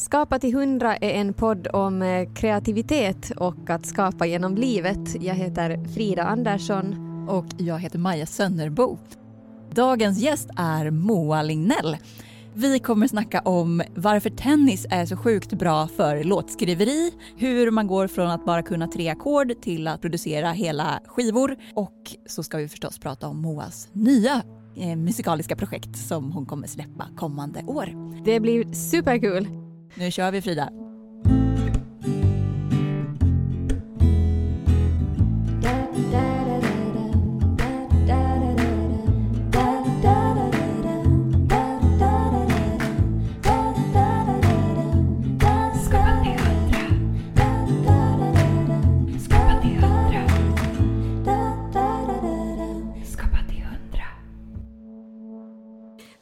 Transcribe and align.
Skapa 0.00 0.38
till 0.38 0.54
hundra 0.54 0.96
är 0.96 1.10
en 1.10 1.32
podd 1.32 1.68
om 1.72 2.02
eh, 2.02 2.32
kreativitet 2.34 3.30
och 3.36 3.70
att 3.70 3.86
skapa 3.86 4.26
genom 4.26 4.56
livet. 4.56 5.22
Jag 5.22 5.34
heter 5.34 5.84
Frida 5.94 6.22
Andersson. 6.24 6.94
Och 7.28 7.46
jag 7.58 7.78
heter 7.78 7.98
Maja 7.98 8.26
Sönnerbo. 8.26 8.98
Dagens 9.74 10.18
gäst 10.18 10.50
är 10.56 10.90
Moa 10.90 11.42
Lignell. 11.42 11.96
Vi 12.54 12.78
kommer 12.78 13.06
snacka 13.06 13.40
om 13.40 13.82
varför 13.94 14.30
tennis 14.30 14.86
är 14.90 15.06
så 15.06 15.16
sjukt 15.16 15.52
bra 15.52 15.88
för 15.88 16.24
låtskriveri, 16.24 17.12
hur 17.36 17.70
man 17.70 17.86
går 17.86 18.06
från 18.06 18.30
att 18.30 18.46
bara 18.46 18.62
kunna 18.62 18.88
tre 18.88 19.08
ackord 19.08 19.62
till 19.62 19.88
att 19.88 20.00
producera 20.00 20.50
hela 20.50 21.00
skivor 21.06 21.56
och 21.74 22.16
så 22.26 22.42
ska 22.42 22.58
vi 22.58 22.68
förstås 22.68 22.98
prata 22.98 23.28
om 23.28 23.42
Moas 23.42 23.88
nya 23.92 24.42
eh, 24.76 24.96
musikaliska 24.96 25.56
projekt 25.56 25.96
som 25.96 26.32
hon 26.32 26.46
kommer 26.46 26.66
släppa 26.66 27.08
kommande 27.16 27.62
år. 27.62 28.22
Det 28.24 28.40
blir 28.40 28.72
superkul. 28.72 29.69
Nu 29.94 30.10
kör 30.10 30.30
vi 30.30 30.42
Frida! 30.42 30.70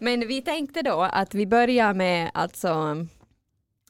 Men 0.09 0.29
vi 0.29 0.43
tänkte 0.43 0.83
då 0.83 1.01
att 1.13 1.35
vi 1.35 1.47
börjar 1.47 1.95
med 1.95 2.31
alltså, 2.35 2.97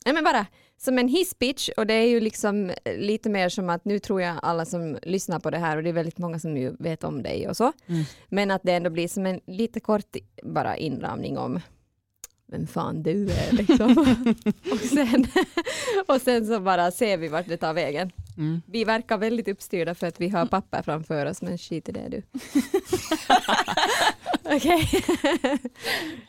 nej 0.05 0.15
men 0.15 0.25
bara 0.25 0.47
som 0.77 0.98
en 0.98 1.09
hisspitch 1.09 1.69
och 1.77 1.87
det 1.87 1.95
är 1.95 2.07
ju 2.07 2.20
liksom 2.20 2.73
lite 2.97 3.30
mer 3.30 3.49
som 3.49 3.71
att 3.71 3.85
nu 3.85 3.99
tror 3.99 4.23
jag 4.23 4.37
alla 4.43 4.65
som 4.65 4.99
lyssnar 5.02 5.38
på 5.41 5.51
det 5.51 5.59
här 5.59 5.77
och 5.77 5.82
det 5.82 5.88
är 5.88 5.93
väldigt 5.93 6.18
många 6.18 6.38
som 6.38 6.57
ju 6.57 6.77
vet 6.79 7.04
om 7.04 7.23
dig 7.23 7.49
och 7.49 7.57
så. 7.57 7.73
Mm. 7.87 8.04
Men 8.29 8.51
att 8.51 8.63
det 8.63 8.73
ändå 8.73 8.91
blir 8.91 9.09
som 9.09 9.26
en 9.26 9.41
lite 9.46 9.80
kort 9.80 10.16
bara 10.43 10.76
inramning 10.76 11.38
om 11.38 11.60
vem 12.51 12.66
fan 12.66 13.02
du 13.02 13.30
är 13.30 13.52
liksom. 13.52 13.91
och, 14.73 14.79
sen, 14.79 15.26
och 16.07 16.21
sen 16.21 16.46
så 16.46 16.60
bara 16.60 16.91
ser 16.91 17.16
vi 17.16 17.29
vart 17.29 17.49
det 17.49 17.57
tar 17.57 17.74
vägen. 17.74 18.13
Mm. 18.37 18.63
Vi 18.66 18.85
verkar 18.85 19.19
väldigt 19.19 19.49
uppstyrda 19.49 19.95
för 19.95 20.07
att 20.07 20.21
vi 20.21 20.29
har 20.29 20.46
papper 20.46 20.82
framför 20.82 21.26
oss 21.26 21.43
men 21.43 21.59
skit 21.59 21.88
i 21.88 21.93
det 21.93 22.09
du. 22.09 22.23
Okej. 24.57 24.88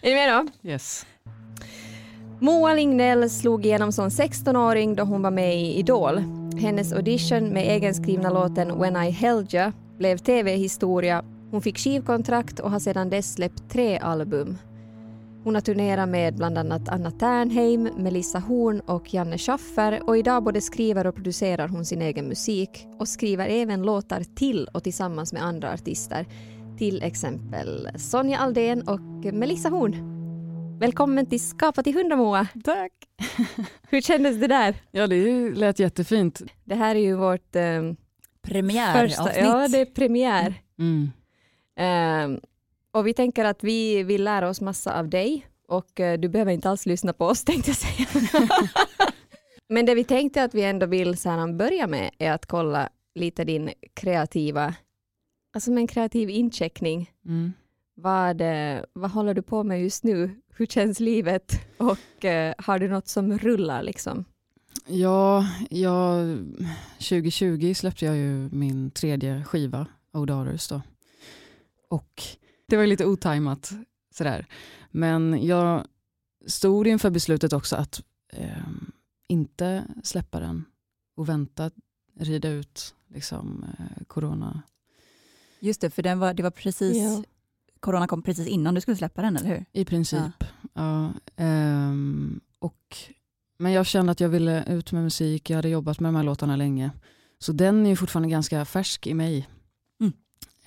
är 0.02 0.10
ni 0.10 0.14
med 0.14 0.30
då? 0.30 0.70
Yes. 0.70 1.06
Moa 2.42 2.74
Lignell 2.74 3.30
slog 3.30 3.66
igenom 3.66 3.92
som 3.92 4.10
16-åring 4.10 4.96
då 4.96 5.04
hon 5.04 5.22
var 5.22 5.32
med 5.32 5.56
i 5.56 5.80
Idol. 5.80 6.18
Hennes 6.58 6.94
audition 6.94 7.50
med 7.50 7.68
egenskrivna 7.68 8.30
låten 8.30 8.80
When 8.80 8.96
I 8.96 9.10
Held 9.10 9.54
You 9.54 9.72
blev 9.98 10.18
tv-historia. 10.18 11.24
Hon 11.52 11.62
fick 11.62 11.78
skivkontrakt 11.78 12.60
och 12.60 12.72
har 12.72 12.80
sedan 12.80 13.10
dess 13.10 13.34
släppt 13.34 13.70
tre 13.70 13.98
album. 13.98 14.58
Hon 15.44 15.56
har 15.56 15.62
turnerat 15.62 16.10
med 16.10 16.36
bland 16.36 16.58
annat 16.58 16.90
Anna 16.90 17.12
Ternheim, 17.12 17.90
Melissa 17.98 18.40
Horn 18.40 18.80
och 18.80 19.14
Janne 19.14 19.38
Schaffer 19.38 20.02
och 20.08 20.18
idag 20.18 20.44
både 20.44 20.62
skriver 20.62 21.08
och 21.08 21.16
producerar 21.16 21.68
hon 21.68 21.86
sin 21.86 22.02
egen 22.02 22.28
musik 22.28 22.88
och 23.00 23.08
skriver 23.08 23.48
även 23.50 23.82
låtar 23.82 24.24
till 24.36 24.68
och 24.74 24.84
tillsammans 24.84 25.34
med 25.34 25.44
andra 25.44 25.74
artister. 25.74 26.26
Till 26.78 27.04
exempel 27.04 27.90
Sonja 27.96 28.38
Aldén 28.38 28.82
och 28.88 29.34
Melissa 29.34 29.70
Horn. 29.70 30.19
Välkommen 30.80 31.26
till 31.26 31.40
Skapa 31.40 31.84
till 31.84 31.94
hundra 31.94 32.16
Moa. 32.16 32.48
Tack. 32.64 32.92
Hur 33.90 34.02
kändes 34.02 34.40
det 34.40 34.48
där? 34.48 34.76
Ja, 34.92 35.08
det 35.08 35.50
lät 35.50 35.80
jättefint. 35.80 36.42
Det 36.64 36.76
här 36.76 36.96
är 36.96 37.00
ju 37.00 37.16
vårt 37.16 37.56
eh, 37.56 37.82
premiäravsnitt. 38.42 39.38
Ja, 39.38 39.68
det 39.68 39.78
är 39.78 39.86
premiär. 39.86 40.54
Mm. 40.80 41.12
Eh, 41.76 42.40
och 42.92 43.08
vi 43.08 43.14
tänker 43.14 43.46
att 43.46 43.64
vi 43.64 44.04
vill 44.04 44.24
lära 44.24 44.50
oss 44.50 44.62
massa 44.62 45.00
av 45.00 45.10
dig 45.10 45.48
och 45.68 46.00
eh, 46.00 46.20
du 46.20 46.30
behöver 46.30 46.52
inte 46.52 46.70
alls 46.70 46.86
lyssna 46.86 47.14
på 47.14 47.26
oss 47.26 47.44
tänkte 47.46 47.70
jag 47.70 47.78
säga. 47.78 48.08
Men 49.70 49.86
det 49.86 49.96
vi 49.96 50.04
tänkte 50.04 50.44
att 50.44 50.54
vi 50.54 50.64
ändå 50.64 50.86
vill 50.86 51.18
så 51.18 51.30
här, 51.30 51.54
börja 51.54 51.88
med 51.88 52.12
är 52.18 52.32
att 52.32 52.46
kolla 52.46 52.90
lite 53.16 53.44
din 53.44 53.72
kreativa, 53.94 54.76
alltså 55.54 55.72
med 55.72 55.82
en 55.82 55.88
kreativ 55.88 56.30
incheckning. 56.30 57.12
Mm. 57.26 57.54
Vad, 57.96 58.42
vad 58.94 59.12
håller 59.12 59.34
du 59.34 59.42
på 59.42 59.64
med 59.64 59.82
just 59.82 60.04
nu? 60.04 60.42
Hur 60.60 60.66
känns 60.66 61.00
livet? 61.00 61.62
Och 61.78 62.26
eh, 62.26 62.54
har 62.58 62.80
du 62.80 62.88
något 62.88 63.08
som 63.08 63.38
rullar 63.38 63.84
liksom? 63.84 64.26
Ja, 64.88 65.48
ja, 65.70 66.22
2020 66.94 67.74
släppte 67.76 68.06
jag 68.06 68.16
ju 68.18 68.50
min 68.52 68.92
tredje 68.92 69.44
skiva, 69.44 69.88
Oh 70.14 70.26
Daughters 70.26 70.68
då. 70.68 70.82
Och 71.90 72.24
det 72.68 72.78
var 72.78 72.88
lite 72.88 73.06
otajmat 73.06 73.72
sådär. 74.16 74.46
Men 74.92 75.46
jag 75.46 75.86
stod 76.48 76.88
inför 76.88 77.10
beslutet 77.10 77.54
också 77.54 77.76
att 77.76 78.02
eh, 78.34 78.68
inte 79.28 79.86
släppa 80.04 80.40
den 80.40 80.66
och 81.16 81.30
vänta, 81.30 81.72
rida 82.20 82.50
ut 82.50 82.96
liksom, 83.08 83.66
eh, 83.80 84.04
corona. 84.08 84.62
Just 85.60 85.82
det, 85.82 85.90
för 85.90 86.04
den 86.04 86.20
var, 86.20 86.34
det 86.34 86.44
var 86.44 86.52
precis 86.52 86.98
ja 86.98 87.24
corona 87.80 88.08
kom 88.08 88.22
precis 88.22 88.48
innan 88.48 88.76
du 88.76 88.82
skulle 88.82 88.98
släppa 88.98 89.22
den, 89.22 89.38
eller 89.38 89.50
hur? 89.50 89.66
I 89.72 89.86
princip. 89.86 90.34
Ja. 90.74 91.14
ja 91.38 91.46
um, 91.46 92.42
och, 92.60 92.98
men 93.60 93.72
jag 93.72 93.86
kände 93.86 94.12
att 94.12 94.20
jag 94.20 94.30
ville 94.30 94.64
ut 94.68 94.92
med 94.92 95.04
musik, 95.04 95.50
jag 95.50 95.56
hade 95.58 95.70
jobbat 95.70 96.00
med 96.00 96.08
de 96.08 96.16
här 96.16 96.24
låtarna 96.24 96.56
länge. 96.56 96.92
Så 97.40 97.52
den 97.52 97.86
är 97.86 97.96
fortfarande 97.96 98.30
ganska 98.30 98.66
färsk 98.66 99.08
i 99.08 99.14
mig. 99.14 99.50
Mm. 100.02 100.14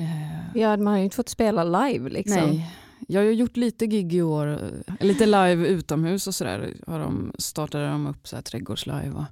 Uh, 0.00 0.56
ja, 0.60 0.76
man 0.76 0.86
har 0.86 0.98
ju 0.98 1.04
inte 1.04 1.16
fått 1.16 1.28
spela 1.28 1.64
live. 1.64 2.10
Liksom. 2.10 2.36
Nej, 2.36 2.76
jag 3.08 3.20
har 3.20 3.30
gjort 3.30 3.56
lite 3.56 3.86
gig 3.86 4.14
i 4.14 4.22
år, 4.22 4.60
lite 5.00 5.26
live 5.26 5.66
utomhus 5.66 6.26
och 6.26 6.34
sådär. 6.34 6.74
De 6.86 7.32
startade 7.38 7.88
de 7.88 8.06
upp 8.06 8.28
så 8.28 8.36
här, 8.36 8.42
trädgårdslive. 8.42 9.12
Och, 9.12 9.26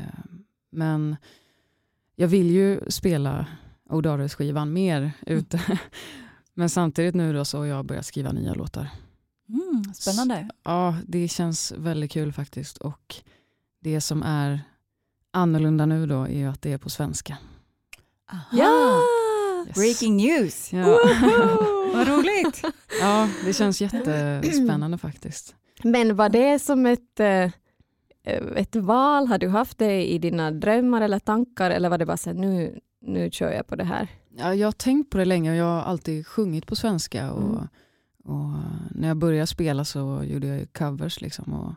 uh, 0.00 0.24
men 0.72 1.16
jag 2.16 2.28
vill 2.28 2.50
ju 2.50 2.80
spela 2.88 3.46
Odares-skivan 3.88 4.72
mer 4.72 4.98
mm. 4.98 5.38
ute. 5.38 5.60
Mm. 5.66 5.78
Men 6.58 6.70
samtidigt 6.70 7.14
nu 7.14 7.32
då 7.32 7.44
så 7.44 7.58
har 7.58 7.64
jag 7.64 7.84
börjat 7.84 8.06
skriva 8.06 8.32
nya 8.32 8.54
låtar. 8.54 8.88
Mm, 9.48 9.94
spännande. 9.94 10.48
Så, 10.48 10.54
ja, 10.70 10.96
det 11.06 11.28
känns 11.28 11.72
väldigt 11.72 12.10
kul 12.12 12.32
faktiskt. 12.32 12.78
Och 12.78 13.14
det 13.80 14.00
som 14.00 14.22
är 14.22 14.60
annorlunda 15.30 15.86
nu 15.86 16.06
då 16.06 16.28
är 16.28 16.48
att 16.48 16.62
det 16.62 16.72
är 16.72 16.78
på 16.78 16.90
svenska. 16.90 17.38
Aha. 18.32 18.42
Ja! 18.52 19.02
Yes. 19.66 19.74
Breaking 19.74 20.16
news! 20.16 20.72
Ja. 20.72 20.84
Vad 21.94 22.08
roligt! 22.08 22.62
Ja, 23.00 23.28
det 23.44 23.52
känns 23.52 23.80
jättespännande 23.80 24.98
faktiskt. 24.98 25.54
Men 25.82 26.16
var 26.16 26.28
det 26.28 26.58
som 26.58 26.86
ett, 26.86 27.20
eh, 27.20 27.50
ett 28.56 28.76
val? 28.76 29.26
Har 29.26 29.38
du 29.38 29.48
haft 29.48 29.78
det 29.78 30.12
i 30.12 30.18
dina 30.18 30.50
drömmar 30.50 31.00
eller 31.00 31.18
tankar 31.18 31.70
eller 31.70 31.88
var 31.88 31.98
det 31.98 32.06
bara 32.06 32.16
så 32.16 32.30
här, 32.30 32.36
nu, 32.36 32.78
nu 33.06 33.30
kör 33.30 33.52
jag 33.52 33.66
på 33.66 33.76
det 33.76 33.84
här? 33.84 34.08
Ja, 34.38 34.54
jag 34.54 34.66
har 34.66 34.72
tänkt 34.72 35.10
på 35.10 35.18
det 35.18 35.24
länge 35.24 35.50
och 35.50 35.56
jag 35.56 35.64
har 35.64 35.82
alltid 35.82 36.26
sjungit 36.26 36.66
på 36.66 36.76
svenska. 36.76 37.32
Och, 37.32 37.54
mm. 37.54 37.68
och 38.24 38.58
när 38.90 39.08
jag 39.08 39.16
började 39.16 39.46
spela 39.46 39.84
så 39.84 40.22
gjorde 40.24 40.46
jag 40.46 40.72
covers. 40.72 41.20
Liksom 41.20 41.52
och, 41.52 41.74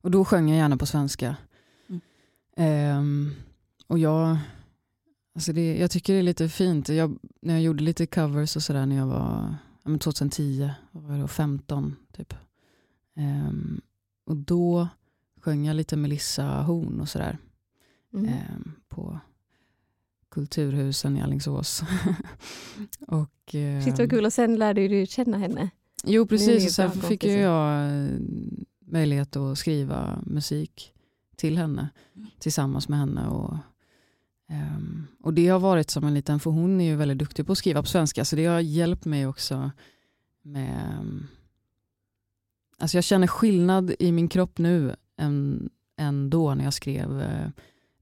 och 0.00 0.10
då 0.10 0.24
sjöng 0.24 0.48
jag 0.48 0.58
gärna 0.58 0.76
på 0.76 0.86
svenska. 0.86 1.36
Mm. 2.56 2.98
Um, 2.98 3.34
och 3.86 3.98
jag, 3.98 4.38
alltså 5.34 5.52
det, 5.52 5.78
jag 5.78 5.90
tycker 5.90 6.12
det 6.12 6.18
är 6.18 6.22
lite 6.22 6.48
fint. 6.48 6.88
Jag, 6.88 7.18
när 7.40 7.54
jag 7.54 7.62
gjorde 7.62 7.84
lite 7.84 8.06
covers 8.06 8.56
och 8.56 8.62
sådär 8.62 8.86
när 8.86 8.96
jag 8.96 9.06
var 9.06 9.54
2010, 9.98 10.70
var 10.90 11.16
jag 11.16 11.30
15 11.30 11.96
typ. 12.12 12.34
Um, 13.16 13.80
och 14.24 14.36
då 14.36 14.88
sjöng 15.40 15.66
jag 15.66 15.76
lite 15.76 15.96
Melissa 15.96 16.44
Horn 16.44 17.00
och 17.00 17.08
sådär. 17.08 17.38
Mm. 18.14 18.72
På 18.88 19.20
Kulturhusen 20.32 21.16
i 21.16 21.22
Alingsås. 21.22 21.82
och, 23.06 23.54
eh, 23.54 23.84
Shit 23.84 23.98
vad 23.98 24.10
kul 24.10 24.24
och 24.24 24.32
sen 24.32 24.56
lärde 24.56 24.88
du 24.88 25.06
känna 25.06 25.38
henne. 25.38 25.70
Jo 26.04 26.26
precis, 26.26 26.66
och 26.66 26.72
sen 26.72 26.90
fick 26.90 27.24
ju 27.24 27.32
jag 27.32 27.84
eh, 27.84 28.06
möjlighet 28.86 29.36
att 29.36 29.58
skriva 29.58 30.22
musik 30.26 30.92
till 31.36 31.58
henne 31.58 31.88
tillsammans 32.38 32.88
med 32.88 32.98
henne. 32.98 33.26
Och, 33.26 33.56
um, 34.50 35.06
och 35.20 35.34
det 35.34 35.48
har 35.48 35.60
varit 35.60 35.90
som 35.90 36.04
en 36.04 36.14
liten, 36.14 36.40
för 36.40 36.50
hon 36.50 36.80
är 36.80 36.84
ju 36.84 36.96
väldigt 36.96 37.18
duktig 37.18 37.46
på 37.46 37.52
att 37.52 37.58
skriva 37.58 37.82
på 37.82 37.88
svenska 37.88 38.24
så 38.24 38.36
det 38.36 38.46
har 38.46 38.60
hjälpt 38.60 39.04
mig 39.04 39.26
också 39.26 39.70
med 40.42 40.98
um, 41.00 41.26
Alltså 42.78 42.96
jag 42.96 43.04
känner 43.04 43.26
skillnad 43.26 43.94
i 43.98 44.12
min 44.12 44.28
kropp 44.28 44.58
nu 44.58 44.96
än, 45.16 45.70
än 45.96 46.30
då 46.30 46.54
när 46.54 46.64
jag 46.64 46.74
skrev 46.74 47.10
uh, 47.10 47.48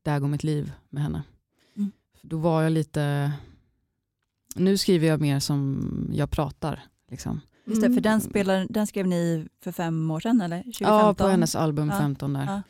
Där 0.03 0.19
går 0.19 0.29
mitt 0.29 0.45
liv 0.45 0.73
med 0.89 1.03
henne. 1.03 1.23
Då 2.23 2.37
var 2.39 2.63
jag 2.63 2.73
lite, 2.73 3.33
nu 4.55 4.79
skriver 4.79 5.07
jag 5.09 5.21
mer 5.21 5.41
som 5.41 5.87
jag 6.13 6.31
pratar. 6.31 6.83
Liksom. 7.11 7.41
Just 7.65 7.81
det, 7.81 7.87
för 7.87 7.93
Mm. 7.93 8.03
den, 8.03 8.21
spelar, 8.21 8.67
den 8.71 8.87
skrev 8.87 9.07
ni 9.07 9.49
för 9.65 9.73
fem 9.73 10.11
år 10.11 10.21
sedan 10.21 10.41
eller? 10.41 10.63
2015? 10.63 10.99
Ja, 10.99 11.15
på 11.15 11.27
hennes 11.27 11.55
album 11.57 11.89
Ja. 11.89 11.99
15 11.99 12.33
där. 12.33 12.45
Ja. 12.47 12.63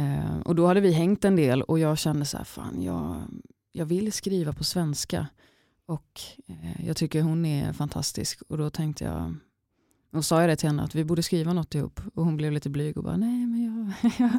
Eh, 0.00 0.38
och 0.44 0.54
då 0.54 0.66
hade 0.66 0.80
vi 0.80 0.92
hängt 0.92 1.24
en 1.24 1.36
del 1.36 1.62
och 1.62 1.78
jag 1.78 1.98
kände 1.98 2.24
så 2.24 2.36
här, 2.36 2.44
fan 2.44 2.82
jag, 2.82 3.22
jag 3.72 3.86
vill 3.86 4.12
skriva 4.12 4.52
på 4.52 4.64
svenska. 4.64 5.26
Och 5.86 6.20
eh, 6.46 6.86
jag 6.86 6.96
tycker 6.96 7.22
hon 7.22 7.44
är 7.44 7.72
fantastisk. 7.72 8.42
Och 8.48 8.58
då 8.58 8.70
tänkte 8.70 9.04
jag, 9.04 9.34
och 10.12 10.24
sa 10.24 10.40
jag 10.40 10.50
det 10.50 10.56
till 10.56 10.68
henne 10.68 10.82
att 10.82 10.94
vi 10.94 11.04
borde 11.04 11.22
skriva 11.22 11.52
något 11.52 11.74
ihop. 11.74 12.00
Och 12.14 12.24
hon 12.24 12.36
blev 12.36 12.52
lite 12.52 12.70
blyg 12.70 12.96
och 12.96 13.04
bara, 13.04 13.16
nej 13.16 13.46
men 13.46 13.64
jag, 13.64 14.12
jag, 14.18 14.38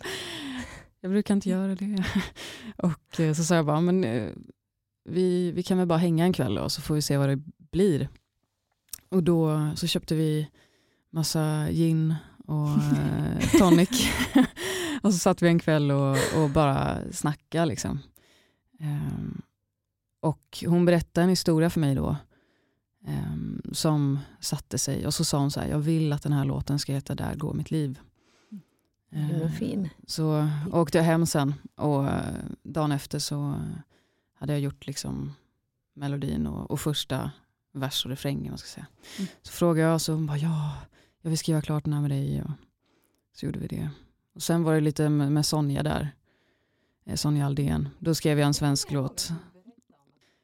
jag 1.05 1.11
brukar 1.11 1.33
inte 1.33 1.49
göra 1.49 1.75
det. 1.75 2.03
och 2.77 3.19
eh, 3.19 3.33
så 3.33 3.43
sa 3.43 3.55
jag 3.55 3.65
bara, 3.65 3.81
men 3.81 4.03
eh, 4.03 4.31
vi, 5.09 5.51
vi 5.51 5.63
kan 5.63 5.77
väl 5.77 5.87
bara 5.87 5.97
hänga 5.97 6.25
en 6.25 6.33
kväll 6.33 6.57
och 6.57 6.71
så 6.71 6.81
får 6.81 6.95
vi 6.95 7.01
se 7.01 7.17
vad 7.17 7.29
det 7.29 7.41
blir. 7.71 8.09
Och 9.09 9.23
då 9.23 9.69
så 9.75 9.87
köpte 9.87 10.15
vi 10.15 10.49
massa 11.09 11.67
gin 11.71 12.15
och 12.45 12.69
eh, 12.69 13.49
tonic. 13.59 13.89
och 15.01 15.13
så 15.13 15.19
satt 15.19 15.41
vi 15.41 15.47
en 15.47 15.59
kväll 15.59 15.91
och, 15.91 16.17
och 16.37 16.49
bara 16.49 16.97
snackade. 17.11 17.65
Liksom. 17.65 17.99
Ehm, 18.79 19.41
och 20.21 20.63
hon 20.67 20.85
berättade 20.85 21.23
en 21.23 21.29
historia 21.29 21.69
för 21.69 21.79
mig 21.79 21.95
då 21.95 22.15
ehm, 23.07 23.61
som 23.71 24.19
satte 24.39 24.77
sig. 24.77 25.05
Och 25.07 25.13
så 25.13 25.25
sa 25.25 25.39
hon 25.39 25.51
så 25.51 25.59
här, 25.59 25.67
jag 25.67 25.79
vill 25.79 26.13
att 26.13 26.23
den 26.23 26.33
här 26.33 26.45
låten 26.45 26.79
ska 26.79 26.93
heta 26.93 27.15
Där 27.15 27.35
går 27.35 27.53
mitt 27.53 27.71
liv. 27.71 27.99
Den 29.15 29.41
Ehm, 29.41 29.51
fin. 29.51 29.89
så 30.07 30.49
åkte 30.71 30.97
jag 30.97 31.05
hem 31.05 31.25
sen 31.25 31.53
och 31.75 32.07
eh, 32.07 32.35
dagen 32.63 32.91
efter 32.91 33.19
så 33.19 33.55
hade 34.33 34.53
jag 34.53 34.59
gjort 34.61 34.87
liksom 34.87 35.33
melodin 35.93 36.47
och, 36.47 36.71
och 36.71 36.79
första 36.79 37.31
vers 37.73 38.05
och 38.05 38.09
refrängen. 38.11 38.51
Vad 38.51 38.59
ska 38.59 38.67
säga. 38.67 38.87
Mm. 39.17 39.27
Så 39.41 39.51
frågade 39.51 39.89
jag 39.89 40.01
så 40.01 40.13
hon 40.13 40.25
bara 40.27 40.37
ja, 40.37 40.77
jag 41.21 41.29
vill 41.29 41.37
skriva 41.39 41.61
klart 41.61 41.83
den 41.83 41.93
här 41.93 42.01
med 42.01 42.11
dig. 42.11 42.43
Och 42.43 42.51
så 43.33 43.45
gjorde 43.45 43.59
vi 43.59 43.67
det. 43.67 43.89
Och 44.35 44.43
sen 44.43 44.63
var 44.63 44.73
det 44.73 44.81
lite 44.81 45.09
med, 45.09 45.45
Sonja 45.45 45.83
där. 45.83 46.11
Eh, 47.05 47.15
Sonja 47.15 47.45
Aldén. 47.45 47.89
Då 47.99 48.15
skrev 48.15 48.39
jag 48.39 48.47
en 48.47 48.53
svensk 48.53 48.91
låt. 48.91 49.31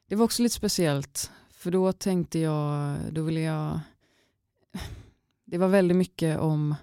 Det 0.07 0.15
var 0.15 0.25
också 0.25 0.43
lite 0.43 0.55
speciellt. 0.55 1.31
För 1.49 1.71
då 1.71 1.93
tänkte 1.93 2.39
jag, 2.39 2.97
då 3.11 3.23
ville 3.23 3.39
jag... 3.41 3.79
Det 5.45 5.57
var 5.57 5.67
väldigt 5.67 5.97
mycket 5.97 6.39
om... 6.39 6.75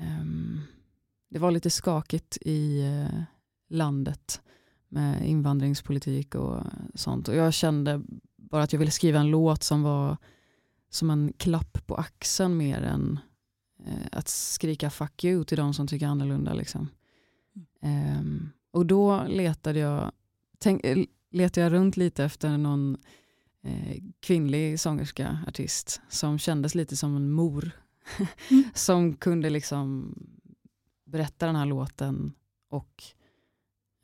ehm, 0.00 0.59
det 1.30 1.38
var 1.38 1.50
lite 1.50 1.70
skakigt 1.70 2.38
i 2.40 2.80
eh, 2.80 3.22
landet 3.68 4.40
med 4.88 5.28
invandringspolitik 5.28 6.34
och 6.34 6.62
sånt. 6.94 7.28
Och 7.28 7.34
jag 7.34 7.54
kände 7.54 8.02
bara 8.36 8.62
att 8.62 8.72
jag 8.72 8.80
ville 8.80 8.90
skriva 8.90 9.20
en 9.20 9.30
låt 9.30 9.62
som 9.62 9.82
var 9.82 10.16
som 10.90 11.10
en 11.10 11.32
klapp 11.32 11.86
på 11.86 11.94
axeln 11.94 12.56
mer 12.56 12.82
än 12.82 13.18
eh, 13.86 14.06
att 14.12 14.28
skrika 14.28 14.90
fuck 14.90 15.24
you 15.24 15.44
till 15.44 15.56
de 15.56 15.74
som 15.74 15.86
tycker 15.86 16.06
annorlunda. 16.06 16.54
Liksom. 16.54 16.88
Ehm, 17.82 18.50
och 18.72 18.86
då 18.86 19.24
letade 19.28 19.78
jag, 19.78 20.12
tänk, 20.58 20.84
eh, 20.84 21.04
letade 21.30 21.60
jag 21.60 21.72
runt 21.72 21.96
lite 21.96 22.24
efter 22.24 22.58
någon 22.58 22.96
eh, 23.62 24.02
kvinnlig 24.20 24.80
sångerska, 24.80 25.38
artist, 25.48 26.00
som 26.08 26.38
kändes 26.38 26.74
lite 26.74 26.96
som 26.96 27.16
en 27.16 27.30
mor. 27.30 27.70
Mm. 28.50 28.64
som 28.74 29.14
kunde 29.16 29.50
liksom 29.50 30.14
berätta 31.10 31.46
den 31.46 31.56
här 31.56 31.66
låten 31.66 32.32
och 32.70 33.02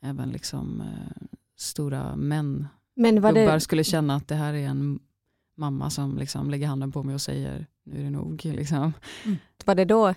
även 0.01 0.29
liksom 0.29 0.81
eh, 0.81 1.37
stora 1.57 2.15
män, 2.15 2.67
Men 2.95 3.21
var 3.21 3.33
gubbar 3.33 3.53
det, 3.53 3.59
skulle 3.59 3.83
känna 3.83 4.15
att 4.15 4.27
det 4.27 4.35
här 4.35 4.53
är 4.53 4.67
en 4.67 4.99
mamma 5.55 5.89
som 5.89 6.17
liksom 6.17 6.49
lägger 6.49 6.67
handen 6.67 6.91
på 6.91 7.03
mig 7.03 7.15
och 7.15 7.21
säger 7.21 7.65
nu 7.83 7.99
är 7.99 8.03
det 8.03 8.09
nog. 8.09 8.45
Liksom. 8.45 8.93
var 9.65 9.75
det 9.75 9.85
då 9.85 10.13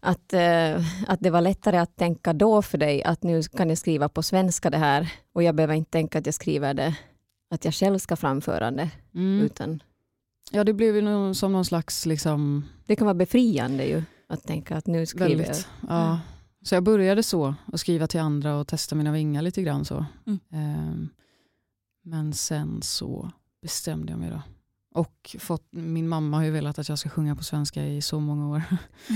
att, 0.00 0.32
eh, 0.32 0.76
att 1.06 1.20
det 1.20 1.30
var 1.30 1.40
lättare 1.40 1.76
att 1.76 1.96
tänka 1.96 2.32
då 2.32 2.62
för 2.62 2.78
dig 2.78 3.02
att 3.02 3.22
nu 3.22 3.42
kan 3.42 3.68
jag 3.68 3.78
skriva 3.78 4.08
på 4.08 4.22
svenska 4.22 4.70
det 4.70 4.78
här 4.78 5.12
och 5.32 5.42
jag 5.42 5.54
behöver 5.54 5.74
inte 5.74 5.90
tänka 5.90 6.18
att 6.18 6.26
jag 6.26 6.34
skriver 6.34 6.74
det, 6.74 6.96
att 7.50 7.64
jag 7.64 7.74
själv 7.74 7.98
ska 7.98 8.16
framföra 8.16 8.70
det. 8.70 8.90
Mm. 9.14 9.40
Utan 9.40 9.82
Ja 10.50 10.64
det 10.64 10.72
blev 10.72 10.96
ju 10.96 11.34
som 11.34 11.52
någon 11.52 11.64
slags 11.64 12.06
liksom, 12.06 12.64
det 12.86 12.96
kan 12.96 13.06
vara 13.06 13.14
befriande 13.14 13.84
ju 13.84 14.02
att 14.28 14.42
tänka 14.42 14.76
att 14.76 14.86
nu 14.86 15.06
skriver 15.06 15.44
jag. 15.44 15.56
ja. 15.88 16.20
Så 16.62 16.74
jag 16.74 16.82
började 16.82 17.22
så 17.22 17.54
och 17.72 17.80
skriva 17.80 18.06
till 18.06 18.20
andra 18.20 18.56
och 18.56 18.68
testa 18.68 18.94
mina 18.94 19.12
vingar 19.12 19.42
lite 19.42 19.62
grann 19.62 19.84
så. 19.84 20.06
Mm. 20.26 20.38
Ehm, 20.50 21.08
men 22.02 22.32
sen 22.32 22.82
så 22.82 23.30
bestämde 23.62 24.12
jag 24.12 24.18
mig 24.18 24.30
då. 24.30 24.42
Och 24.94 25.36
fått, 25.38 25.66
min 25.70 26.08
mamma 26.08 26.36
har 26.36 26.44
ju 26.44 26.50
velat 26.50 26.78
att 26.78 26.88
jag 26.88 26.98
ska 26.98 27.08
sjunga 27.08 27.36
på 27.36 27.44
svenska 27.44 27.86
i 27.86 28.02
så 28.02 28.20
många 28.20 28.48
år. 28.48 28.62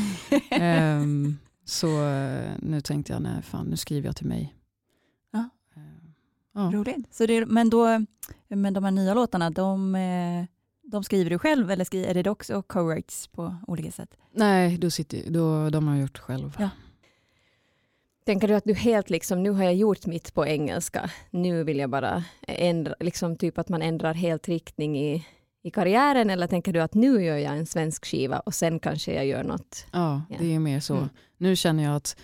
Ehm, 0.50 1.38
så 1.64 2.06
eh, 2.06 2.50
nu 2.58 2.80
tänkte 2.80 3.12
jag, 3.12 3.22
nej 3.22 3.42
fan 3.42 3.66
nu 3.66 3.76
skriver 3.76 4.08
jag 4.08 4.16
till 4.16 4.26
mig. 4.26 4.54
Ja. 5.32 5.48
Ehm, 5.76 6.14
ja. 6.54 6.70
Roligt. 6.72 7.14
Så 7.14 7.26
det, 7.26 7.46
men, 7.46 7.70
då, 7.70 8.04
men 8.48 8.74
de 8.74 8.84
här 8.84 8.90
nya 8.90 9.14
låtarna, 9.14 9.50
de, 9.50 9.94
eh, 9.94 10.44
de 10.92 11.04
skriver 11.04 11.30
du 11.30 11.38
själv 11.38 11.70
eller 11.70 11.84
skri, 11.84 12.04
är 12.04 12.14
det 12.22 12.30
också 12.30 12.62
co-writes 12.62 13.28
på 13.32 13.56
olika 13.66 13.90
sätt? 13.92 14.16
Nej, 14.32 14.78
då 14.78 14.90
sitter, 14.90 15.30
då, 15.30 15.70
de 15.70 15.86
har 15.88 15.94
jag 15.94 16.02
gjort 16.02 16.18
själv. 16.18 16.56
Ja. 16.58 16.68
Tänker 18.26 18.48
du 18.48 18.54
att 18.54 18.64
du 18.64 18.74
helt 18.74 19.10
liksom, 19.10 19.42
nu 19.42 19.50
har 19.50 19.64
jag 19.64 19.74
gjort 19.74 20.06
mitt 20.06 20.34
på 20.34 20.46
engelska, 20.46 21.10
nu 21.30 21.64
vill 21.64 21.78
jag 21.78 21.90
bara 21.90 22.24
ändra, 22.46 22.94
liksom 23.00 23.36
typ 23.36 23.58
att 23.58 23.68
man 23.68 23.82
ändrar 23.82 24.14
helt 24.14 24.48
riktning 24.48 24.98
i, 24.98 25.26
i 25.62 25.70
karriären 25.70 26.30
eller 26.30 26.46
tänker 26.46 26.72
du 26.72 26.80
att 26.80 26.94
nu 26.94 27.24
gör 27.24 27.36
jag 27.36 27.56
en 27.56 27.66
svensk 27.66 28.04
skiva 28.06 28.40
och 28.40 28.54
sen 28.54 28.78
kanske 28.78 29.14
jag 29.14 29.26
gör 29.26 29.44
något? 29.44 29.86
Ja, 29.92 30.22
Ja. 30.30 30.36
det 30.40 30.54
är 30.54 30.58
mer 30.58 30.80
så. 30.80 30.96
Mm. 30.96 31.08
Nu 31.36 31.56
känner 31.56 31.82
jag 31.84 31.96
att 31.96 32.16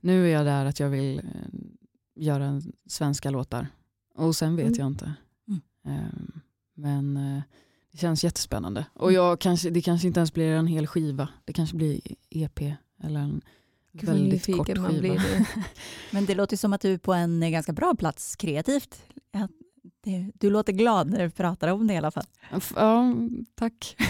nu 0.00 0.26
är 0.28 0.32
jag 0.32 0.46
där 0.46 0.64
att 0.64 0.80
jag 0.80 0.88
vill 0.88 1.18
eh, 1.18 1.24
göra 2.14 2.44
en 2.44 2.72
svenska 2.86 3.30
låtar. 3.30 3.66
Och 4.14 4.36
sen 4.36 4.56
vet 4.56 4.66
Mm. 4.66 4.78
jag 4.78 4.86
inte. 4.86 5.12
Mm. 5.48 5.60
Ehm, 5.84 6.40
men 6.74 7.16
eh, 7.16 7.42
det 7.92 7.98
känns 7.98 8.24
jättespännande. 8.24 8.84
Och 8.94 9.08
Mm. 9.10 9.14
jag 9.14 9.40
kanske, 9.40 9.70
det 9.70 9.80
kanske 9.82 10.06
inte 10.06 10.20
ens 10.20 10.32
blir 10.34 10.52
en 10.52 10.66
hel 10.66 10.86
skiva. 10.86 11.28
Det 11.44 11.52
kanske 11.52 11.76
blir 11.76 12.00
EP 12.30 12.60
eller 13.02 13.20
en 13.20 13.40
Gud, 13.92 14.08
väldigt 14.10 14.46
kort 14.56 14.66
skiva. 14.68 15.22
Men 16.10 16.26
det 16.26 16.34
låter 16.34 16.56
som 16.56 16.72
att 16.72 16.80
du 16.80 16.92
är 16.92 16.98
på 16.98 17.12
en 17.14 17.52
ganska 17.52 17.72
bra 17.72 17.94
plats 17.98 18.36
kreativt. 18.36 19.02
Du 20.34 20.50
låter 20.50 20.72
glad 20.72 21.10
när 21.10 21.18
du 21.24 21.30
pratar 21.30 21.68
om 21.68 21.86
det 21.86 21.94
i 21.94 21.96
alla 21.96 22.10
fall. 22.10 22.24
ja, 22.76 23.14
tack. 23.54 23.96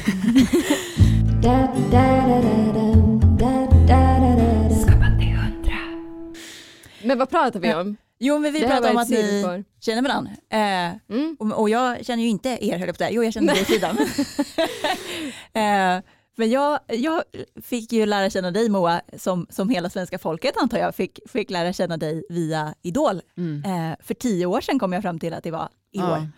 Men 7.05 7.19
vad 7.19 7.31
pratar 7.31 7.61
vi 7.61 7.75
om? 7.75 7.97
Jo, 8.23 8.39
men 8.39 8.53
vi 8.53 8.61
Det 8.61 8.67
pratar 8.69 8.91
om 8.91 8.97
att 8.97 9.09
ni 9.09 9.17
sidospår. 9.17 9.65
känner 9.81 10.03
varandra. 10.03 10.31
Eh, 10.51 10.97
Mm. 11.17 11.37
och, 11.39 11.61
och 11.61 11.71
jag 11.71 12.07
känner 12.07 12.23
ju 12.23 12.29
inte 12.29 12.49
er, 12.61 12.79
höll 12.79 12.87
jag 12.89 12.99
på 12.99 13.05
att. 13.05 13.13
Jo, 13.13 13.25
jag 13.25 13.33
känner 13.33 13.55
dig 13.55 13.65
sidan. 13.75 13.99
eh, 15.53 16.03
men 16.37 16.51
jag, 16.51 16.79
jag 16.89 17.23
fick 17.65 17.93
ju 17.93 18.07
lära 18.07 18.31
känna 18.31 18.51
dig 18.51 18.69
Moa, 18.69 19.01
som, 19.19 19.47
som 19.51 19.69
hela 19.69 19.91
svenska 19.91 20.19
folket 20.19 20.57
antar 20.57 20.79
jag 20.79 20.95
fick, 20.95 21.19
fick 21.29 21.51
lära 21.51 21.73
känna 21.73 21.97
dig 21.97 22.25
via 22.29 22.75
Idol. 22.83 23.21
Mm. 23.37 23.65
Eh, 23.65 23.97
för 24.03 24.15
tio 24.15 24.47
år 24.47 24.61
sedan 24.61 24.79
kom 24.79 24.93
jag 24.93 25.03
fram 25.03 25.19
till 25.19 25.35
att 25.35 25.45
det 25.45 25.51
var 25.51 25.69
i 25.93 25.99
Ja. 25.99 26.13
år. 26.13 26.29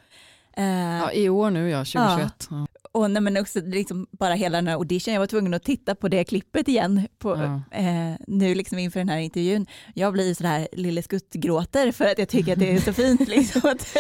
Eh, 0.57 0.99
Ja, 0.99 1.13
I 1.13 1.29
år 1.29 1.51
nu 1.51 1.71
ja, 1.71 1.79
2021. 1.85 2.49
Ja. 2.51 2.67
Och 2.95 3.11
nej, 3.11 3.23
men 3.23 3.37
också 3.37 3.61
liksom 3.61 4.07
bara 4.11 4.35
hela 4.35 4.59
den 4.59 4.67
här 4.67 4.75
audition, 4.75 5.15
jag 5.15 5.21
var 5.21 5.27
tvungen 5.27 5.55
att 5.55 5.63
titta 5.63 5.95
på 5.95 6.09
det 6.09 6.25
klippet 6.25 6.69
igen 6.69 7.09
på, 7.19 7.31
Ja. 7.71 7.79
eh, 7.79 8.17
nu 8.27 8.55
liksom 8.55 8.79
inför 8.79 9.01
den 9.01 9.09
här 9.09 9.19
intervjun. 9.19 9.67
Jag 9.95 10.13
blir 10.13 10.35
sådär 10.35 10.69
lille 10.73 11.03
skuttgråter 11.03 11.93
för 11.93 12.05
att 12.05 12.19
jag 12.19 12.29
tycker 12.29 12.53
att 12.53 12.59
det 12.59 12.73
är 12.73 12.81
så 12.81 12.93
fint. 12.93 13.29
Liksom, 13.29 13.61
att 13.71 13.97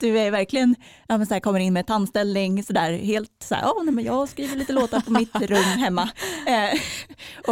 du 0.00 0.18
är 0.18 0.30
verkligen, 0.30 0.74
ja, 1.08 1.18
men 1.18 1.26
så 1.26 1.34
här, 1.34 1.40
kommer 1.40 1.60
in 1.60 1.72
med 1.72 1.86
tandställning, 1.86 2.62
sådär, 2.62 2.92
helt 2.92 3.30
såhär, 3.44 3.62
ja, 3.62 3.82
nej, 3.84 3.94
men 3.94 4.04
jag 4.04 4.28
skriver 4.28 4.56
lite 4.56 4.72
låtar 4.72 5.00
på 5.00 5.12
mitt 5.12 5.34
rum 5.36 5.62
hemma. 5.78 6.08
Eh, 6.46 6.80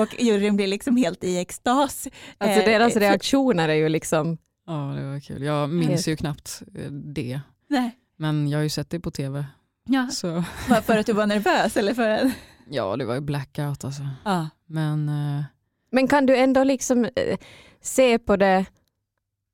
och 0.01 0.21
juryn 0.23 0.57
blir 0.57 0.67
liksom 0.67 0.97
helt 0.97 1.25
i 1.25 1.39
extas. 1.39 2.09
Alltså 2.39 2.61
Eh, 2.61 2.65
deras 2.67 2.97
reaktioner 2.97 3.69
är 3.69 3.75
ju 3.75 3.89
liksom, 3.89 4.39
ja, 4.67 4.73
det 4.73 5.05
var 5.07 5.21
kul. 5.21 5.43
Jag 5.43 5.71
minns 5.71 6.09
ju 6.09 6.17
knappt 6.17 6.63
eh, 6.75 6.91
det. 6.91 7.41
Nej. 7.69 7.91
Men 8.17 8.49
jag 8.49 8.59
har 8.59 8.63
ju 8.63 8.69
sett 8.69 8.91
det 8.91 9.01
på 9.01 9.11
tv. 9.11 9.45
Ja, 9.85 10.09
Så. 10.11 10.43
för, 10.43 10.81
för 10.81 10.99
att 10.99 11.07
du 11.07 11.13
var 11.13 11.27
nervös 11.27 11.77
eller 11.77 11.95
för 11.95 12.09
att... 12.09 12.33
Ja, 12.71 12.97
det 12.97 13.05
var 13.05 13.15
ju 13.15 13.21
blackout 13.21 13.85
alltså. 13.85 14.03
Ja. 14.25 14.49
Men 14.67 15.09
eh, 15.09 15.45
men 15.91 16.09
kan 16.09 16.27
du 16.27 16.37
ändå 16.37 16.65
liksom 16.65 17.05
eh, 17.05 17.39
se 17.81 18.19
på 18.19 18.37
det 18.37 18.57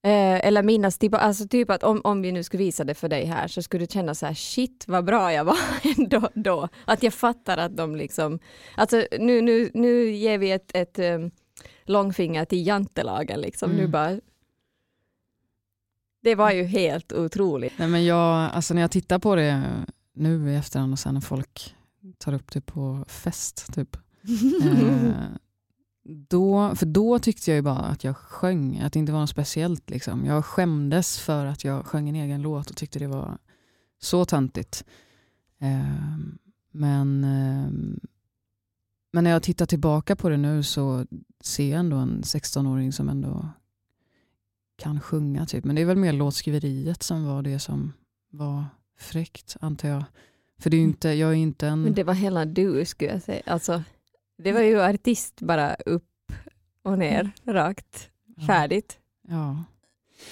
eh, 0.05 0.47
eller 0.47 0.63
minnas, 0.63 0.99
typ, 0.99 1.15
alltså 1.15 1.49
typ 1.49 1.71
att 1.71 1.83
om, 1.83 2.01
om 2.05 2.23
vi 2.23 2.33
nu 2.33 2.43
skulle 2.43 2.65
visa 2.65 2.85
det 2.85 2.95
för 2.95 3.09
dig 3.09 3.25
här 3.25 3.49
så 3.49 3.63
skulle 3.63 3.85
du 3.87 3.93
känna 3.93 4.15
så 4.15 4.27
här 4.27 4.35
shit 4.35 4.85
vad 4.89 5.05
bra 5.05 5.33
jag 5.33 5.45
var 5.45 5.59
ändå 5.99 6.29
då. 6.35 6.69
Att 6.85 7.03
jag 7.03 7.15
fattar 7.15 7.59
att 7.59 7.77
de 7.77 7.97
liksom, 7.97 8.39
alltså 8.77 9.05
nu, 9.19 9.41
nu, 9.43 9.71
nu 9.75 10.11
ger 10.11 10.39
vi 10.39 10.51
ett, 10.51 10.71
ett 10.75 10.99
um, 10.99 11.31
långfinger 11.85 12.45
till 12.45 12.67
jantelagen 12.67 13.41
liksom. 13.41 13.71
Nu 13.71 13.79
Mm. 13.79 13.91
bara, 13.91 14.21
det 16.23 16.35
var 16.35 16.51
ju 16.51 16.65
helt 16.65 17.13
otroligt. 17.13 17.73
Nej, 17.79 17.89
men 17.89 18.05
jag, 18.05 18.51
alltså 18.53 18.75
när 18.75 18.81
jag 18.81 18.91
tittar 18.91 19.19
på 19.19 19.35
det 19.35 19.63
nu 20.15 20.51
i 20.51 20.57
efterhand 20.57 20.93
och 20.93 20.99
sen 20.99 21.15
när 21.15 21.21
folk 21.21 21.77
tar 22.19 22.33
upp 22.33 22.53
det 22.53 22.61
på 22.61 23.05
fest. 23.09 23.73
Typ. 23.75 23.97
eh, 24.63 25.25
då, 26.05 26.75
för 26.77 26.87
då 26.87 27.19
tyckte 27.19 27.51
jag 27.51 27.57
ju 27.57 27.63
bara 27.63 27.77
att 27.77 28.05
jag 28.05 28.17
sjöng, 28.17 28.79
att 28.79 28.93
det 28.93 28.99
inte 28.99 29.13
var 29.13 29.21
något 29.21 29.31
speciellt. 29.31 29.91
Liksom. 29.91 30.25
Jag 30.27 30.45
skämdes 30.45 31.19
för 31.19 31.47
att 31.47 31.65
jag 31.65 31.87
sjöng 31.87 32.09
en 32.09 32.17
egen 32.17 32.43
låt 32.43 32.71
och 32.71 32.77
tyckte 32.77 32.99
det 32.99 33.07
var 33.07 33.39
så 33.99 34.25
töntigt. 34.25 34.85
Eh, 35.59 36.19
men, 36.71 37.25
eh, 37.25 37.71
men 39.13 39.25
när 39.25 39.31
jag 39.31 39.43
tittar 39.43 39.67
tillbaka 39.67 40.17
på 40.17 40.29
det 40.29 40.37
nu 40.37 40.63
så 40.63 41.07
ser 41.41 41.71
jag 41.71 41.81
ändå 41.81 41.97
en 41.97 42.23
16-åring 42.23 42.93
som 42.93 43.09
ändå 43.09 43.49
kan 44.77 45.01
sjunga. 45.01 45.47
Typ. 45.47 45.65
Men 45.65 45.77
det 45.77 45.83
är 45.83 45.87
väl 45.87 45.97
mer 45.97 46.13
låtskriveriet 46.13 47.03
som 47.03 47.25
var 47.25 47.43
det 47.43 47.59
som 47.59 47.93
var 48.31 48.65
fräckt, 49.01 49.57
antar 49.61 49.89
jag. 49.89 50.05
För 50.59 50.71
det 50.71 50.77
är 50.77 50.79
Mm. 50.79 50.91
inte, 50.91 51.09
jag 51.09 51.31
är 51.31 51.35
inte 51.35 51.67
en... 51.69 51.83
Men 51.83 51.95
det 51.95 52.05
var 52.05 52.15
hela 52.15 52.45
du 52.45 52.85
skulle 52.85 53.13
jag 53.13 53.23
säga. 53.23 53.43
Alltså, 53.47 53.83
det 54.39 54.53
var 54.53 54.61
ju 54.61 54.83
artist 54.83 55.41
bara 55.41 55.75
upp 55.75 56.33
och 56.85 56.99
ner, 56.99 57.31
rakt, 57.45 58.09
färdigt. 58.47 58.99
Ja. 59.29 59.65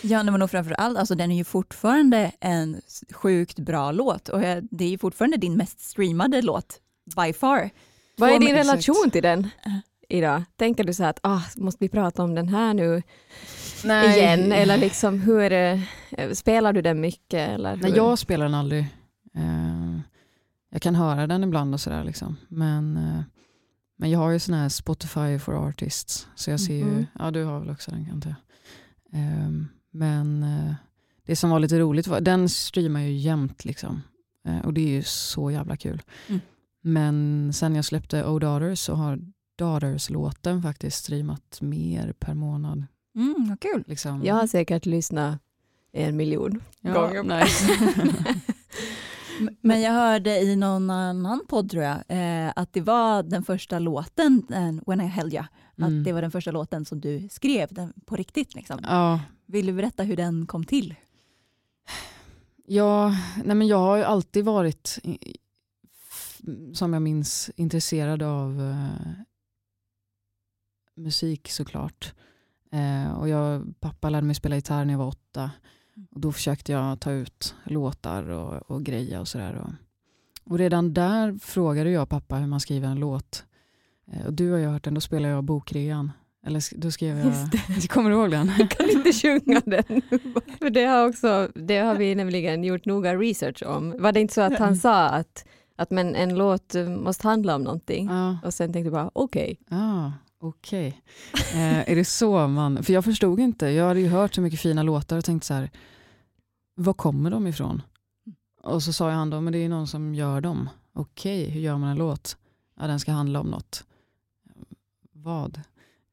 Ja, 0.03 0.23
men 0.23 0.41
nog 0.41 0.51
framför 0.51 0.73
allt, 0.73 0.99
alltså, 0.99 1.15
den 1.15 1.31
är 1.31 1.37
ju 1.37 1.45
fortfarande 1.45 2.33
en 2.41 2.81
sjukt 3.13 3.59
bra 3.59 3.93
låt 3.93 4.29
och 4.29 4.43
eh, 4.43 4.63
det 4.71 4.85
är 4.85 4.89
ju 4.89 4.99
fortfarande 4.99 5.37
din 5.37 5.57
mest 5.57 5.81
streamade 5.81 6.43
låt 6.43 6.81
by 7.17 7.33
far. 7.33 7.71
Vad 8.17 8.31
är 8.31 8.39
din 8.39 8.55
relation 8.55 9.11
till 9.13 9.23
den. 9.23 9.49
Idag? 10.09 10.43
Tänker 10.57 10.85
du 10.85 10.93
så 10.93 11.03
här 11.03 11.11
att 11.11 11.21
ah, 11.23 11.43
måste 11.57 11.85
vi 11.85 11.89
prata 11.89 12.23
om 12.23 12.35
den 12.35 12.49
här 12.49 12.75
nu 12.75 13.03
Nej, 13.85 14.19
igen? 14.19 14.53
Eller 14.53 14.77
liksom, 14.79 15.21
hur 15.21 15.53
eh, 15.53 15.81
spelar 16.33 16.73
du 16.73 16.83
den 16.83 17.01
mycket? 17.01 17.49
Eller 17.51 17.77
hur? 17.77 17.83
Nej, 17.83 17.93
jag 17.97 18.19
spelar 18.19 18.45
den 18.45 18.55
aldrig. 18.55 18.81
Eh, 19.35 20.01
jag 20.71 20.83
kan 20.83 20.95
höra 20.95 21.27
den 21.27 21.45
ibland 21.45 21.75
och 21.75 21.81
sådär. 21.81 22.05
Liksom. 22.05 22.37
Men, 22.49 22.97
eh, 22.97 23.21
men 23.99 24.11
jag 24.11 24.19
har 24.19 24.31
ju 24.31 24.39
sån 24.39 24.55
här 24.55 24.69
Spotify 24.69 25.39
for 25.39 25.69
artists. 25.69 26.29
Så 26.35 26.51
jag 26.51 26.61
ser 26.61 26.75
ju, 26.77 26.85
Mhm. 26.85 27.07
ja 27.19 27.31
du 27.31 27.45
har 27.45 27.61
väl 27.61 27.71
också 27.71 27.91
den 27.91 28.05
kan 28.05 28.23
jag 28.25 28.35
eh, 29.21 29.51
Men 29.91 30.47
det 31.27 31.37
som 31.37 31.51
var 31.51 31.59
lite 31.61 31.79
roligt 31.79 32.07
var, 32.07 32.21
den 32.21 32.49
streamar 32.49 33.01
ju 33.01 33.13
jämt 33.13 33.65
liksom. 33.65 34.03
Och 34.65 34.75
det 34.75 34.81
är 34.81 34.89
ju 34.89 35.03
så 35.03 35.51
jävla 35.51 35.77
kul. 35.77 36.03
Mm. 36.29 36.41
Men 36.83 37.53
sen 37.53 37.75
jag 37.75 37.85
släppte 37.85 38.25
Oh 38.25 38.41
Daughters 38.41 38.79
så 38.79 38.95
har 38.95 39.19
Daughters-låten 39.59 40.63
faktiskt 40.63 40.97
streamat 41.05 41.59
mer 41.61 42.13
per 42.13 42.35
månad. 42.35 42.85
Mm, 43.17 43.47
vad 43.49 43.61
kul. 43.61 43.85
Liksom. 43.87 44.25
jag 44.25 44.35
har 44.35 44.47
säkert 44.47 44.87
lyssnat 44.87 45.39
en 45.93 46.17
miljon 46.17 46.63
ja, 46.81 46.93
gånger. 46.93 47.23
nice. 47.23 47.69
Men 49.61 49.81
jag 49.81 49.93
hörde 49.93 50.39
i 50.41 50.57
någon 50.57 50.91
annan 50.91 51.45
podd 51.49 51.71
tror 51.71 51.83
jag, 51.83 51.97
eh, 52.09 52.53
att 52.57 52.73
det 52.73 52.81
var 52.81 53.23
den 53.23 53.43
första 53.45 53.79
låten, 53.79 54.43
eh, 54.51 54.83
When 54.87 55.01
I 55.01 55.05
Held 55.07 55.33
Ya, 55.33 55.47
Mm. 55.79 55.99
att 55.99 56.05
det 56.05 56.13
var 56.13 56.23
den 56.23 56.31
första 56.31 56.51
låten 56.51 56.85
som 56.85 57.01
du 57.01 57.29
skrev 57.31 57.69
den, 57.71 57.93
på 58.07 58.17
riktigt. 58.17 58.55
Liksom. 58.55 58.79
ja. 58.83 59.21
Vill 59.47 59.67
du 59.67 59.73
berätta 59.73 60.03
hur 60.03 60.17
den 60.17 60.47
kom 60.47 60.65
till? 60.65 60.95
Ja, 62.67 63.15
nej 63.45 63.57
men 63.57 63.67
jag 63.67 63.79
har 63.79 63.97
ju 63.97 64.03
alltid 64.05 64.45
varit, 64.45 64.99
som 66.75 66.93
jag 66.93 67.03
minns, 67.03 67.51
intresserad 67.57 68.23
av 68.23 68.61
eh, 68.61 69.13
musik 70.99 71.51
såklart. 71.51 72.15
Eh, 72.73 73.19
och 73.19 73.29
jag, 73.29 73.75
pappa 73.81 74.11
lärde 74.11 74.27
mig 74.27 74.35
spela 74.35 74.57
gitarr 74.57 74.85
när 74.85 74.95
jag 74.95 74.99
var 74.99 75.09
åtta. 75.09 75.51
Och 76.11 76.21
då 76.21 76.33
försökte 76.33 76.73
jag 76.73 77.01
ta 77.01 77.13
ut 77.13 77.55
låtar 77.65 78.31
och, 78.31 78.71
och 78.71 78.83
greja 78.83 79.21
och 79.21 79.29
sådär. 79.29 79.55
Och, 79.55 79.73
och 80.53 80.59
redan 80.59 80.95
där 80.95 81.39
frågade 81.39 81.91
jag 81.91 82.09
pappa 82.09 82.37
hur 82.37 82.47
man 82.47 82.61
skriver 82.61 82.89
en 82.89 83.01
låt. 83.01 83.45
Eh, 84.13 84.27
och 84.27 84.33
du 84.33 84.51
har 84.51 84.59
ju 84.59 84.67
hört 84.67 84.85
den, 84.85 84.95
då 84.95 85.01
spelade 85.01 85.35
jag 85.35 85.45
bokrean. 85.45 86.13
Eller 86.47 86.81
då 86.81 86.91
skrev 86.91 87.19
jag, 87.19 87.89
kommer 87.89 88.11
du 88.11 88.17
ihåg 88.17 88.31
den? 88.31 88.53
Jag 88.59 88.71
kan 88.71 88.91
inte 88.91 89.13
sjunga 89.13 89.63
den. 89.67 90.03
För 90.59 90.71
det 90.71 90.85
har, 90.85 91.09
också, 91.09 91.49
det 91.55 91.79
har 91.79 91.95
vi 91.95 92.15
nämligen 92.15 92.65
gjort 92.65 92.85
noga 92.85 93.15
research 93.15 93.63
om. 93.67 93.95
Var 93.99 94.13
det 94.13 94.21
inte 94.21 94.35
så 94.35 94.41
att 94.41 94.59
han 94.59 94.77
sa 94.77 95.09
att, 95.09 95.45
att 95.77 95.91
men 95.91 96.15
en 96.15 96.35
låt 96.35 96.75
måste 96.89 97.29
handla 97.29 97.55
om 97.55 97.63
någonting? 97.63 98.07
Ja. 98.07 98.39
Och 98.45 98.55
sen 98.55 98.73
tänkte 98.73 98.87
jag 98.87 98.93
bara 98.93 99.11
okej. 99.13 99.59
Ah, 99.71 100.11
Okej. 100.41 101.03
Eh, 101.35 101.91
är 101.91 101.97
det 101.97 102.05
så 102.05 102.49
man... 102.49 102.83
För 102.83 102.93
jag 102.93 103.05
förstod 103.05 103.41
inte. 103.41 103.67
Jag 103.67 103.89
hade 103.89 104.01
ju 104.01 104.09
hört 104.09 104.35
så 104.35 104.41
mycket 104.41 104.61
fina 104.61 104.83
låtar 104.83 105.19
och 105.19 105.25
tänkt 105.25 105.45
så 105.45 105.55
här, 105.55 105.71
var 106.75 106.95
kommer 106.95 107.31
de 107.31 107.47
ifrån? 107.47 107.83
Och 108.63 108.83
så 108.83 108.93
sa 108.93 109.09
jag 109.09 109.17
han 109.17 109.31
då, 109.31 109.41
men 109.41 109.53
det 109.53 109.59
är 109.59 109.69
någon 109.69 109.87
som 109.87 110.15
gör 110.15 110.41
dem. 110.41 110.69
Okej, 110.93 111.51
hur 111.51 111.61
gör 111.61 111.77
man 111.77 111.91
en 111.91 111.97
låt? 111.97 112.37
Ja, 112.77 112.87
den 112.87 113.01
ska 113.01 113.13
handla 113.13 113.41
om 113.41 113.47
något. 113.47 113.85
Vad? 115.13 115.61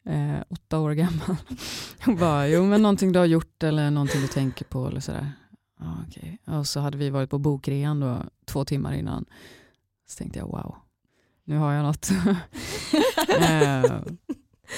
Eh, 0.03 0.41
åtta 0.49 0.79
år 0.79 0.91
gammal. 0.91 1.35
Jag 2.05 2.17
bara, 2.17 2.47
jo 2.47 2.65
men 2.65 2.81
någonting 2.81 3.11
du 3.11 3.19
har 3.19 3.25
gjort 3.25 3.63
eller 3.63 3.91
någonting 3.91 4.21
du 4.21 4.27
tänker 4.27 4.65
på 4.65 4.87
eller 4.87 4.99
sådär. 4.99 5.31
Ja, 5.79 5.97
okay. 6.07 6.57
Och 6.57 6.67
så 6.67 6.79
hade 6.79 6.97
vi 6.97 7.09
varit 7.09 7.29
på 7.29 7.37
bokrean 7.37 7.99
då 7.99 8.17
två 8.45 8.65
timmar 8.65 8.93
innan. 8.93 9.25
Så 10.07 10.17
tänkte 10.17 10.39
jag, 10.39 10.47
wow, 10.47 10.75
nu 11.45 11.57
har 11.57 11.73
jag 11.73 11.83
något. 11.83 12.09
eh, 13.39 14.01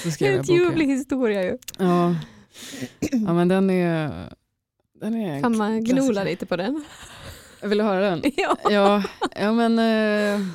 så 0.03 0.11
skrev 0.11 0.37
boken. 0.37 0.55
ljuvlig 0.55 0.87
historia 0.87 1.43
ju. 1.43 1.57
Ja. 1.77 2.15
ja, 2.99 3.33
men 3.33 3.47
den 3.47 3.69
är... 3.69 4.29
Den 5.01 5.15
är 5.15 5.41
Kan 5.41 5.57
man 5.57 5.85
klassiker. 5.85 6.07
gnola 6.07 6.23
lite 6.23 6.45
på 6.45 6.55
den? 6.55 6.83
Vill 7.61 7.77
du 7.77 7.83
höra 7.83 8.09
den? 8.09 8.21
ja. 8.37 8.57
Ja, 8.69 9.03
ja 9.35 9.53
men 9.53 9.79
eh, 9.79 10.47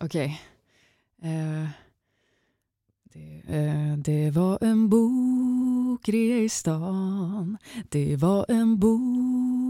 okej. 0.00 0.42
Eh, 1.22 1.68
det, 3.12 3.56
eh, 3.56 3.96
det 3.96 4.30
var 4.30 4.58
en 4.60 4.88
bokrea 4.88 6.38
i 6.38 6.48
stan 6.48 7.58
Det 7.88 8.16
var 8.16 8.46
en 8.48 8.78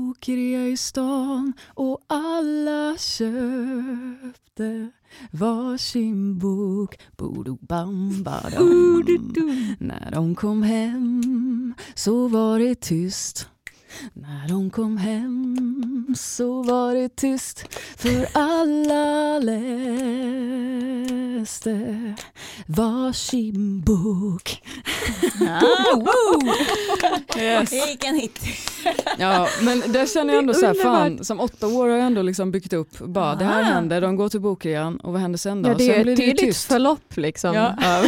bokrea 0.06 0.68
i 0.68 0.76
stan 0.76 1.52
och 1.66 2.00
alla 2.06 2.96
köpte 2.98 4.90
varsin 5.30 6.38
bok. 6.38 6.98
Bodobam 7.16 8.22
badam 8.22 9.04
När 9.78 10.10
de 10.10 10.34
kom 10.34 10.62
hem 10.62 11.75
så 11.94 12.28
var 12.28 12.58
det 12.58 12.75
tyst 12.75 13.48
när 14.12 14.49
de 14.49 14.71
kom 14.71 14.97
hem 14.97 15.57
så 16.19 16.62
var 16.62 16.95
det 16.95 17.17
tyst 17.17 17.65
för 17.97 18.26
alla 18.33 19.38
läste 21.38 22.15
varsin 22.67 23.81
bok. 23.81 24.62
Ah, 25.49 25.61
woo! 25.97 26.53
Yes. 27.38 27.73
Vilken 27.73 28.15
hit! 28.15 28.41
Ja, 29.19 29.49
men 29.62 29.83
där 29.93 30.07
känner 30.07 30.35
jag 30.35 30.38
ändå 30.41 30.55
så 30.55 30.67
här, 30.67 30.75
fan, 30.83 31.25
som 31.25 31.41
åtta 31.41 31.67
år 31.67 31.88
har 31.88 31.97
jag 31.97 32.07
ändå 32.07 32.23
liksom 32.23 32.50
byggt 32.50 32.73
upp, 32.73 32.99
bara 32.99 33.35
det 33.35 33.45
här 33.45 33.62
Aha. 33.62 33.71
händer, 33.73 34.00
de 34.00 34.17
går 34.17 34.29
till 34.29 34.41
bokrean 34.41 34.97
och 34.97 35.12
vad 35.12 35.21
händer 35.23 35.38
sen 35.38 35.62
då? 35.62 35.71
Ja, 35.71 35.75
det 35.75 35.97
är 35.97 36.00
ett 36.09 36.17
tydligt 36.17 36.38
tyst. 36.38 36.69
förlopp 36.69 37.17
liksom. 37.17 37.55
Ja. 37.55 37.75
Ja, 37.83 38.05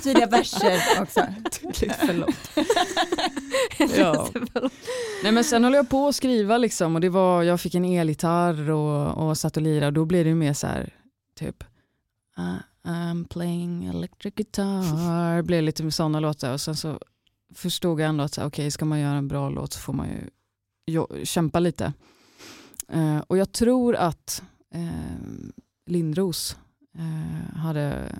Tydliga 0.00 0.26
verser 0.26 0.80
också. 1.02 1.20
Tydligt 1.72 1.96
förlopp. 1.96 2.30
Ja. 3.96 4.28
Nej 5.22 5.32
men 5.32 5.44
sen 5.44 5.64
höll 5.64 5.74
jag 5.74 5.88
på 5.88 6.08
att 6.08 6.14
skriva 6.14 6.58
liksom 6.58 6.94
och 6.94 7.00
det 7.00 7.08
var, 7.08 7.42
jag 7.42 7.60
fick 7.60 7.74
en 7.74 7.84
elgitarr 7.84 8.70
och, 8.70 9.28
och 9.28 9.38
satt 9.38 9.56
och 9.56 9.62
lirade 9.62 9.86
och 9.86 9.92
då 9.92 10.04
blev 10.04 10.24
det 10.24 10.28
ju 10.28 10.34
mer 10.34 10.52
så 10.52 10.66
här 10.66 10.94
typ 11.38 11.64
uh, 12.38 12.56
I'm 12.84 13.28
playing 13.28 13.84
electric 13.86 14.34
guitar, 14.34 15.42
blev 15.46 15.62
lite 15.62 15.82
med 15.82 15.94
sådana 15.94 16.20
låtar 16.20 16.52
och 16.52 16.60
sen 16.60 16.76
så 16.76 17.00
förstod 17.54 18.00
jag 18.00 18.08
ändå 18.08 18.24
att 18.24 18.32
okej 18.32 18.46
okay, 18.46 18.64
okej 18.64 18.70
ska 18.70 18.84
man 18.84 19.00
göra 19.00 19.16
en 19.16 19.28
bra 19.28 19.48
låt 19.50 19.72
så 19.72 19.80
får 19.80 19.92
man 19.92 20.08
ju 20.08 20.30
jo, 20.86 21.08
kämpa 21.24 21.60
lite. 21.60 21.92
Uh, 22.94 23.18
och 23.18 23.38
jag 23.38 23.52
tror 23.52 23.96
att 23.96 24.42
uh, 24.74 25.50
Lindros 25.86 26.56
uh, 26.98 27.56
hade 27.56 28.16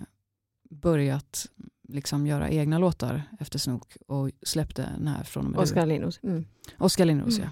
börjat 0.70 1.46
liksom 1.92 2.26
göra 2.26 2.50
egna 2.50 2.78
låtar 2.78 3.22
efter 3.40 3.58
Snook 3.58 3.96
och 4.06 4.30
släppte 4.42 4.88
den 4.98 5.08
här 5.08 5.24
från 5.24 5.44
och 5.46 5.50
med 5.50 5.60
Oskar 5.60 5.86
Linus. 5.86 6.20
Mm. 6.22 6.44
Oskar 6.78 7.04
Lindros 7.04 7.38
Mm. 7.38 7.50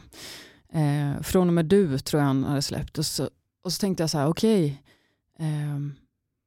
ja. 0.73 0.78
Eh, 0.80 1.23
från 1.23 1.49
och 1.49 1.54
med 1.54 1.66
du 1.66 1.99
tror 1.99 2.21
jag 2.21 2.26
han 2.26 2.45
hade 2.45 2.62
släppt. 2.62 2.99
Och 2.99 3.07
så, 3.07 3.30
och 3.64 3.73
så 3.73 3.80
tänkte 3.80 4.02
jag 4.02 4.11
så 4.11 4.18
här, 4.18 4.26
okej. 4.28 4.83
ehm, 5.38 5.95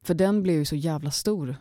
för 0.06 0.14
den 0.14 0.44
blev 0.44 0.56
ju 0.56 0.66
så 0.66 0.76
jävla 0.76 1.12
stor. 1.12 1.56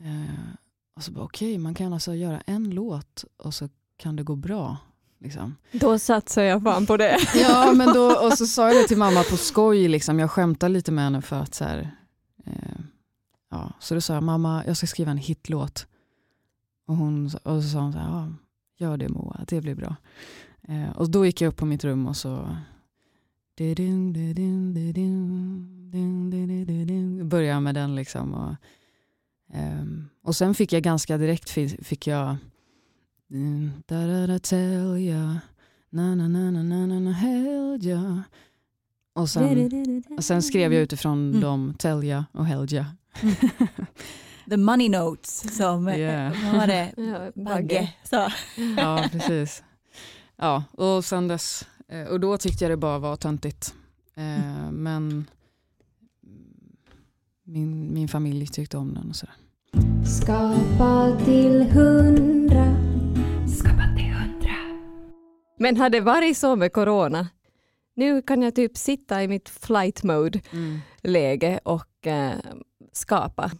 Eh, 0.00 0.54
och 0.96 1.02
så 1.02 1.12
bara 1.12 1.24
okej, 1.24 1.58
man 1.58 1.74
kan 1.74 1.92
alltså 1.92 2.14
göra 2.14 2.40
en 2.46 2.70
låt 2.70 3.24
och 3.36 3.54
så 3.54 3.68
kan 3.96 4.16
det 4.16 4.22
gå 4.22 4.36
bra. 4.36 4.76
Liksom. 5.20 5.56
Då 5.72 5.98
satsar 5.98 6.42
jag 6.42 6.62
fan 6.62 6.86
på 6.86 6.96
det. 6.96 7.18
Ja, 7.34 7.72
men 7.72 7.92
då, 7.94 8.16
och 8.26 8.32
så 8.38 8.46
sa 8.46 8.66
jag 8.72 8.76
det 8.84 8.88
till 8.88 8.96
mamma 8.96 9.22
på 9.22 9.36
skoj, 9.36 9.88
liksom. 9.88 10.18
jag 10.18 10.30
skämtade 10.30 10.72
lite 10.72 10.92
med 10.92 11.04
henne 11.04 11.22
för 11.22 11.36
att 11.36 11.54
så 11.54 11.64
här, 11.64 11.90
eh, 12.46 12.75
ja. 13.50 13.72
Så 13.80 13.94
då 13.94 14.00
sa 14.00 14.14
jag, 14.14 14.22
mamma 14.22 14.62
jag 14.66 14.76
ska 14.76 14.86
skriva 14.86 15.10
en 15.10 15.18
hitlåt. 15.18 15.86
Och, 16.86 16.96
hon, 16.96 17.24
och 17.26 17.62
så 17.62 17.68
sa 17.68 17.80
hon 17.80 17.92
så 17.92 17.98
här, 17.98 18.08
ja, 18.08 18.32
gör 18.78 18.96
det 18.96 19.08
Moa, 19.08 19.44
det 19.48 19.60
blir 19.60 19.74
bra. 19.74 19.96
Eh, 20.68 20.90
och 20.96 21.10
då 21.10 21.26
gick 21.26 21.40
jag 21.40 21.48
upp 21.48 21.56
på 21.56 21.66
mitt 21.66 21.84
rum 21.84 22.06
och 22.06 22.16
så. 22.16 22.56
Börjar 27.24 27.60
med 27.60 27.74
den 27.74 27.94
liksom. 27.94 28.34
Och, 28.34 28.54
ehm, 29.56 30.08
och 30.22 30.36
sen 30.36 30.54
fick 30.54 30.72
jag 30.72 30.82
ganska 30.82 31.18
direkt 31.18 31.50
fi- 31.50 31.84
fick 31.84 32.06
jag 32.06 32.36
da 33.86 34.06
da 34.06 34.26
da 34.26 34.38
tell 34.38 34.98
ya 34.98 35.40
na 35.90 36.14
na 36.14 36.28
na 36.28 36.50
na 36.50 36.62
na 36.62 36.86
na 36.86 37.00
na 37.00 37.12
held 37.12 37.82
ya 37.84 38.22
och 39.14 39.30
sen, 39.30 39.42
och 40.16 40.24
sen 40.24 40.42
skrev 40.42 40.72
jag 40.72 40.82
utifrån 40.82 41.28
Mm. 41.30 41.40
dem 41.40 41.74
tell 41.78 42.04
ya 42.04 42.24
och 42.32 42.46
held 42.46 42.72
ya. 42.72 42.84
The 44.50 44.56
money 44.56 44.88
notes 44.88 45.56
som 45.56 45.88
Yeah. 45.88 46.32
vad 46.44 46.60
var 46.60 46.66
det? 46.66 46.92
Bagge 47.34 47.92
sa. 48.04 48.28
Ja, 48.76 49.08
precis. 49.12 49.62
Ja, 50.36 50.64
och 50.72 51.04
sen 51.04 51.28
dess, 51.28 51.68
eh, 51.88 52.02
och 52.06 52.20
då 52.20 52.38
tyckte 52.38 52.64
jag 52.64 52.70
det 52.72 52.76
bara 52.76 52.98
var 52.98 53.16
töntigt. 53.16 53.74
Eh, 54.16 54.70
Men 54.70 55.26
min, 57.44 57.94
min 57.94 58.08
familj 58.08 58.46
tyckte 58.46 58.76
om 58.76 58.94
den 58.94 59.08
och 59.08 59.16
sådär. 59.16 59.34
Skapa 60.20 61.18
till 61.24 61.62
hundra. 61.70 62.76
Skapa 63.58 63.82
till 63.96 64.04
hundra. 64.12 64.54
Men 65.58 65.76
har 65.76 65.90
det 65.90 66.00
varit 66.00 66.36
så 66.38 66.56
med 66.56 66.72
corona? 66.72 67.28
Nu 67.96 68.22
kan 68.22 68.42
jag 68.42 68.54
typ 68.54 68.76
sitta 68.76 69.22
i 69.22 69.28
mitt 69.28 69.48
flight 69.48 70.02
mode 70.02 70.40
läge 71.02 71.60
och 71.64 72.06
eh, 72.06 72.34
skapa. 72.96 73.50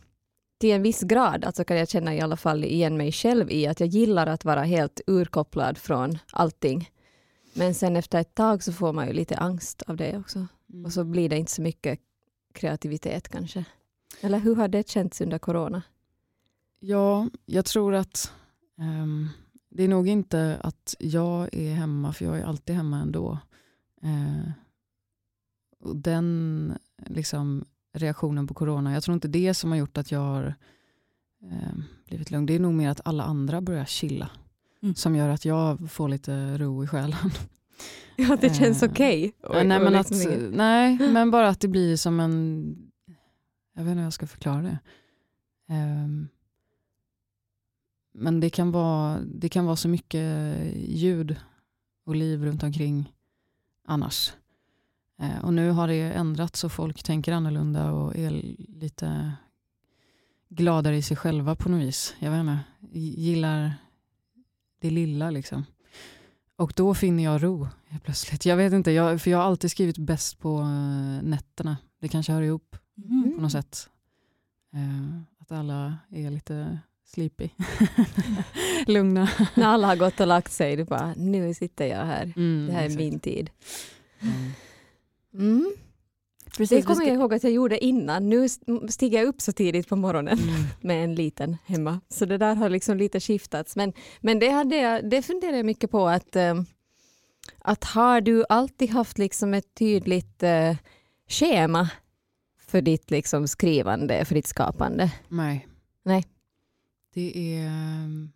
Till 0.60 0.70
en 0.70 0.82
viss 0.82 1.00
grad 1.00 1.44
alltså 1.44 1.64
kan 1.64 1.76
jag 1.76 1.88
känna 1.88 2.14
i 2.14 2.20
alla 2.20 2.36
fall 2.36 2.64
igen 2.64 2.96
mig 2.96 3.12
själv 3.12 3.50
i 3.50 3.66
att 3.66 3.80
jag 3.80 3.88
gillar 3.88 4.26
att 4.26 4.44
vara 4.44 4.62
helt 4.62 5.00
urkopplad 5.06 5.78
från 5.78 6.18
allting. 6.32 6.90
Men 7.54 7.74
sen 7.74 7.96
efter 7.96 8.20
ett 8.20 8.34
tag 8.34 8.62
så 8.62 8.72
får 8.72 8.92
man 8.92 9.06
ju 9.06 9.12
lite 9.12 9.36
angst 9.36 9.82
av 9.82 9.96
det 9.96 10.18
också. 10.18 10.46
Och 10.84 10.92
så 10.92 11.04
blir 11.04 11.28
det 11.28 11.36
inte 11.36 11.52
så 11.52 11.62
mycket 11.62 12.00
kreativitet 12.54 13.28
kanske. 13.28 13.64
Eller 14.20 14.38
hur 14.38 14.56
har 14.56 14.68
det 14.68 14.88
känts 14.88 15.20
under 15.20 15.38
corona? 15.38 15.82
Ja, 16.80 17.28
jag 17.46 17.64
tror 17.64 17.94
att 17.94 18.32
ehm, 18.78 19.28
det 19.70 19.82
är 19.82 19.88
nog 19.88 20.08
inte 20.08 20.60
att 20.62 20.94
jag 20.98 21.54
är 21.54 21.74
hemma, 21.74 22.12
för 22.12 22.24
jag 22.24 22.38
är 22.38 22.44
alltid 22.44 22.76
hemma 22.76 23.00
ändå. 23.00 23.38
Eh, 24.02 24.50
och 25.80 25.96
den 25.96 26.78
liksom, 27.06 27.64
reaktionen 27.98 28.46
på 28.46 28.54
corona, 28.54 28.92
jag 28.92 29.02
tror 29.02 29.14
inte 29.14 29.28
det 29.28 29.54
som 29.54 29.70
har 29.70 29.78
gjort 29.78 29.98
att 29.98 30.12
jag 30.12 30.20
har 30.20 30.54
ehm, 31.42 31.82
blivit 32.06 32.30
lugn. 32.30 32.46
Det 32.46 32.54
är 32.54 32.60
nog 32.60 32.74
mer 32.74 32.88
att 32.90 33.00
alla 33.04 33.24
andra 33.24 33.60
börjar 33.60 33.84
chilla. 33.84 34.30
Mm. 34.82 34.94
Som 34.94 35.16
gör 35.16 35.28
att 35.28 35.44
jag 35.44 35.90
får 35.90 36.08
lite 36.08 36.58
ro 36.58 36.84
i 36.84 36.86
själen. 36.86 37.18
Ja, 38.18 38.36
det 38.40 38.54
känns 38.54 38.82
Eh, 38.82 38.90
okej. 38.90 39.32
Ja, 39.42 39.62
nej, 39.62 39.80
men 39.80 39.94
att, 39.94 40.10
inget- 40.10 40.54
nej, 40.54 40.98
men 41.12 41.30
bara 41.30 41.48
att 41.48 41.60
det 41.60 41.68
blir 41.68 41.96
som 41.96 42.20
en... 42.20 42.76
Jag 43.74 43.82
vet 43.84 43.90
inte 43.90 43.98
hur 43.98 44.04
jag 44.06 44.12
ska 44.12 44.26
förklara 44.26 44.62
det. 44.62 44.78
Ehm, 45.68 46.28
men 48.14 48.40
det 48.40 48.50
kan, 48.50 48.70
vara, 48.72 49.20
det 49.20 49.48
kan 49.48 49.64
vara 49.64 49.76
så 49.76 49.88
mycket 49.88 50.56
ljud 50.74 51.36
och 52.06 52.16
liv 52.16 52.44
runt 52.44 52.62
omkring 52.62 53.12
annars. 53.86 54.32
Eh, 55.18 55.44
och 55.44 55.54
nu 55.54 55.70
har 55.70 55.88
det 55.88 56.00
ändrats 56.12 56.60
så 56.60 56.68
folk 56.68 57.02
tänker 57.02 57.32
annorlunda 57.32 57.92
och 57.92 58.16
är 58.16 58.30
lite 58.80 59.32
gladare 60.48 60.96
i 60.96 61.02
sig 61.02 61.16
själva 61.16 61.54
på 61.54 61.68
något 61.68 61.80
vis. 61.82 62.14
Jag 62.18 62.30
vet 62.30 62.40
inte, 62.40 62.58
gillar 62.98 63.72
det 64.80 64.90
lilla 64.90 65.30
liksom. 65.30 65.64
Och 66.56 66.72
då 66.76 66.94
finner 66.94 67.24
jag 67.24 67.42
ro 67.42 67.68
helt 67.86 68.04
plötsligt. 68.04 68.46
Jag 68.46 68.56
vet 68.56 68.72
inte, 68.72 68.90
jag, 68.90 69.20
för 69.22 69.30
jag 69.30 69.38
har 69.38 69.44
alltid 69.44 69.70
skrivit 69.70 69.98
bäst 69.98 70.38
på 70.38 70.60
eh, 70.60 71.22
nätterna. 71.22 71.76
Det 72.00 72.08
kanske 72.08 72.32
hör 72.32 72.42
ihop 72.42 72.76
Mm. 73.10 73.32
på 73.36 73.40
något 73.42 73.52
sätt. 73.52 73.88
Eh, 74.74 75.20
att 75.40 75.52
alla 75.52 75.98
är 76.10 76.30
lite 76.30 76.78
sleepy. 77.04 77.48
Lugna. 78.86 79.28
När 79.54 79.66
alla 79.66 79.86
har 79.86 79.96
gått 79.96 80.20
och 80.20 80.26
lagt 80.26 80.52
sig, 80.52 80.76
du 80.76 80.84
bara, 80.84 81.14
nu 81.16 81.54
sitter 81.54 81.86
jag 81.86 82.04
här. 82.06 82.32
Mm, 82.36 82.66
Det 82.66 82.72
här 82.72 82.80
är 82.80 82.84
exakt. 82.84 82.98
min 82.98 83.20
tid. 83.20 83.50
Mm. 84.20 84.50
Mm. 85.38 85.72
Det 86.44 86.50
Precis, 86.56 86.78
vi 86.78 86.82
kommer 86.82 87.06
jag 87.06 87.14
ihåg 87.14 87.34
att 87.34 87.42
jag 87.44 87.52
gjorde 87.52 87.84
innan. 87.84 88.28
Nu 88.28 88.44
st- 88.44 88.88
stiger 88.88 89.18
jag 89.18 89.28
upp 89.28 89.40
så 89.40 89.52
tidigt 89.52 89.88
på 89.88 89.96
morgonen 89.96 90.38
Mm. 90.38 90.54
med 90.80 91.04
en 91.04 91.14
liten 91.14 91.56
hemma. 91.66 92.00
Så 92.08 92.24
det 92.24 92.38
där 92.38 92.54
har 92.54 92.68
liksom 92.68 92.96
lite 92.98 93.20
skiftats. 93.20 93.76
Men, 93.76 93.92
men 94.20 94.38
det, 94.38 94.50
hade 94.50 94.76
jag, 94.76 95.10
det 95.10 95.22
funderar 95.22 95.56
jag 95.56 95.66
mycket 95.66 95.90
på 95.90 96.08
att, 96.08 96.36
eh, 96.36 96.54
att 97.58 97.84
har 97.84 98.20
du 98.20 98.44
alltid 98.48 98.90
haft 98.90 99.18
liksom 99.18 99.54
ett 99.54 99.74
tydligt 99.74 100.42
eh, 100.42 100.76
schema 101.28 101.88
för 102.66 102.80
ditt 102.80 103.10
liksom 103.10 103.48
skrivande, 103.48 104.24
för 104.24 104.34
ditt 104.34 104.46
skapande? 104.46 105.10
Nej. 105.28 105.68
Nej. 106.04 106.24
Det 107.14 107.56
är... 107.56 107.66
ehm, 107.66 108.30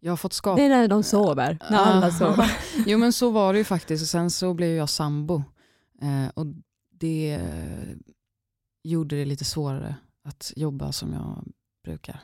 Jag 0.00 0.12
har 0.12 0.16
fått 0.16 0.32
skapa... 0.32 0.56
Det 0.56 0.62
är 0.64 0.68
när 0.68 0.88
de 0.88 1.02
sover, 1.02 1.58
när 1.70 1.78
alla 1.78 2.10
sover. 2.10 2.50
jo 2.86 2.98
men 2.98 3.12
så 3.12 3.30
var 3.30 3.52
det 3.52 3.58
ju 3.58 3.64
faktiskt. 3.64 4.02
Och 4.02 4.08
sen 4.08 4.30
så 4.30 4.54
blev 4.54 4.76
jag 4.76 4.88
sambo. 4.88 5.42
Eh, 6.02 6.28
och 6.34 6.46
det 6.90 7.30
eh, 7.32 7.96
gjorde 8.82 9.16
det 9.16 9.24
lite 9.24 9.44
svårare 9.44 9.96
att 10.24 10.52
jobba 10.56 10.92
som 10.92 11.12
jag 11.12 11.44
brukar. 11.84 12.20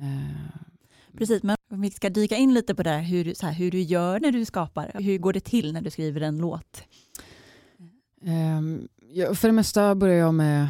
Eh, 0.00 0.60
precis, 1.18 1.42
men 1.42 1.56
om 1.70 1.80
vi 1.80 1.90
ska 1.90 2.10
dyka 2.10 2.36
in 2.36 2.54
lite 2.54 2.74
på 2.74 2.82
det 2.82 2.90
här 2.90 3.02
hur, 3.02 3.34
så 3.34 3.46
här, 3.46 3.52
hur 3.52 3.70
du 3.70 3.80
gör 3.80 4.20
när 4.20 4.32
du 4.32 4.44
skapar. 4.44 4.90
Hur 4.94 5.18
går 5.18 5.32
det 5.32 5.40
till 5.40 5.72
när 5.72 5.80
du 5.80 5.90
skriver 5.90 6.20
en 6.20 6.38
låt? 6.38 6.82
Ehm, 8.22 8.88
ja, 8.98 9.34
för 9.34 9.48
det 9.48 9.52
mesta 9.52 9.94
börjar 9.94 10.16
jag 10.16 10.34
med 10.34 10.68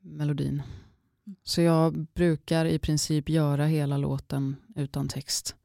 melodin. 0.00 0.62
Så 1.44 1.60
jag 1.60 2.06
brukar 2.14 2.64
i 2.64 2.78
princip 2.78 3.28
göra 3.28 3.66
hela 3.66 3.96
låten 3.96 4.56
utan 4.76 5.08
text. 5.08 5.56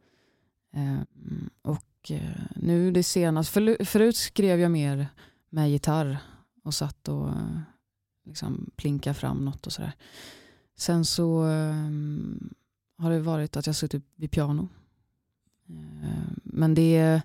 Ehm, 0.73 1.49
och 1.61 2.11
eh, 2.11 2.45
nu 2.55 2.91
det 2.91 3.03
senaste, 3.03 3.53
för, 3.53 3.85
förut 3.85 4.15
skrev 4.15 4.59
jag 4.59 4.71
mer 4.71 5.07
med 5.53 5.71
gitarr 5.71 6.17
och 6.63 6.73
satt 6.73 7.07
och 7.07 7.27
eh, 7.29 7.59
liksom 8.25 8.69
plinka 8.75 9.13
fram 9.13 9.45
något 9.45 9.67
och 9.67 9.73
sådär. 9.73 9.93
Sen 10.77 11.05
så 11.05 11.43
ehm, 11.43 12.53
har 12.97 13.11
det 13.11 13.19
varit 13.19 13.57
att 13.57 13.67
jag 13.67 13.75
suttit 13.75 14.03
vid 14.15 14.31
piano. 14.31 14.67
Ehm, 15.69 16.39
men 16.43 16.73
det 16.73 17.21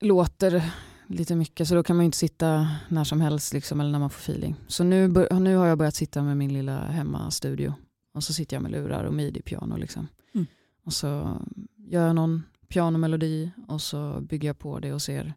låter 0.00 0.72
lite 1.06 1.36
mycket 1.36 1.68
så 1.68 1.74
då 1.74 1.82
kan 1.82 1.96
man 1.96 2.04
ju 2.04 2.06
inte 2.06 2.18
sitta 2.18 2.68
när 2.88 3.04
som 3.04 3.20
helst 3.20 3.52
liksom, 3.52 3.80
eller 3.80 3.90
när 3.90 3.98
man 3.98 4.10
får 4.10 4.32
feeling. 4.32 4.56
Så 4.68 4.84
nu, 4.84 5.08
nu 5.30 5.56
har 5.56 5.66
jag 5.66 5.78
börjat 5.78 5.94
sitta 5.94 6.22
med 6.22 6.36
min 6.36 6.52
lilla 6.52 6.86
hemmastudio 6.86 7.74
och 8.14 8.24
så 8.24 8.32
sitter 8.32 8.56
jag 8.56 8.62
med 8.62 8.72
lurar 8.72 9.04
och 9.04 9.14
midi-piano. 9.14 9.76
Liksom. 9.76 10.08
Mm. 10.34 10.46
Och 10.84 10.92
så 10.92 11.40
gör 11.76 12.06
jag 12.06 12.14
någon 12.14 12.42
pianomelodi 12.68 13.50
och 13.68 13.82
så 13.82 14.20
bygger 14.20 14.48
jag 14.48 14.58
på 14.58 14.78
det 14.78 14.92
och 14.92 15.02
ser 15.02 15.34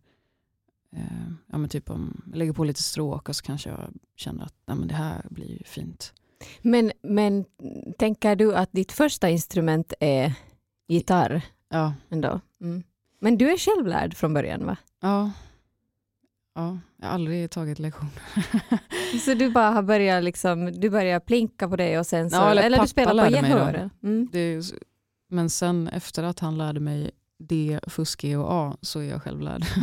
eh, 0.96 1.32
ja, 1.52 1.58
men 1.58 1.70
typ 1.70 1.90
om 1.90 2.22
jag 2.26 2.38
lägger 2.38 2.54
på 2.54 2.64
lite 2.64 2.84
stråk 2.84 3.30
och 3.30 3.36
så 3.36 3.44
kanske 3.44 3.70
jag 3.70 3.94
känner 4.16 4.44
att 4.44 4.56
ja, 4.66 4.76
men 4.76 4.88
det 4.88 4.94
här 4.94 5.26
blir 5.30 5.62
fint. 5.66 6.14
Men, 6.62 6.92
men 7.02 7.46
tänker 7.98 8.36
du 8.36 8.56
att 8.56 8.72
ditt 8.72 8.92
första 8.92 9.30
instrument 9.30 9.94
är 10.00 10.34
gitarr 10.88 11.42
Ja, 11.70 11.94
ändå? 12.10 12.40
Mm. 12.62 12.84
Men 13.20 13.38
du 13.38 13.52
är 13.52 13.58
självlärd 13.58 14.16
från 14.16 14.34
början 14.34 14.66
va? 14.66 14.78
ja. 15.02 15.32
ja 16.56 16.78
jag 16.98 17.08
har 17.08 17.14
aldrig 17.14 17.52
tagit 17.52 17.80
lektion. 17.80 18.10
Så 19.26 19.34
du 19.34 19.52
bara 19.52 19.70
har 19.70 19.84
börjat 19.84 20.24
liksom, 20.24 20.72
du 20.72 20.90
börjar 20.90 21.20
plinka 21.20 21.70
på 21.70 21.76
det 21.76 22.00
och 22.00 22.06
sen 22.06 22.30
så, 22.30 22.36
Ja, 22.36 22.52
eller 22.52 22.64
eller, 22.64 22.82
du 22.82 22.88
spelar 22.88 23.26
på 23.26 23.32
gehör? 23.32 23.90
Mm. 24.04 24.30
Men 25.30 25.50
sen 25.50 25.88
efter 25.88 26.24
att 26.24 26.40
han 26.40 26.58
lärde 26.58 26.80
mig 26.80 27.12
D, 27.40 27.80
fusk, 27.88 28.22
G 28.22 28.38
och 28.38 28.54
A 28.54 28.78
så 28.82 29.00
är 29.00 29.10
jag 29.10 29.22
självlärd. 29.24 29.66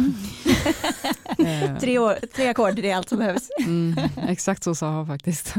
Eh, 1.38 1.78
tre, 1.78 1.98
år, 1.98 2.18
tre 2.34 2.48
ackord, 2.48 2.74
det 2.74 2.90
är 2.90 2.96
allt 2.96 3.08
som 3.08 3.18
behövs. 3.18 3.48
mm, 3.66 3.94
exakt 4.28 4.64
så 4.64 4.74
sa 4.74 4.90
han 4.90 5.06
faktiskt. 5.06 5.54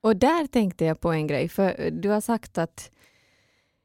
Och 0.00 0.16
där 0.16 0.46
tänkte 0.46 0.84
jag 0.84 1.00
på 1.00 1.12
en 1.12 1.26
grej, 1.26 1.48
för 1.48 1.90
du 1.90 2.08
har 2.08 2.20
sagt 2.20 2.58
att 2.58 2.90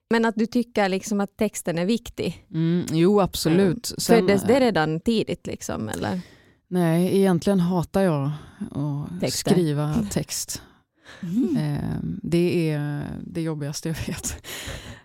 men 0.10 0.26
att 0.26 0.36
du 0.36 0.46
tycker 0.46 0.90
liksom 0.90 1.22
att 1.22 1.38
texten 1.38 1.78
är 1.78 1.86
viktig. 1.86 2.46
mm, 2.54 2.86
jo, 2.92 3.22
absolut. 3.22 3.94
Sen, 3.98 4.20
Föddes 4.20 4.44
det 4.44 4.60
redan 4.60 5.00
tidigt 5.00 5.48
liksom? 5.48 5.90
Eller? 5.90 6.22
Nej, 6.68 7.18
egentligen 7.18 7.60
hatar 7.60 8.02
jag 8.02 8.32
att 8.72 9.20
Texter. 9.20 9.52
skriva 9.52 9.96
text. 10.12 10.62
Mm. 11.20 11.58
Eh, 11.58 12.00
det 12.24 12.70
är 12.70 13.06
det 13.24 13.42
jobbigaste 13.42 13.90
jag 13.90 13.96
vet. 14.08 14.48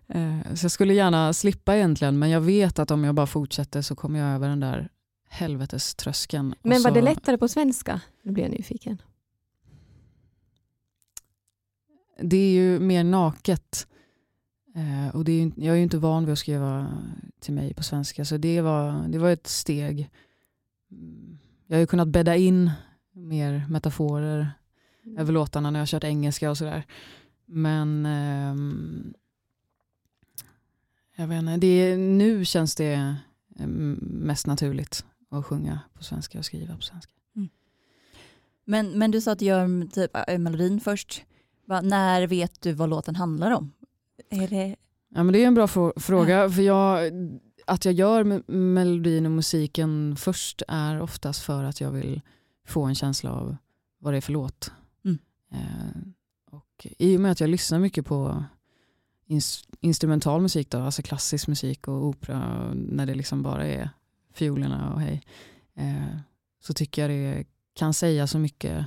Eh, 0.08 0.54
så 0.54 0.64
jag 0.64 0.70
skulle 0.70 0.94
gärna 0.94 1.32
slippa 1.32 1.76
egentligen, 1.76 2.18
men 2.18 2.30
jag 2.30 2.40
vet 2.40 2.78
att 2.78 2.90
om 2.90 3.04
jag 3.04 3.14
bara 3.14 3.26
fortsätter 3.26 3.82
så 3.82 3.96
kommer 3.96 4.18
jag 4.18 4.28
över 4.28 4.48
den 4.48 4.60
där 4.60 4.88
helveteströskeln. 5.28 6.54
Men 6.62 6.82
var 6.82 6.90
så, 6.90 6.94
det 6.94 7.02
lättare 7.02 7.38
på 7.38 7.48
svenska? 7.48 8.00
Nu 8.22 8.32
blir 8.32 8.44
jag 8.44 8.52
nyfiken. 8.52 9.02
Det 12.20 12.36
är 12.36 12.50
ju 12.50 12.80
mer 12.80 13.04
naket. 13.04 13.86
Eh, 14.74 15.16
och 15.16 15.24
det 15.24 15.32
är, 15.32 15.52
jag 15.56 15.72
är 15.72 15.76
ju 15.76 15.82
inte 15.82 15.98
van 15.98 16.24
vid 16.24 16.32
att 16.32 16.38
skriva 16.38 16.86
till 17.40 17.54
mig 17.54 17.74
på 17.74 17.82
svenska 17.82 18.24
så 18.24 18.36
det 18.36 18.60
var, 18.60 19.08
det 19.08 19.18
var 19.18 19.30
ett 19.30 19.46
steg. 19.46 20.10
Mm, 20.90 21.38
jag 21.66 21.76
har 21.76 21.80
ju 21.80 21.86
kunnat 21.86 22.08
bädda 22.08 22.36
in 22.36 22.70
mer 23.12 23.66
metaforer 23.68 24.50
mm. 25.06 25.18
över 25.18 25.32
låtarna 25.32 25.70
när 25.70 25.78
jag 25.78 25.88
kört 25.88 26.04
engelska 26.04 26.50
och 26.50 26.58
sådär. 26.58 26.84
Men 27.46 28.06
eh, 28.06 28.56
jag 31.16 31.26
vet 31.26 31.38
inte, 31.38 31.56
det, 31.56 31.96
nu 31.96 32.44
känns 32.44 32.74
det 32.74 33.16
mm, 33.58 33.98
mest 34.02 34.46
naturligt 34.46 35.04
att 35.30 35.46
sjunga 35.46 35.80
på 35.94 36.04
svenska 36.04 36.38
och 36.38 36.44
skriva 36.44 36.76
på 36.76 36.82
svenska. 36.82 37.12
Mm. 37.36 37.48
Men, 38.64 38.98
men 38.98 39.10
du 39.10 39.20
sa 39.20 39.32
att 39.32 39.38
du 39.38 39.44
gör 39.44 39.88
typ, 39.90 40.40
melodin 40.40 40.80
först. 40.80 41.22
Va, 41.66 41.80
när 41.80 42.26
vet 42.26 42.62
du 42.62 42.72
vad 42.72 42.88
låten 42.88 43.16
handlar 43.16 43.50
om? 43.50 43.72
Är 44.30 44.48
det... 44.48 44.76
Ja, 45.08 45.22
men 45.22 45.32
det 45.32 45.42
är 45.42 45.46
en 45.46 45.54
bra 45.54 45.68
fråga. 45.96 46.36
Ja. 46.36 46.50
För 46.50 46.62
jag, 46.62 47.12
att 47.66 47.84
jag 47.84 47.94
gör 47.94 48.52
melodin 48.52 49.26
och 49.26 49.32
musiken 49.32 50.16
först 50.16 50.62
är 50.68 51.00
oftast 51.00 51.42
för 51.42 51.64
att 51.64 51.80
jag 51.80 51.90
vill 51.90 52.20
få 52.66 52.84
en 52.84 52.94
känsla 52.94 53.32
av 53.32 53.56
vad 53.98 54.12
det 54.12 54.16
är 54.16 54.20
för 54.20 54.32
låt. 54.32 54.72
Eh, 55.56 56.02
och 56.50 56.86
I 56.98 57.16
och 57.16 57.20
med 57.20 57.32
att 57.32 57.40
jag 57.40 57.50
lyssnar 57.50 57.78
mycket 57.78 58.06
på 58.06 58.44
ins 59.26 59.64
instrumental 59.80 60.42
musik, 60.42 60.70
då, 60.70 60.78
alltså 60.78 61.02
klassisk 61.02 61.48
musik 61.48 61.88
och 61.88 62.04
opera, 62.04 62.72
när 62.74 63.06
det 63.06 63.14
liksom 63.14 63.42
bara 63.42 63.66
är 63.66 63.90
fiolerna 64.34 64.94
och 64.94 65.00
hej, 65.00 65.22
eh, 65.74 66.18
så 66.60 66.74
tycker 66.74 67.02
jag 67.02 67.10
det 67.10 67.46
kan 67.74 67.94
säga 67.94 68.26
så 68.26 68.38
mycket 68.38 68.86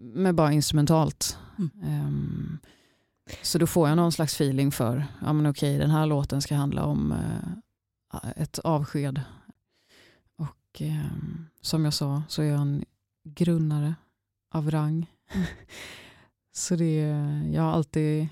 med 0.00 0.34
bara 0.34 0.52
instrumentalt. 0.52 1.38
Mm. 1.58 2.06
Um, 2.06 2.58
så 3.42 3.58
då 3.58 3.66
får 3.66 3.88
jag 3.88 3.96
någon 3.96 4.12
slags 4.12 4.34
feeling 4.34 4.72
för, 4.72 5.06
ja 5.20 5.32
men 5.32 5.46
okej 5.46 5.78
den 5.78 5.90
här 5.90 6.06
låten 6.06 6.42
ska 6.42 6.54
handla 6.54 6.84
om 6.84 7.12
uh, 7.12 8.30
ett 8.36 8.58
avsked. 8.58 9.20
Och 10.36 10.80
um, 10.80 11.46
som 11.60 11.84
jag 11.84 11.94
sa 11.94 12.22
så 12.28 12.42
är 12.42 12.46
jag 12.46 12.60
en 12.60 12.84
grunnare 13.24 13.94
av 14.50 14.70
rang. 14.70 15.06
Så 16.52 16.76
det, 16.76 17.00
jag, 17.52 17.62
har 17.62 17.72
alltid, 17.72 18.28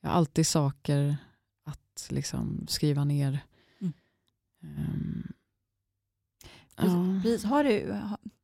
jag 0.00 0.10
har 0.10 0.16
alltid 0.16 0.46
saker 0.46 1.16
att 1.64 2.06
liksom 2.10 2.66
skriva 2.68 3.04
ner. 3.04 3.38
Mm. 3.80 3.92
Um, 6.78 7.20
Precis. 7.22 7.44
Har 7.44 7.64
du, 7.64 8.00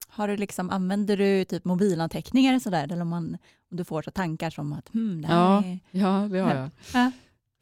har 0.09 0.29
du 0.29 0.37
liksom, 0.37 0.70
använder 0.70 1.16
du 1.16 1.44
typ 1.44 1.64
mobilanteckningar 1.64 2.59
sådär? 2.59 2.85
Eller 2.85 3.03
om, 3.03 3.09
man, 3.09 3.38
om 3.70 3.77
du 3.77 3.85
får 3.85 4.03
så 4.03 4.11
tankar 4.11 4.51
som 4.51 4.72
att 4.72 4.88
hmm, 4.88 5.22
det 5.22 5.29
här 5.29 5.35
ja, 5.35 5.64
är... 5.64 5.79
Ja, 5.90 6.29
det 6.31 6.38
har 6.38 6.55
jag. 6.55 6.70
Ja. 6.94 7.12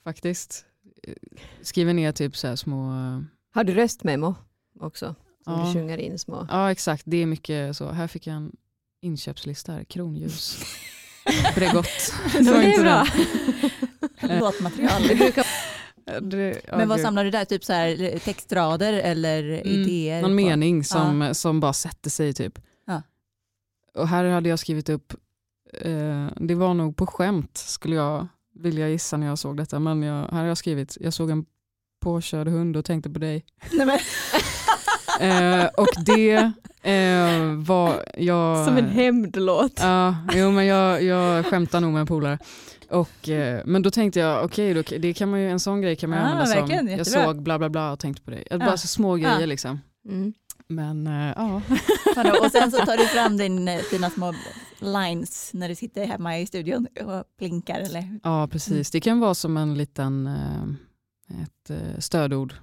Faktiskt. 0.04 0.64
Skriver 1.62 1.94
ner 1.94 2.12
typ 2.12 2.37
så 2.37 2.56
små... 2.56 2.92
Har 3.52 3.64
du 3.64 3.74
röstmemo 3.74 4.34
också? 4.80 5.14
Som 5.44 5.52
ja. 5.52 5.66
du 5.66 5.72
sjunger 5.72 5.98
in 5.98 6.18
små? 6.18 6.46
Ja, 6.50 6.70
exakt. 6.70 7.02
Det 7.06 7.16
är 7.16 7.26
mycket 7.26 7.76
så. 7.76 7.90
Här 7.90 8.06
fick 8.06 8.26
jag 8.26 8.37
en 8.37 8.56
inköpslista 9.05 9.73
här. 9.73 9.85
Kronljus. 9.85 10.64
Bregott. 11.55 12.12
det 12.33 12.51
var 12.53 12.62
inte 12.62 12.81
bra. 12.81 13.07
Låtmaterial. 14.40 15.03
Det, 16.23 16.61
ja, 16.69 16.77
men 16.77 16.88
vad 16.88 16.99
gud. 16.99 17.05
samlar 17.05 17.25
du 17.25 17.31
där? 17.31 17.45
Typ 17.45 17.64
så 17.64 17.73
här, 17.73 18.19
textrader 18.19 18.93
eller 18.93 19.45
mm, 19.45 19.67
idéer? 19.67 20.23
Någon 20.23 20.31
på? 20.31 20.35
mening 20.35 20.85
som, 20.85 21.21
ja. 21.21 21.35
som 21.35 21.61
bara 21.61 21.73
sätter 21.73 22.11
sig 22.11 22.33
typ. 22.33 22.59
Ja. 22.87 23.03
Och 23.95 24.09
här 24.09 24.25
hade 24.25 24.49
jag 24.49 24.59
skrivit 24.59 24.88
upp, 24.88 25.14
eh, 25.81 26.27
det 26.37 26.55
var 26.55 26.75
nog 26.75 26.97
på 26.97 27.07
skämt 27.07 27.57
skulle 27.57 27.97
jag 27.97 28.29
vilja 28.55 28.88
gissa 28.88 29.17
när 29.17 29.27
jag 29.27 29.38
såg 29.38 29.57
detta, 29.57 29.79
men 29.79 30.03
jag, 30.03 30.29
här 30.31 30.40
har 30.40 30.47
jag 30.47 30.59
skrivit, 30.59 30.97
jag 31.01 31.14
såg 31.14 31.31
en 31.31 31.47
påkörd 32.01 32.49
hund 32.49 32.77
och 32.77 32.85
tänkte 32.85 33.11
på 33.11 33.19
dig. 33.19 33.45
Nej, 33.73 33.87
eh, 35.21 35.67
och 35.77 36.05
det 36.05 36.53
eh, 36.83 37.55
var 37.57 38.05
jag... 38.17 38.67
Som 38.67 38.77
en 38.77 38.88
hämndlåt. 38.88 39.81
Ja, 39.81 40.17
jo, 40.35 40.51
men 40.51 40.67
jag, 40.67 41.03
jag 41.03 41.47
skämtar 41.47 41.81
nog 41.81 41.93
med 41.93 42.01
en 42.01 42.07
polare. 42.07 42.38
Och, 42.90 43.29
eh, 43.29 43.62
men 43.64 43.83
då 43.83 43.90
tänkte 43.90 44.21
jag, 44.21 44.45
okej, 44.45 44.79
okay, 44.79 44.99
det 44.99 45.14
kan 45.14 45.31
man 45.31 45.40
ju, 45.40 45.51
en 45.51 45.61
sån 45.61 45.81
grej 45.81 45.97
kan 45.97 46.11
man 46.11 46.19
ah, 46.19 46.23
använda 46.23 46.47
som, 46.47 46.71
jättebra. 46.71 46.97
jag 46.97 47.07
såg 47.07 47.43
bla 47.43 47.59
bla 47.59 47.69
bla 47.69 47.93
och 47.93 47.99
tänkte 47.99 48.23
på 48.23 48.31
det. 48.31 48.45
Ja. 48.51 48.59
Bara 48.59 48.77
så 48.77 48.88
små 48.88 49.14
grejer 49.14 49.40
ja. 49.40 49.47
liksom. 49.47 49.81
Mm. 50.09 50.35
Men 50.69 51.07
äh, 51.07 51.33
ja. 51.37 51.55
och 52.45 52.51
sen 52.53 52.71
så 52.71 52.77
tar 52.77 52.97
du 52.97 53.07
fram 53.07 53.37
din, 53.37 53.69
eh, 53.69 53.81
dina 53.90 54.11
små 54.11 54.35
lines 54.79 55.51
när 55.53 55.69
du 55.69 55.75
sitter 55.75 56.07
hemma 56.07 56.38
i 56.38 56.47
studion 56.47 56.87
och 57.05 57.25
plinkar 57.38 57.81
eller? 57.81 58.21
Ja 58.23 58.49
precis, 58.49 58.90
det 58.90 59.01
kan 59.01 59.21
vara 59.21 59.35
som 59.35 59.57
en 59.57 59.75
liten 59.75 60.29
ett 61.29 61.71
stödord. 62.05 62.55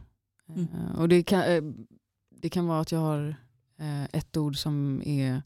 Mm. 0.55 0.67
Och 0.97 1.09
det 1.09 1.23
kan, 1.23 1.43
det 2.41 2.49
kan 2.49 2.67
vara 2.67 2.79
att 2.79 2.91
jag 2.91 2.99
har 2.99 3.35
ett 4.11 4.37
ord 4.37 4.57
som 4.57 5.01
är 5.05 5.41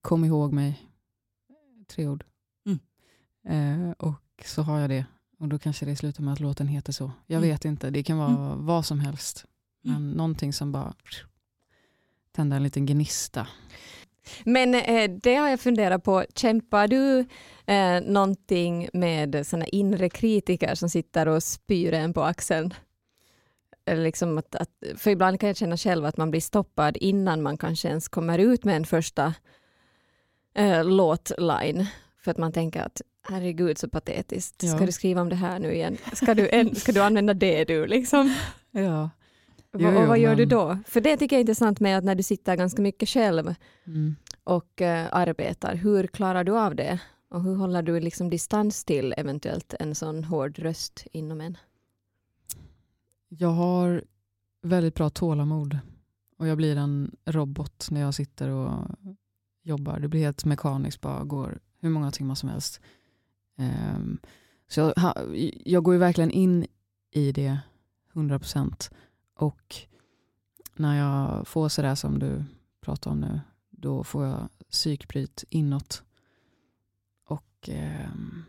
kom 0.00 0.24
ihåg 0.24 0.52
mig 0.52 0.82
tre 1.86 2.08
ord. 2.08 2.24
Mm. 2.66 2.78
Eh, 3.48 3.90
och 3.90 4.44
så 4.44 4.62
har 4.62 4.80
jag 4.80 4.90
det. 4.90 5.06
Och 5.38 5.48
då 5.48 5.58
kanske 5.58 5.86
det 5.86 5.96
slutar 5.96 6.22
med 6.22 6.32
att 6.32 6.40
låten 6.40 6.68
heter 6.68 6.92
så. 6.92 7.12
Jag 7.26 7.38
mm. 7.38 7.50
vet 7.50 7.64
inte, 7.64 7.90
det 7.90 8.02
kan 8.02 8.18
vara 8.18 8.28
mm. 8.28 8.66
vad 8.66 8.86
som 8.86 9.00
helst. 9.00 9.44
Men 9.82 9.96
mm. 9.96 10.10
någonting 10.10 10.52
som 10.52 10.72
bara 10.72 10.94
tänder 12.32 12.56
en 12.56 12.62
liten 12.62 12.86
gnista. 12.86 13.48
Men 14.44 14.74
eh, 14.74 15.10
det 15.22 15.34
har 15.34 15.48
jag 15.48 15.60
funderat 15.60 16.04
på, 16.04 16.24
kämpar 16.34 16.88
du 16.88 17.18
eh, 17.66 18.00
någonting 18.00 18.88
med 18.92 19.46
såna 19.46 19.66
inre 19.66 20.08
kritiker 20.08 20.74
som 20.74 20.88
sitter 20.88 21.28
och 21.28 21.42
spyr 21.42 21.92
en 21.92 22.12
på 22.12 22.22
axeln? 22.22 22.74
Liksom 23.86 24.38
att, 24.38 24.54
att, 24.54 24.70
för 24.96 25.10
ibland 25.10 25.40
kan 25.40 25.46
jag 25.46 25.56
känna 25.56 25.76
själv 25.76 26.04
att 26.04 26.16
man 26.16 26.30
blir 26.30 26.40
stoppad 26.40 26.96
innan 26.96 27.42
man 27.42 27.58
kanske 27.58 27.88
ens 27.88 28.08
kommer 28.08 28.38
ut 28.38 28.64
med 28.64 28.76
en 28.76 28.86
första 28.86 29.34
äh, 30.54 30.84
låtline. 30.84 31.86
För 32.24 32.30
att 32.30 32.38
man 32.38 32.52
tänker 32.52 32.82
att 32.82 33.02
herregud 33.22 33.78
så 33.78 33.88
patetiskt, 33.88 34.62
ja. 34.62 34.76
ska 34.76 34.86
du 34.86 34.92
skriva 34.92 35.20
om 35.20 35.28
det 35.28 35.36
här 35.36 35.58
nu 35.58 35.74
igen? 35.74 35.96
Ska 36.12 36.34
du, 36.34 36.48
en, 36.48 36.74
ska 36.74 36.92
du 36.92 37.02
använda 37.02 37.34
det 37.34 37.64
du 37.64 37.86
liksom? 37.86 38.34
Ja. 38.70 39.10
Jo, 39.78 39.90
jo, 39.92 40.00
och 40.00 40.06
vad 40.06 40.18
gör 40.18 40.28
men... 40.28 40.38
du 40.38 40.44
då? 40.44 40.78
För 40.86 41.00
det 41.00 41.16
tycker 41.16 41.36
jag 41.36 41.38
är 41.38 41.42
intressant 41.42 41.80
med 41.80 41.98
att 41.98 42.04
när 42.04 42.14
du 42.14 42.22
sitter 42.22 42.56
ganska 42.56 42.82
mycket 42.82 43.08
själv 43.08 43.54
mm. 43.86 44.16
och 44.44 44.80
uh, 44.80 44.88
arbetar, 45.10 45.74
hur 45.74 46.06
klarar 46.06 46.44
du 46.44 46.58
av 46.58 46.74
det? 46.74 46.98
Och 47.30 47.42
hur 47.42 47.54
håller 47.54 47.82
du 47.82 48.00
liksom 48.00 48.30
distans 48.30 48.84
till 48.84 49.14
eventuellt 49.16 49.74
en 49.80 49.94
sån 49.94 50.24
hård 50.24 50.58
röst 50.58 51.06
inom 51.12 51.40
en? 51.40 51.58
Jag 53.28 53.48
har 53.48 54.04
väldigt 54.62 54.94
bra 54.94 55.10
tålamod 55.10 55.78
och 56.38 56.46
jag 56.46 56.56
blir 56.56 56.76
en 56.76 57.16
robot 57.24 57.88
när 57.90 58.00
jag 58.00 58.14
sitter 58.14 58.48
och 58.48 58.88
jobbar. 59.62 59.98
Det 60.00 60.08
blir 60.08 60.20
helt 60.20 60.44
mekaniskt, 60.44 61.00
bara 61.00 61.24
går 61.24 61.58
hur 61.80 61.90
många 61.90 62.10
timmar 62.10 62.34
som 62.34 62.48
helst. 62.48 62.80
Um, 63.58 64.18
så 64.68 64.80
jag, 64.80 64.94
jag 65.64 65.82
går 65.82 65.94
ju 65.94 66.00
verkligen 66.00 66.30
in 66.30 66.66
i 67.10 67.32
det 67.32 67.58
100% 68.12 68.92
och 69.34 69.76
när 70.76 70.98
jag 70.98 71.48
får 71.48 71.68
sådär 71.68 71.94
som 71.94 72.18
du 72.18 72.44
pratar 72.80 73.10
om 73.10 73.20
nu, 73.20 73.40
då 73.70 74.04
får 74.04 74.24
jag 74.24 74.48
psykbryt 74.70 75.44
inåt. 75.48 76.02
Och, 77.26 77.68
um, 78.12 78.44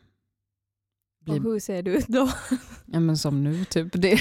blir... 1.32 1.46
och 1.46 1.54
hur 1.54 1.60
ser 1.60 1.84
du 1.84 1.92
ut 1.92 2.08
då? 2.08 2.30
Ja, 2.92 3.00
men 3.00 3.18
som 3.18 3.44
nu, 3.44 3.66
typ. 3.66 3.88
Det, 3.92 4.00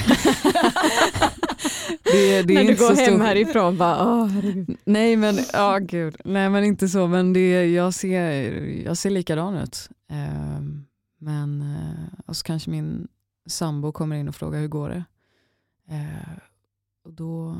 det, 2.05 2.43
det 2.43 2.55
När 2.55 2.65
du 2.65 2.77
går 2.77 2.95
hem 2.95 2.97
stor... 2.97 3.19
härifrån 3.19 3.77
bara, 3.77 4.23
åh 4.23 4.31
Nej 4.85 5.17
men, 5.17 5.35
oh, 5.39 5.79
gud. 5.79 6.17
Nej 6.25 6.51
men 6.51 6.65
inte 6.65 6.89
så, 6.89 7.07
men 7.07 7.33
det, 7.33 7.67
jag, 7.67 7.95
ser, 7.95 8.43
jag 8.85 8.97
ser 8.97 9.11
likadan 9.11 9.55
ut. 9.55 9.91
Uh, 10.13 10.61
men, 11.19 11.63
uh, 11.63 12.21
och 12.27 12.37
så 12.37 12.45
kanske 12.45 12.71
min 12.71 13.09
sambo 13.47 13.93
kommer 13.93 14.17
in 14.17 14.29
och 14.29 14.35
frågar 14.35 14.61
hur 14.61 14.69
går 14.69 14.89
det? 14.89 15.05
Uh, 15.95 16.39
och 17.05 17.13
då... 17.13 17.57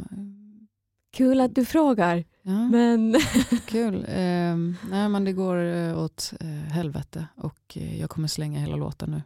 Kul 1.13 1.41
att 1.41 1.55
du 1.55 1.65
frågar. 1.65 2.25
Ja, 2.43 2.69
men... 2.69 3.17
Kul. 3.67 3.95
Uh, 3.95 4.57
nej 4.91 5.09
men 5.09 5.25
det 5.25 5.33
går 5.33 5.57
uh, 5.57 5.99
åt 5.99 6.33
uh, 6.45 6.49
helvete 6.49 7.27
och 7.37 7.77
jag 7.77 8.11
kommer 8.11 8.29
slänga 8.29 8.61
hela 8.61 8.77
låten 8.77 9.11
nu. 9.11 9.23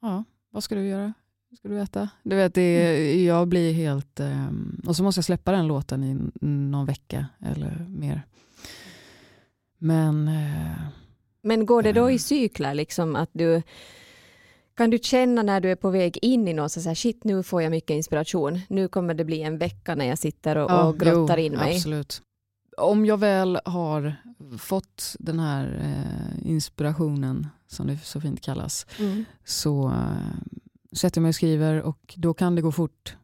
Ja, 0.00 0.24
vad 0.50 0.64
ska 0.64 0.74
du 0.74 0.86
göra? 0.86 1.12
ska 1.56 1.68
du 1.68 1.74
veta. 1.74 2.08
Du 2.22 2.36
vet, 2.36 2.54
det, 2.54 3.24
jag 3.24 3.48
blir 3.48 3.72
helt... 3.72 4.20
Um, 4.20 4.82
och 4.86 4.96
så 4.96 5.02
måste 5.02 5.18
jag 5.18 5.24
släppa 5.24 5.52
den 5.52 5.66
låten 5.66 6.04
i 6.04 6.30
någon 6.46 6.86
vecka 6.86 7.26
eller 7.40 7.86
mer. 7.88 8.22
Men... 9.78 10.28
Uh, 10.28 10.88
Men 11.42 11.66
går 11.66 11.82
det 11.82 11.92
då 11.92 12.10
i 12.10 12.18
cykler? 12.18 12.74
Liksom, 12.74 13.16
att 13.16 13.30
du, 13.32 13.62
kan 14.76 14.90
du 14.90 14.98
känna 14.98 15.42
när 15.42 15.60
du 15.60 15.70
är 15.70 15.76
på 15.76 15.90
väg 15.90 16.18
in 16.22 16.48
i 16.48 16.52
något, 16.52 16.72
så 16.72 16.80
här, 16.80 16.94
shit 16.94 17.24
nu 17.24 17.42
får 17.42 17.62
jag 17.62 17.70
mycket 17.70 17.94
inspiration. 17.94 18.60
Nu 18.68 18.88
kommer 18.88 19.14
det 19.14 19.24
bli 19.24 19.42
en 19.42 19.58
vecka 19.58 19.94
när 19.94 20.04
jag 20.04 20.18
sitter 20.18 20.56
och, 20.56 20.70
ja, 20.70 20.84
och 20.84 20.98
grottar 20.98 21.38
jo, 21.38 21.44
in 21.44 21.52
mig. 21.52 21.74
Absolut. 21.74 22.22
om 22.76 23.06
jag 23.06 23.18
väl 23.18 23.58
har 23.64 24.14
fått 24.58 25.16
den 25.18 25.40
här 25.40 25.80
eh, 25.82 26.50
inspirationen, 26.50 27.46
som 27.70 27.86
det 27.86 27.98
så 27.98 28.20
fint 28.20 28.40
kallas, 28.40 28.86
Mm. 28.98 29.24
så 29.44 29.88
eh, 29.88 30.34
sätter 30.92 31.18
jag 31.18 31.22
mig 31.22 31.28
och 31.28 31.34
skriver 31.34 31.82
och 31.82 32.14
då 32.16 32.34
kan 32.34 32.54
det 32.54 32.62
gå 32.62 32.72
fort. 32.72 33.16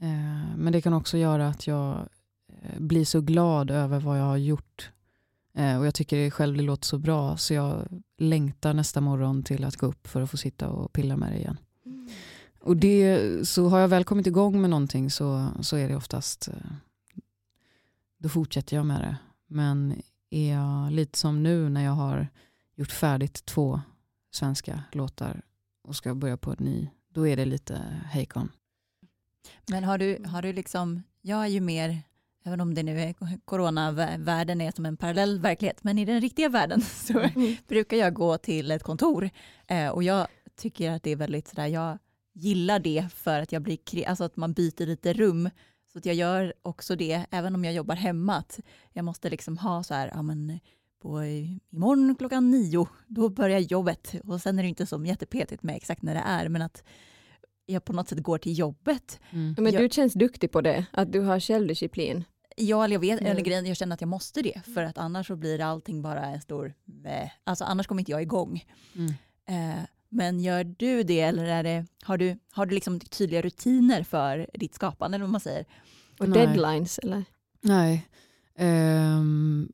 Eh, 0.00 0.56
men 0.56 0.72
det 0.72 0.80
kan 0.80 0.92
också 0.92 1.18
göra 1.18 1.48
att 1.48 1.66
jag 1.66 2.08
eh, 2.62 2.80
blir 2.80 3.04
så 3.04 3.20
glad 3.20 3.70
över 3.70 4.00
vad 4.00 4.18
jag 4.18 4.24
har 4.24 4.36
gjort. 4.36 4.90
Och 5.52 5.86
jag 5.86 5.94
tycker 5.94 6.30
själv 6.30 6.56
det 6.56 6.62
låter 6.62 6.86
så 6.86 6.98
bra 6.98 7.36
så 7.36 7.54
jag 7.54 7.88
längtar 8.18 8.74
nästa 8.74 9.00
morgon 9.00 9.42
till 9.42 9.64
att 9.64 9.76
gå 9.76 9.86
upp 9.86 10.06
för 10.06 10.20
att 10.20 10.30
få 10.30 10.36
sitta 10.36 10.68
och 10.68 10.92
pilla 10.92 11.16
med 11.16 11.32
det 11.32 11.38
igen. 11.38 11.56
Och 12.60 12.76
det, 12.76 13.48
så 13.48 13.68
har 13.68 13.78
jag 13.78 13.88
väl 13.88 14.04
kommit 14.04 14.26
igång 14.26 14.60
med 14.60 14.70
någonting 14.70 15.10
så, 15.10 15.46
så 15.60 15.76
är 15.76 15.88
det 15.88 15.96
oftast, 15.96 16.48
då 18.18 18.28
fortsätter 18.28 18.76
jag 18.76 18.86
med 18.86 19.00
det. 19.00 19.16
Men 19.46 20.02
är 20.30 20.52
jag 20.54 20.92
lite 20.92 21.18
som 21.18 21.42
nu 21.42 21.68
när 21.68 21.84
jag 21.84 21.92
har 21.92 22.28
gjort 22.80 22.92
färdigt 22.92 23.44
två 23.44 23.80
svenska 24.30 24.82
låtar 24.92 25.42
och 25.88 25.96
ska 25.96 26.14
börja 26.14 26.36
på 26.36 26.50
en 26.50 26.56
ny, 26.60 26.88
då 27.14 27.28
är 27.28 27.36
det 27.36 27.44
lite 27.44 27.74
hejkon. 28.06 28.52
Men 29.70 29.84
har 29.84 29.98
du, 29.98 30.24
har 30.26 30.42
du 30.42 30.52
liksom, 30.52 31.02
jag 31.20 31.42
är 31.44 31.48
ju 31.48 31.60
mer, 31.60 32.02
även 32.44 32.60
om 32.60 32.74
det 32.74 32.82
nu 32.82 33.00
är 33.00 33.14
coronavärlden 33.44 34.60
är 34.60 34.72
som 34.72 34.86
en 34.86 34.96
parallell 34.96 35.40
verklighet, 35.40 35.84
men 35.84 35.98
i 35.98 36.04
den 36.04 36.20
riktiga 36.20 36.48
världen 36.48 36.80
så 37.06 37.18
Mm. 37.18 37.56
brukar 37.68 37.96
jag 37.96 38.14
gå 38.14 38.38
till 38.38 38.70
ett 38.70 38.82
kontor 38.82 39.30
eh, 39.66 39.88
och 39.88 40.02
jag 40.02 40.26
tycker 40.56 40.90
att 40.90 41.02
det 41.02 41.10
är 41.10 41.16
väldigt 41.16 41.48
sådär, 41.48 41.66
jag 41.66 41.98
gillar 42.32 42.78
det 42.78 43.08
för 43.14 43.40
att 43.40 43.52
jag 43.52 43.62
blir, 43.62 44.08
alltså 44.08 44.24
att 44.24 44.36
man 44.36 44.52
byter 44.52 44.86
lite 44.86 45.12
rum. 45.12 45.50
Så 45.92 45.98
att 45.98 46.06
jag 46.06 46.14
gör 46.14 46.54
också 46.62 46.96
det, 46.96 47.26
även 47.30 47.54
om 47.54 47.64
jag 47.64 47.74
jobbar 47.74 47.94
hemma, 47.96 48.36
att 48.36 48.60
jag 48.92 49.04
måste 49.04 49.30
liksom 49.30 49.58
ha 49.58 49.82
så 49.82 49.94
här, 49.94 50.10
ja 50.14 50.22
men 50.22 50.60
på 51.00 51.24
imorgon 51.24 52.16
klockan 52.18 52.50
nio, 52.50 52.88
då 53.06 53.28
börjar 53.28 53.58
jobbet. 53.58 54.14
Och 54.24 54.40
sen 54.40 54.58
är 54.58 54.62
det 54.62 54.68
inte 54.68 54.86
så 54.86 55.04
jättepetigt 55.04 55.62
med 55.62 55.76
exakt 55.76 56.02
när 56.02 56.14
det 56.14 56.22
är, 56.26 56.48
men 56.48 56.62
att 56.62 56.82
jag 57.66 57.84
på 57.84 57.92
något 57.92 58.08
sätt 58.08 58.18
går 58.22 58.38
till 58.38 58.58
jobbet. 58.58 59.20
Mm. 59.30 59.54
Men 59.58 59.72
Jag- 59.72 59.82
du 59.82 59.88
känns 59.90 60.12
duktig 60.14 60.50
på 60.52 60.60
det, 60.60 60.86
att 60.92 61.12
du 61.12 61.20
har 61.20 61.40
självdisciplin. 61.40 62.24
Ja, 62.56 62.84
eller 62.84 62.94
jag 62.94 63.00
vet, 63.00 63.20
Mm. 63.20 63.32
eller 63.32 63.40
grejen, 63.42 63.66
jag 63.66 63.76
känner 63.76 63.94
att 63.94 64.00
jag 64.00 64.08
måste 64.08 64.42
det, 64.42 64.60
för 64.74 64.82
att 64.84 64.98
annars 64.98 65.26
så 65.26 65.36
blir 65.36 65.60
allting 65.60 66.02
bara 66.02 66.24
en 66.24 66.40
stor, 66.40 66.74
meh. 66.84 67.30
alltså 67.44 67.64
annars 67.64 67.86
kommer 67.86 68.00
inte 68.00 68.10
jag 68.12 68.22
igång. 68.22 68.64
Mm. 68.94 69.10
Eh, 69.48 69.80
men 70.08 70.40
gör 70.40 70.64
du 70.64 71.02
det 71.02 71.20
eller 71.20 71.44
är 71.44 71.62
det, 71.62 71.86
har 72.02 72.18
du, 72.18 72.38
har 72.52 72.66
du 72.66 72.74
liksom 72.74 73.00
tydliga 73.00 73.42
rutiner 73.42 74.02
för 74.02 74.50
ditt 74.54 74.74
skapande 74.74 75.14
eller 75.14 75.24
vad 75.24 75.32
man 75.32 75.40
säger? 75.40 75.64
Och 76.18 76.28
Nej. 76.28 76.38
deadlines 76.46 76.98
eller? 76.98 77.24
Nej. 77.60 78.08
Ehm, 78.56 79.72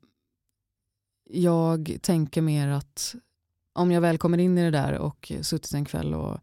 jag 1.30 1.98
tänker 2.02 2.42
mer 2.42 2.68
att 2.68 3.14
om 3.72 3.90
jag 3.90 4.00
väl 4.00 4.18
kommer 4.18 4.38
in 4.38 4.58
i 4.58 4.62
det 4.62 4.70
där 4.70 4.98
och 4.98 5.32
suttit 5.40 5.72
en 5.74 5.84
kväll 5.84 6.14
och 6.14 6.40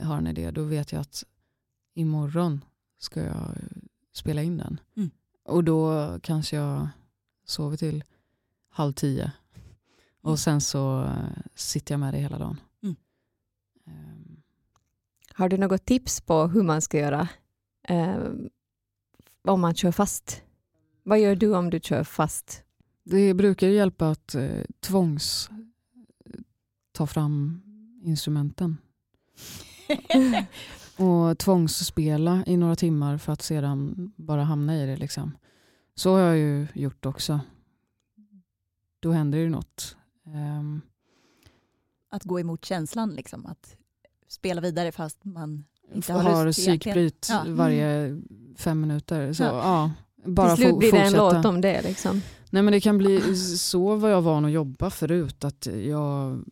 har 0.00 0.16
en 0.16 0.26
idé, 0.26 0.50
då 0.50 0.64
vet 0.64 0.92
jag 0.92 1.00
att 1.00 1.24
imorgon 1.94 2.64
ska 2.98 3.20
jag 3.20 3.56
spela 4.12 4.42
in 4.42 4.56
den. 4.56 4.80
Mm. 4.96 5.10
Och 5.44 5.64
då 5.64 6.10
kanske 6.22 6.56
jag 6.56 6.88
sover 7.44 7.76
till 7.76 8.04
halv 8.68 8.92
tio. 8.92 9.22
Mm. 9.22 9.32
Och 10.20 10.38
sen 10.38 10.60
så 10.60 11.12
sitter 11.54 11.92
jag 11.92 12.00
med 12.00 12.14
det 12.14 12.18
hela 12.20 12.38
dagen. 12.38 12.60
Mm. 12.82 12.96
Ehm, 13.86 14.42
Har 15.34 15.48
du 15.48 15.56
något 15.56 15.84
tips 15.84 16.20
på 16.20 16.46
hur 16.46 16.62
man 16.62 16.82
ska 16.82 16.98
göra 16.98 17.28
eh, 17.88 18.24
om 19.44 19.60
man 19.60 19.74
kör 19.74 19.92
fast? 19.92 20.42
Vad 21.02 21.20
gör 21.20 21.36
du 21.36 21.56
om 21.56 21.70
du 21.70 21.80
kör 21.80 22.04
fast? 22.04 22.64
Det 23.04 23.34
brukar 23.34 23.66
ju 23.68 23.74
hjälpa 23.74 24.10
att 24.10 24.34
eh, 24.34 24.50
tvångs 24.80 25.50
ta 26.92 27.06
fram 27.06 27.62
instrumenten. 28.04 28.76
och 30.96 31.38
tvångsspela 31.38 32.44
i 32.46 32.56
några 32.56 32.76
timmar 32.76 33.18
för 33.18 33.32
att 33.32 33.42
sedan 33.42 34.12
bara 34.16 34.44
hamna 34.44 34.76
i 34.82 34.86
det. 34.86 34.96
Liksom. 34.96 35.36
Så 35.94 36.12
har 36.12 36.20
jag 36.20 36.38
ju 36.38 36.66
gjort 36.74 37.06
också. 37.06 37.40
Då 39.00 39.10
händer 39.12 39.38
det 39.38 39.44
ju 39.44 39.50
något. 39.50 39.96
Ehm, 40.26 40.80
Att 42.10 42.24
gå 42.24 42.40
emot 42.40 42.64
känslan, 42.64 43.14
liksom, 43.14 43.46
att 43.46 43.76
spela 44.28 44.60
vidare 44.60 44.92
fast 44.92 45.24
man 45.24 45.64
inte 45.94 46.12
har 46.12 46.22
har 46.22 46.46
lust 46.46 46.58
egentligen. 46.58 46.94
psykbryt 46.94 47.26
Ja. 47.30 47.40
Mm. 47.40 47.56
varje 47.56 48.20
fem 48.56 48.80
minuter. 48.80 49.32
Så, 49.32 49.42
Ja. 49.42 49.50
ja. 49.64 49.90
bara 50.30 50.56
Till 50.56 50.64
slut 50.64 50.78
blir 50.78 50.92
det 50.92 50.98
en 50.98 51.12
låt 51.12 51.44
om 51.44 51.60
det. 51.60 51.82
Liksom. 51.82 52.20
Nej 52.52 52.62
men 52.62 52.72
det 52.72 52.80
kan 52.80 52.98
bli, 52.98 53.36
så 53.36 53.96
var 53.96 54.08
jag 54.08 54.22
van 54.22 54.44
att 54.44 54.52
jobba 54.52 54.90
förut. 54.90 55.44
Att 55.44 55.68
jag 55.86 56.44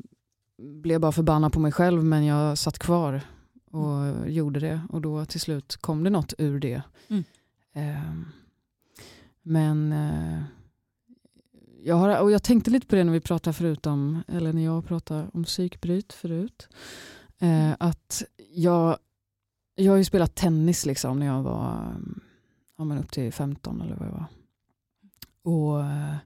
blev 0.58 1.00
bara 1.00 1.12
förbannad 1.12 1.52
på 1.52 1.60
mig 1.60 1.72
själv 1.72 2.04
men 2.04 2.24
jag 2.24 2.58
satt 2.58 2.78
kvar 2.78 3.22
och 3.70 4.30
gjorde 4.30 4.60
det. 4.60 4.80
Och 4.88 5.00
då 5.00 5.24
till 5.24 5.40
slut 5.40 5.76
kom 5.76 6.04
det 6.04 6.10
något 6.10 6.34
ur 6.38 6.60
det. 6.60 6.82
Mm. 7.08 7.24
Ehm, 7.72 8.24
men 9.42 9.92
eh, 9.92 10.42
jag, 11.82 11.96
har, 11.96 12.20
och 12.20 12.30
jag 12.30 12.42
tänkte 12.42 12.70
lite 12.70 12.86
på 12.86 12.96
det 12.96 13.04
när 13.04 13.12
vi 13.12 13.20
pratade 13.20 13.54
förut 13.54 13.86
om, 13.86 14.22
eller 14.28 14.52
när 14.52 14.64
jag 14.64 14.86
pratade 14.86 15.26
om 15.32 15.44
psykbryt 15.44 16.12
förut. 16.12 16.68
Eh, 17.38 17.72
att 17.78 18.22
jag, 18.52 18.96
jag 19.74 19.92
har 19.92 19.96
ju 19.96 20.04
spelat 20.04 20.34
tennis 20.34 20.86
liksom 20.86 21.18
när 21.18 21.26
jag 21.26 21.42
var 21.42 21.96
ja, 22.78 22.84
men 22.84 22.98
upp 22.98 23.10
till 23.10 23.32
15 23.32 23.80
eller 23.80 23.96
vad 23.96 24.08
jag 24.08 24.12
var. 24.12 24.26
Och 25.42 25.80
eh, 25.84 26.16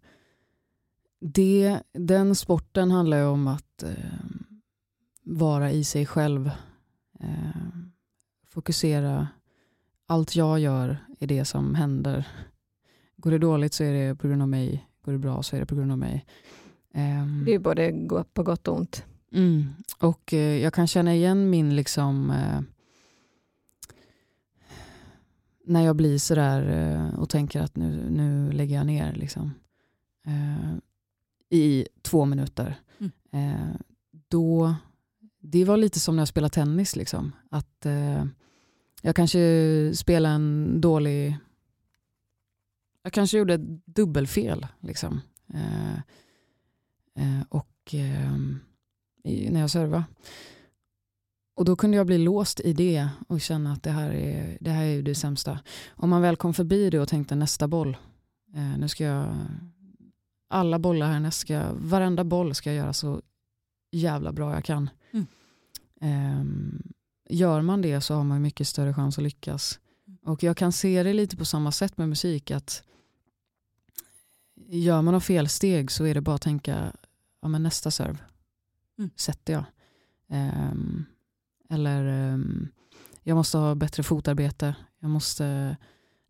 det, 1.21 1.81
den 1.93 2.35
sporten 2.35 2.91
handlar 2.91 3.17
ju 3.17 3.25
om 3.25 3.49
att 3.49 3.83
eh, 3.83 3.91
vara 5.23 5.71
i 5.73 5.85
sig 5.85 6.07
själv. 6.07 6.51
Eh, 7.21 7.61
fokusera. 8.49 9.29
Allt 10.07 10.37
jag 10.37 10.59
gör 10.59 10.97
är 11.21 11.27
det 11.27 11.45
som 11.45 11.75
händer. 11.75 12.29
Går 13.17 13.31
det 13.31 13.39
dåligt 13.39 13.75
så 13.75 13.85
är 13.85 13.93
det 13.93 14.15
på 14.15 14.29
grund 14.29 14.43
av 14.43 14.49
mig. 14.49 14.89
Går 15.05 15.13
det 15.13 15.19
bra 15.19 15.43
så 15.43 15.57
är 15.57 15.61
det 15.61 15.67
på 15.67 15.75
grund 15.75 15.93
av 15.93 15.99
mig. 15.99 16.27
Ehm, 16.95 17.45
Det 17.45 17.55
är 17.55 17.59
både 17.59 17.93
på 18.33 18.43
gott 18.43 18.69
och 18.69 18.77
ont. 18.77 19.05
Mm. 19.33 19.65
Och 19.99 20.35
eh, 20.35 20.63
jag 20.63 20.75
kan 20.75 20.87
känna 20.87 21.15
igen 21.15 21.51
min 21.51 21.77
liksom 21.77 22.31
eh, 22.31 22.61
när 25.67 25.83
jag 25.83 25.97
blir 25.97 26.19
sådär 26.19 26.69
eh, 26.69 27.19
och 27.19 27.29
tänker 27.29 27.61
att 27.61 27.77
nu, 27.77 28.11
nu 28.11 28.53
lägger 28.53 28.77
jag 28.77 28.87
ner 28.87 29.15
liksom. 29.15 29.55
Eh, 30.27 30.75
i 31.51 31.87
två 32.03 32.25
minuter. 32.25 32.81
Mm. 32.99 33.13
Eh, 33.33 33.77
då, 34.29 34.75
det 35.41 35.65
var 35.65 35.77
lite 35.77 36.01
som 36.01 36.17
när 36.17 36.21
jag 36.21 36.29
spelade 36.29 36.55
tennis. 36.55 36.97
Liksom. 36.97 37.33
Att 37.51 37.87
eh, 37.87 38.25
jag 39.03 39.17
kanske 39.17 39.93
spelade 39.95 40.35
en 40.35 40.81
dålig... 40.81 41.37
Jag 43.03 43.13
kanske 43.13 43.39
gjorde 43.39 43.55
ett 43.55 43.87
dubbelfel. 43.87 44.67
Liksom. 44.81 45.21
Eh, 45.55 45.95
eh, 47.15 47.43
och 47.49 47.95
när 49.25 49.61
jag 49.61 49.71
servade. 49.71 50.05
Och 51.55 51.65
då 51.65 51.77
kunde 51.77 51.97
jag 51.97 52.07
bli 52.07 52.19
låst 52.19 52.61
i 52.61 52.73
det 52.73 53.09
och 53.29 53.41
känna 53.41 53.73
att 53.73 53.83
det 53.83 53.91
här 53.91 54.11
är 54.11 54.59
det, 54.61 54.71
här 54.71 54.85
är 54.85 55.03
det 55.03 55.15
sämsta. 55.15 55.59
Om 55.89 56.11
man 56.11 56.23
väl 56.23 56.37
kom 56.37 56.55
förbi 56.55 56.91
det 56.91 57.01
och 57.01 57.09
tänkte 57.09 57.35
nästa 57.35 57.69
boll. 57.69 57.97
Eh, 58.55 58.79
nu 58.79 58.89
ska 58.89 59.05
jag, 59.05 59.37
alla 60.49 60.79
bollar 60.79 61.13
här, 61.13 61.31
ska, 61.31 61.73
varenda 61.73 62.25
boll 62.25 62.55
ska 62.55 62.71
jag 62.71 62.77
göra 62.77 62.93
så 62.93 63.23
jävla 63.93 64.33
bra 64.33 64.55
jag 64.55 64.65
kan. 64.65 64.91
Mm. 65.13 65.27
Ehm, 66.01 66.83
gör 67.29 67.63
man 67.63 67.83
det 67.83 68.01
så 68.01 68.15
har 68.15 68.25
man 68.25 68.43
mycket 68.43 68.69
större 68.69 68.95
chans 68.95 69.19
att 69.19 69.25
lyckas. 69.25 69.81
Och 70.25 70.43
jag 70.43 70.57
kan 70.57 70.73
se 70.73 71.03
det 71.03 71.13
lite 71.13 71.37
på 71.37 71.45
samma 71.45 71.73
sätt 71.73 71.97
med 71.99 72.09
musik. 72.09 72.51
att 72.51 72.83
Gör 74.69 74.97
man 74.97 75.05
några 75.05 75.21
felsteg 75.21 75.91
så 75.91 76.05
är 76.05 76.15
det 76.15 76.21
bara 76.21 76.37
att 76.37 76.43
tänka 76.43 76.93
ja, 77.43 77.49
men 77.49 77.63
nästa 77.63 77.91
serv 77.91 78.23
Mm. 78.99 79.11
sätter 79.17 79.53
jag. 79.53 79.65
Ehm, 80.29 81.05
eller 81.75 82.05
ehm, 82.05 82.69
jag 83.23 83.35
måste 83.35 83.59
ha 83.59 83.75
bättre 83.75 84.03
fotarbete. 84.03 84.75
Jag 85.01 85.11
måste 85.11 85.77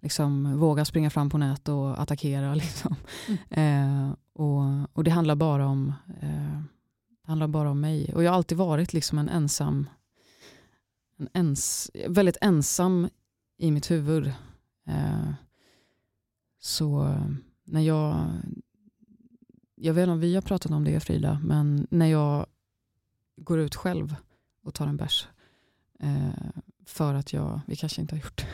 liksom 0.02 0.58
våga 0.58 0.84
springa 0.84 1.10
fram 1.10 1.30
på 1.30 1.38
nät 1.38 1.68
och 1.68 2.02
attackera. 2.02 2.54
Liksom. 2.64 2.96
Eh, 3.50 4.10
och, 4.32 4.62
och 4.92 5.04
det 5.04 5.10
handlar 5.10 5.34
bara 5.34 5.66
om 5.66 5.92
eh, 6.20 6.60
det 7.24 7.28
handlar 7.28 7.48
bara 7.48 7.70
om 7.70 7.80
mig. 7.80 8.14
Och 8.14 8.22
jag 8.22 8.30
har 8.30 8.36
alltid 8.36 8.58
varit 8.58 8.92
liksom 8.92 9.18
en 9.18 9.28
ensam 9.28 9.86
en 11.16 11.28
ens, 11.34 11.90
väldigt 12.08 12.36
ensam 12.40 13.08
i 13.58 13.70
mitt 13.70 13.90
huvud. 13.90 14.26
Eh, 14.86 15.30
så 16.60 17.16
när 17.64 17.80
jag 17.80 18.30
jag 19.74 19.94
vet 19.94 20.02
inte 20.02 20.12
om 20.12 20.20
vi 20.20 20.34
har 20.34 20.42
pratat 20.42 20.72
om 20.72 20.84
det 20.84 21.00
Frida, 21.00 21.40
men 21.42 21.86
när 21.90 22.06
jag 22.06 22.46
går 23.36 23.58
ut 23.58 23.74
själv 23.74 24.16
och 24.62 24.74
tar 24.74 24.86
en 24.86 24.96
bärs 24.96 25.28
för 26.86 27.14
att 27.14 27.32
jag, 27.32 27.60
vi 27.66 27.76
kanske 27.76 28.00
inte 28.00 28.14
har 28.14 28.20
gjort 28.22 28.36
det, 28.36 28.46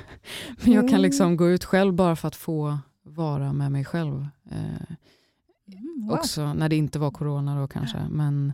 men 0.65 0.73
jag 0.73 0.83
kan 0.83 0.89
Mm. 0.89 1.03
liksom 1.03 1.37
gå 1.37 1.49
ut 1.49 1.65
själv 1.65 1.95
bara 1.95 2.17
för 2.17 2.29
att 2.29 2.37
få 2.37 2.79
vara 3.03 3.53
med 3.53 3.73
mig 3.73 3.85
själv. 3.85 4.27
Eh, 4.51 4.97
Mm, 5.73 6.07
wow. 6.09 6.19
också 6.19 6.55
när 6.55 6.69
det 6.69 6.77
inte 6.77 6.99
var 6.99 7.11
corona 7.11 7.61
då 7.61 7.69
kanske. 7.69 8.07
Men 8.11 8.53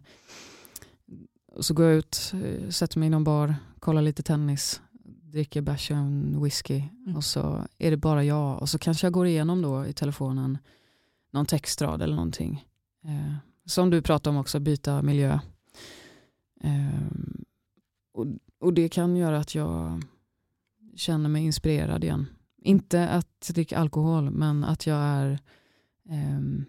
så 1.61 1.75
går 1.75 1.87
jag 1.87 1.94
ut, 1.96 2.33
eh, 2.44 2.68
sätter 2.70 2.99
mig 2.99 3.07
i 3.07 3.11
någon 3.11 3.25
bar, 3.25 3.55
kollar 3.79 4.03
lite 4.03 4.22
tennis, 4.22 4.81
dricker 5.22 5.61
bärs 5.62 5.90
och 5.90 5.96
en 5.96 6.42
whisky 6.42 6.83
Mm. 7.07 7.16
och 7.16 7.25
så 7.25 7.66
är 7.79 7.90
det 7.90 7.96
bara 7.96 8.25
jag. 8.25 8.61
Och 8.61 8.68
så 8.68 8.79
kanske 8.79 9.07
jag 9.07 9.12
går 9.12 9.27
igenom 9.27 9.62
då 9.62 9.87
i 9.87 9.92
telefonen 9.92 10.59
någon 11.31 11.46
textrad 11.46 12.03
eller 12.03 12.16
någonting. 12.16 12.64
Eh, 13.05 13.35
som 13.66 13.90
du 13.90 14.03
pratade 14.03 14.37
om 14.37 14.40
också, 14.40 14.61
byta 14.61 15.03
miljö. 15.03 15.38
Eh, 16.61 17.01
och, 18.12 18.27
och 18.61 18.73
det 18.73 18.88
kan 18.88 19.16
göra 19.16 19.38
att 19.38 19.55
jag 19.55 20.03
känner 20.97 21.29
mig 21.29 21.45
inspirerad 21.45 22.05
igen. 22.05 22.27
Inte 22.59 23.09
att 23.09 23.40
dricka 23.55 23.79
alkohol, 23.79 24.31
men 24.31 24.64
att 24.64 24.87
jag 24.87 24.99
är 24.99 25.38
ehm, 26.11 26.64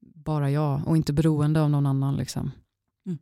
bara 0.00 0.50
jag 0.50 0.80
och 0.86 0.96
inte 0.96 1.12
beroende 1.12 1.62
av 1.62 1.70
någon 1.70 1.86
annan. 1.86 2.16
Liksom. 2.16 2.50
Mm. 3.06 3.18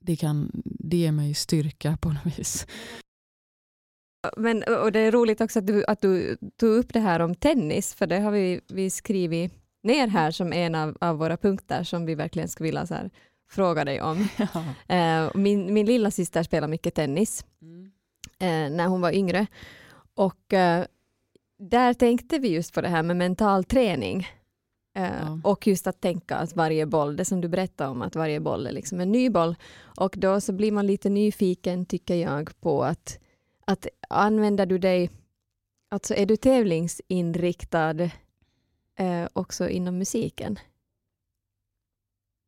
Det, 0.00 0.16
kan, 0.16 0.50
det 0.64 0.96
ger 0.96 1.12
mig 1.12 1.34
styrka 1.34 1.96
på 1.96 2.08
något 2.08 2.38
vis. 2.38 2.66
Men, 4.36 4.62
och 4.82 4.92
det 4.92 5.00
är 5.00 5.12
roligt 5.12 5.40
också 5.40 5.58
att 5.58 5.66
du, 5.66 5.84
att 5.84 6.00
du 6.00 6.36
tog 6.56 6.70
upp 6.70 6.92
det 6.92 7.00
här 7.00 7.20
om 7.20 7.34
tennis, 7.34 7.94
för 7.94 8.06
det 8.06 8.20
har 8.20 8.30
vi, 8.30 8.60
vi 8.68 8.90
skrivit 8.90 9.52
ner 9.82 10.06
här 10.06 10.30
som 10.30 10.52
en 10.52 10.74
av, 10.74 10.96
av 11.00 11.18
våra 11.18 11.36
punkter 11.36 11.84
som 11.84 12.06
vi 12.06 12.14
verkligen 12.14 12.48
skulle 12.48 12.66
vilja 12.66 12.86
så 12.86 12.94
här, 12.94 13.10
fråga 13.48 13.84
dig 13.84 14.02
om. 14.02 14.28
Eh, 14.88 15.30
min, 15.34 15.74
min 15.74 15.86
lilla 15.86 16.10
syster 16.10 16.42
spelar 16.42 16.68
mycket 16.68 16.94
tennis 16.94 17.44
eh, 18.38 18.70
när 18.70 18.86
hon 18.86 19.00
var 19.00 19.12
yngre. 19.12 19.46
Och 20.14 20.52
eh, 20.52 20.84
där 21.58 21.94
tänkte 21.94 22.38
vi 22.38 22.48
just 22.48 22.74
på 22.74 22.80
det 22.80 22.88
här 22.88 23.02
med 23.02 23.16
mental 23.16 23.64
träning. 23.64 24.26
Ja. 24.92 25.40
Och 25.44 25.66
just 25.66 25.86
att 25.86 26.00
tänka 26.00 26.36
att 26.36 26.56
varje 26.56 26.86
boll, 26.86 27.16
det 27.16 27.24
som 27.24 27.40
du 27.40 27.48
berättade 27.48 27.90
om, 27.90 28.02
att 28.02 28.16
varje 28.16 28.40
boll 28.40 28.66
är 28.66 28.72
liksom 28.72 29.00
en 29.00 29.12
ny 29.12 29.30
boll. 29.30 29.56
Och 30.00 30.14
då 30.18 30.40
så 30.40 30.52
blir 30.52 30.72
man 30.72 30.86
lite 30.86 31.08
nyfiken, 31.08 31.86
tycker 31.86 32.14
jag, 32.14 32.60
på 32.60 32.84
att, 32.84 33.18
att 33.64 33.86
använder 34.08 34.66
du 34.66 34.78
dig, 34.78 35.10
alltså 35.90 36.14
är 36.14 36.26
du 36.26 36.36
tävlingsinriktad 36.36 38.00
eh, 38.98 39.28
också 39.32 39.68
inom 39.68 39.98
musiken? 39.98 40.58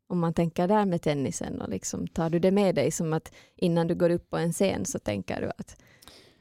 Om 0.09 0.19
man 0.19 0.35
tänker 0.35 0.69
där 0.69 0.85
med 0.85 1.03
tennisen, 1.03 1.61
och 1.61 1.69
liksom, 1.69 2.07
tar 2.09 2.31
du 2.31 2.39
det 2.39 2.51
med 2.51 2.75
dig 2.75 2.91
som 2.91 3.13
att 3.13 3.33
innan 3.57 3.87
du 3.87 3.95
går 3.95 4.11
upp 4.11 4.31
på 4.31 4.37
en 4.37 4.53
scen 4.53 4.85
så 4.85 4.99
tänker 4.99 5.41
du 5.41 5.51
att 5.59 5.77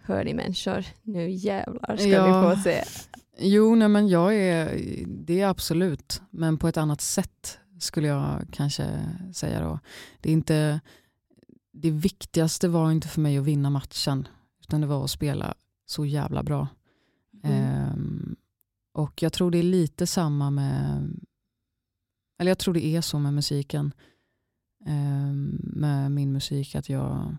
hör 0.02 0.24
ni 0.24 0.34
människor, 0.34 0.86
nu 1.04 1.30
jävlar 1.30 1.98
ska 1.98 2.08
Ja. 2.10 2.50
ni 2.50 2.56
få 2.56 2.62
se. 2.62 2.84
Jo, 3.40 3.76
nej, 3.76 3.88
men 3.88 4.08
jag 4.08 4.36
är, 4.36 4.80
det 5.08 5.42
är 5.42 5.48
absolut, 5.48 6.22
men 6.30 6.58
på 6.58 6.68
ett 6.68 6.78
annat 6.78 7.02
sätt 7.02 7.60
skulle 7.80 8.08
jag 8.08 8.48
kanske 8.52 8.86
säga 9.34 9.62
då. 9.62 9.80
Det, 10.22 10.30
är 10.30 10.34
inte, 10.34 10.80
det 11.74 11.92
viktigaste 11.92 12.68
var 12.68 12.92
inte 12.92 13.08
för 13.08 13.22
mig 13.22 13.38
att 13.38 13.44
vinna 13.46 13.70
matchen, 13.70 14.28
utan 14.62 14.82
det 14.82 14.88
var 14.88 15.04
att 15.04 15.10
spela 15.12 15.54
så 15.86 16.06
jävla 16.06 16.44
bra. 16.44 16.68
Mm. 17.44 17.62
Ehm, 17.64 18.36
och 18.94 19.24
jag 19.24 19.34
tror 19.34 19.52
det 19.52 19.58
är 19.58 19.64
lite 19.64 20.08
samma 20.08 20.50
med, 20.52 21.10
eller 22.38 22.52
jag 22.52 22.58
tror 22.58 22.74
det 22.74 22.86
är 22.86 23.02
så 23.02 23.20
med 23.20 23.34
musiken. 23.34 23.94
Ehm, 24.86 25.60
med 25.62 26.12
min 26.12 26.34
musik, 26.34 26.76
att 26.76 26.90
jag, 26.90 27.38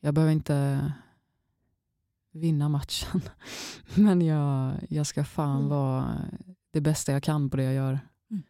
jag 0.00 0.14
behöver 0.14 0.32
inte 0.32 0.92
vinna 2.32 2.68
matchen. 2.68 3.20
Men 3.94 4.22
jag, 4.22 4.74
jag 4.88 5.06
ska 5.06 5.24
fan 5.24 5.56
Mm. 5.56 5.68
vara 5.68 6.16
det 6.72 6.80
bästa 6.80 7.12
jag 7.12 7.22
kan 7.22 7.50
på 7.50 7.56
det 7.56 7.62
jag 7.62 7.74
gör. 7.74 8.00
Mm. 8.30 8.42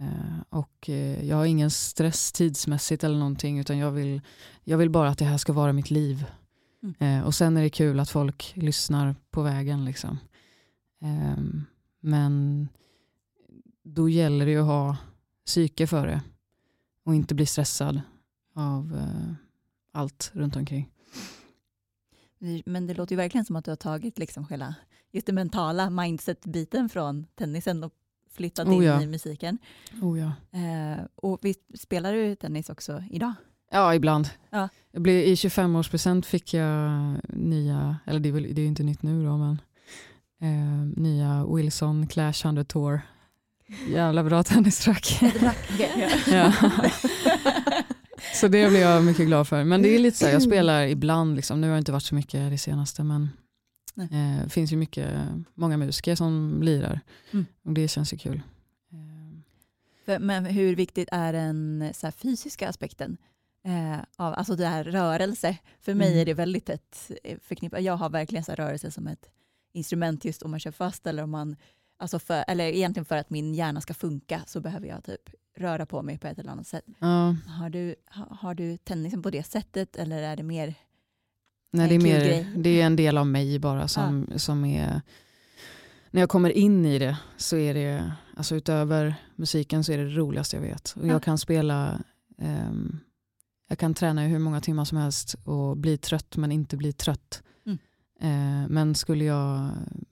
Eh, 0.00 0.40
och 0.48 0.88
eh, 0.90 1.24
jag 1.24 1.36
har 1.36 1.44
ingen 1.44 1.70
stress 1.70 2.32
tidsmässigt 2.32 3.04
eller 3.04 3.18
någonting 3.18 3.58
utan 3.58 3.78
jag 3.78 3.90
vill, 3.90 4.20
jag 4.64 4.78
vill 4.78 4.90
bara 4.90 5.08
att 5.08 5.18
det 5.18 5.24
här 5.24 5.36
ska 5.38 5.52
vara 5.52 5.72
mitt 5.72 5.90
liv. 5.90 6.26
Mm. 6.82 6.94
Eh, 7.18 7.26
och 7.26 7.34
sen 7.34 7.56
är 7.56 7.62
det 7.62 7.70
kul 7.70 8.00
att 8.00 8.10
folk 8.10 8.52
lyssnar 8.56 9.14
på 9.30 9.42
vägen. 9.42 9.84
Liksom. 9.84 10.18
Ehm, 11.00 11.64
men 12.00 12.68
då 13.84 14.08
gäller 14.08 14.44
det 14.46 14.52
ju 14.52 14.60
att 14.60 14.66
ha 14.66 14.96
psyke 15.50 15.86
för 15.86 16.06
det 16.06 16.22
och 17.04 17.14
inte 17.14 17.34
bli 17.34 17.46
stressad 17.46 18.00
av 18.54 18.96
eh, 18.96 19.32
allt 19.92 20.30
runt 20.34 20.56
omkring. 20.56 20.90
Men 22.64 22.86
det 22.86 22.94
låter 22.94 23.12
ju 23.12 23.16
verkligen 23.16 23.44
som 23.44 23.56
att 23.56 23.64
du 23.64 23.70
har 23.70 23.76
tagit 23.76 24.18
liksom 24.18 24.46
hela 24.50 24.74
just 25.12 25.26
den 25.26 25.34
mentala 25.34 25.90
mindset-biten 25.90 26.88
från 26.88 27.26
tennisen 27.34 27.84
och 27.84 27.92
flyttat 28.30 28.68
Oh 28.68 28.74
in 28.74 28.82
ja. 28.82 29.02
i 29.02 29.06
musiken. 29.06 29.58
Oh 30.02 30.18
ja. 30.18 30.32
Eh, 30.58 31.04
och 31.14 31.38
vi 31.42 31.54
spelar 31.78 32.12
du 32.12 32.34
tennis 32.34 32.70
också 32.70 33.04
idag? 33.10 33.32
Ja, 33.70 33.94
ibland. 33.94 34.28
Ja. 34.50 34.68
Jag 34.90 35.02
blev, 35.02 35.16
I 35.16 35.34
25-årspresent 35.34 36.22
fick 36.22 36.54
jag 36.54 37.16
nya, 37.28 37.98
eller 38.06 38.20
det 38.20 38.28
är, 38.28 38.32
väl, 38.32 38.42
det 38.42 38.60
är 38.60 38.62
ju 38.62 38.68
inte 38.68 38.82
nytt 38.82 39.02
nu 39.02 39.24
då, 39.24 39.36
men 39.36 39.60
eh, 40.40 41.00
nya 41.02 41.46
Wilson 41.46 42.06
Clash 42.06 42.44
100 42.44 42.64
Tour. 42.64 43.00
Jävla 43.88 44.24
bra 44.24 44.42
tennistrack. 44.42 45.18
ja. 46.28 46.52
Så 48.34 48.48
det 48.48 48.70
blev 48.70 48.80
jag 48.82 49.04
mycket 49.04 49.26
glad 49.26 49.48
för. 49.48 49.64
Men 49.64 49.82
det 49.82 49.88
är 49.94 49.98
lite 49.98 50.16
så 50.18 50.26
här, 50.26 50.32
jag 50.32 50.42
spelar 50.42 50.86
ibland, 50.86 51.36
liksom. 51.36 51.60
nu 51.60 51.66
har 51.68 51.74
det 51.74 51.78
inte 51.78 51.92
varit 51.92 52.02
så 52.02 52.14
mycket 52.14 52.50
det 52.50 52.58
senaste, 52.58 53.02
men 53.02 53.28
eh, 53.96 54.44
det 54.44 54.50
finns 54.50 54.72
ju 54.72 54.76
mycket, 54.76 55.08
många 55.54 55.76
musiker 55.76 56.14
som 56.14 56.60
lirar. 56.62 57.00
Mm. 57.30 57.46
Och 57.64 57.72
det 57.72 57.88
känns 57.88 58.12
ju 58.12 58.16
kul. 58.18 58.42
Eh, 60.06 60.18
Men 60.20 60.44
hur 60.46 60.76
viktigt 60.76 61.08
är 61.12 61.32
den 61.32 61.90
så 61.94 62.06
här, 62.06 62.12
fysiska 62.12 62.68
aspekten? 62.68 63.16
Eh, 63.64 63.98
av, 64.16 64.34
alltså 64.34 64.56
det 64.56 64.66
här 64.66 64.84
rörelse. 64.84 65.56
För 65.80 65.94
mig 65.94 66.06
Mm. 66.08 66.20
är 66.20 66.24
det 66.24 66.34
väldigt 66.34 66.64
tätt 66.66 67.10
eh, 67.24 67.38
förknippat. 67.42 67.82
Jag 67.82 67.96
har 67.96 68.10
verkligen 68.10 68.44
så 68.44 68.52
rörelse 68.52 68.90
som 68.90 69.06
ett 69.06 69.30
instrument 69.72 70.24
just 70.24 70.42
om 70.42 70.50
man 70.50 70.60
kör 70.60 70.70
fast 70.70 71.06
eller 71.06 71.22
om 71.22 71.30
man, 71.30 71.56
alltså 72.00 72.18
för, 72.18 72.44
eller 72.48 72.64
egentligen 72.64 73.04
för 73.04 73.16
att 73.16 73.30
min 73.30 73.54
hjärna 73.54 73.80
ska 73.80 73.94
funka 73.94 74.40
så 74.46 74.60
behöver 74.60 74.86
jag 74.86 75.04
typ 75.04 75.20
röra 75.56 75.86
på 75.86 76.02
mig 76.02 76.18
på 76.18 76.26
ett 76.26 76.38
eller 76.38 76.50
annat 76.50 76.66
sätt. 76.66 76.84
ja. 76.98 77.36
Har 77.58 77.70
du, 77.70 77.94
ha- 78.14 78.36
har 78.40 78.54
du 78.54 78.76
tennisen 78.76 79.22
på 79.22 79.30
det 79.30 79.42
sättet 79.42 79.96
eller 79.96 80.22
är 80.22 80.36
det 80.36 80.42
mer? 80.42 80.74
Nej, 81.72 81.88
det 81.88 81.94
är, 81.94 82.00
mer, 82.00 82.46
det 82.56 82.80
är 82.80 82.86
en 82.86 82.96
del 82.96 83.18
av 83.18 83.26
mig 83.26 83.58
bara 83.58 83.88
som, 83.88 84.26
som 84.36 84.64
är... 84.64 85.02
När 86.10 86.20
jag 86.20 86.28
kommer 86.30 86.50
in 86.50 86.84
i 86.86 86.98
det 86.98 87.16
så 87.36 87.56
är 87.56 87.74
det, 87.74 88.12
alltså 88.36 88.54
utöver 88.56 89.14
musiken 89.36 89.84
så 89.84 89.92
är 89.92 89.98
det 89.98 90.04
det 90.04 90.10
roligaste 90.16 90.56
jag 90.56 90.62
vet. 90.62 90.94
Och 90.96 91.06
Ja. 91.06 91.12
jag 91.12 91.22
kan 91.22 91.38
spela, 91.38 92.00
ehm, 92.38 92.98
jag 93.68 93.78
kan 93.78 93.94
träna 93.94 94.24
i 94.24 94.28
hur 94.28 94.38
många 94.38 94.60
timmar 94.60 94.84
som 94.84 94.98
helst 94.98 95.34
och 95.44 95.76
bli 95.76 95.98
trött 95.98 96.36
men 96.36 96.52
inte 96.52 96.76
bli 96.76 96.92
trött. 96.92 97.42
Mm. 97.66 97.78
Eh, 98.20 98.68
men, 98.68 98.94
skulle 98.94 99.24
jag, 99.24 99.68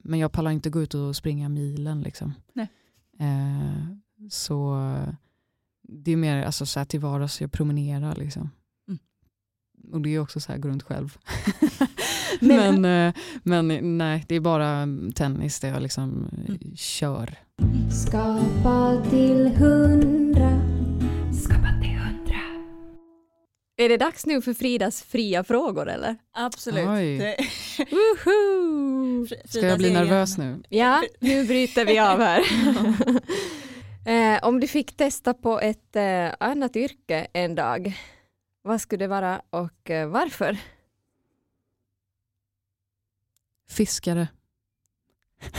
men 0.09 0.19
jag 0.19 0.31
pallar 0.31 0.51
inte 0.51 0.69
gå 0.69 0.81
ut 0.81 0.93
och 0.93 1.15
springa 1.15 1.49
milen. 1.49 2.01
Liksom. 2.01 2.33
Nej. 2.53 2.67
Eh, 3.19 3.85
så 4.29 4.77
det 5.87 6.11
är 6.11 6.17
mer 6.17 6.43
alltså, 6.45 6.65
så 6.65 6.79
här 6.79 6.85
till 6.85 6.99
vardags, 6.99 7.41
jag 7.41 7.51
promenerar. 7.51 8.15
Liksom. 8.15 8.49
Mm. 8.87 8.99
Och 9.93 10.01
det 10.01 10.09
är 10.15 10.19
också 10.19 10.39
så 10.39 10.51
här, 10.51 10.59
gå 10.59 10.67
runt 10.69 10.83
själv. 10.83 11.17
Men- 12.39 12.81
men, 12.81 13.07
eh, 13.07 13.13
men 13.43 13.97
nej, 13.97 14.25
det 14.27 14.35
är 14.35 14.39
bara 14.39 14.87
tennis 15.15 15.59
där 15.59 15.69
jag 15.69 15.81
liksom 15.81 16.29
Mm. 16.47 16.75
kör. 16.75 17.35
Skapa 18.05 19.03
till 19.09 19.47
hundra. 19.47 20.61
Skapa 21.43 21.69
till 21.81 21.89
hundra. 21.97 22.39
Är 23.77 23.89
det 23.89 23.97
dags 23.97 24.25
nu 24.25 24.41
för 24.41 24.53
Fridas 24.53 25.01
fria 25.03 25.43
frågor 25.43 25.89
eller? 25.89 26.15
Absolut. 26.33 26.87
Oj. 26.87 27.17
Det- 27.17 27.37
Woho! 29.19 29.27
Ska 29.45 29.67
jag 29.67 29.77
bli 29.77 29.93
nervös 29.93 30.37
nu? 30.37 30.63
Ja, 30.69 31.03
nu 31.19 31.43
bryter 31.43 31.85
vi 31.85 31.99
av 31.99 32.19
här. 32.19 32.43
eh, 34.35 34.43
om 34.43 34.59
du 34.59 34.67
fick 34.67 34.97
testa 34.97 35.33
på 35.33 35.59
ett 35.59 35.95
eh, 35.95 36.29
annat 36.39 36.75
yrke 36.75 37.27
en 37.33 37.55
dag, 37.55 37.97
vad 38.61 38.81
skulle 38.81 39.03
det 39.03 39.07
vara 39.07 39.41
och 39.49 39.89
eh, 39.89 40.09
varför? 40.09 40.57
Fiskare. 43.69 44.27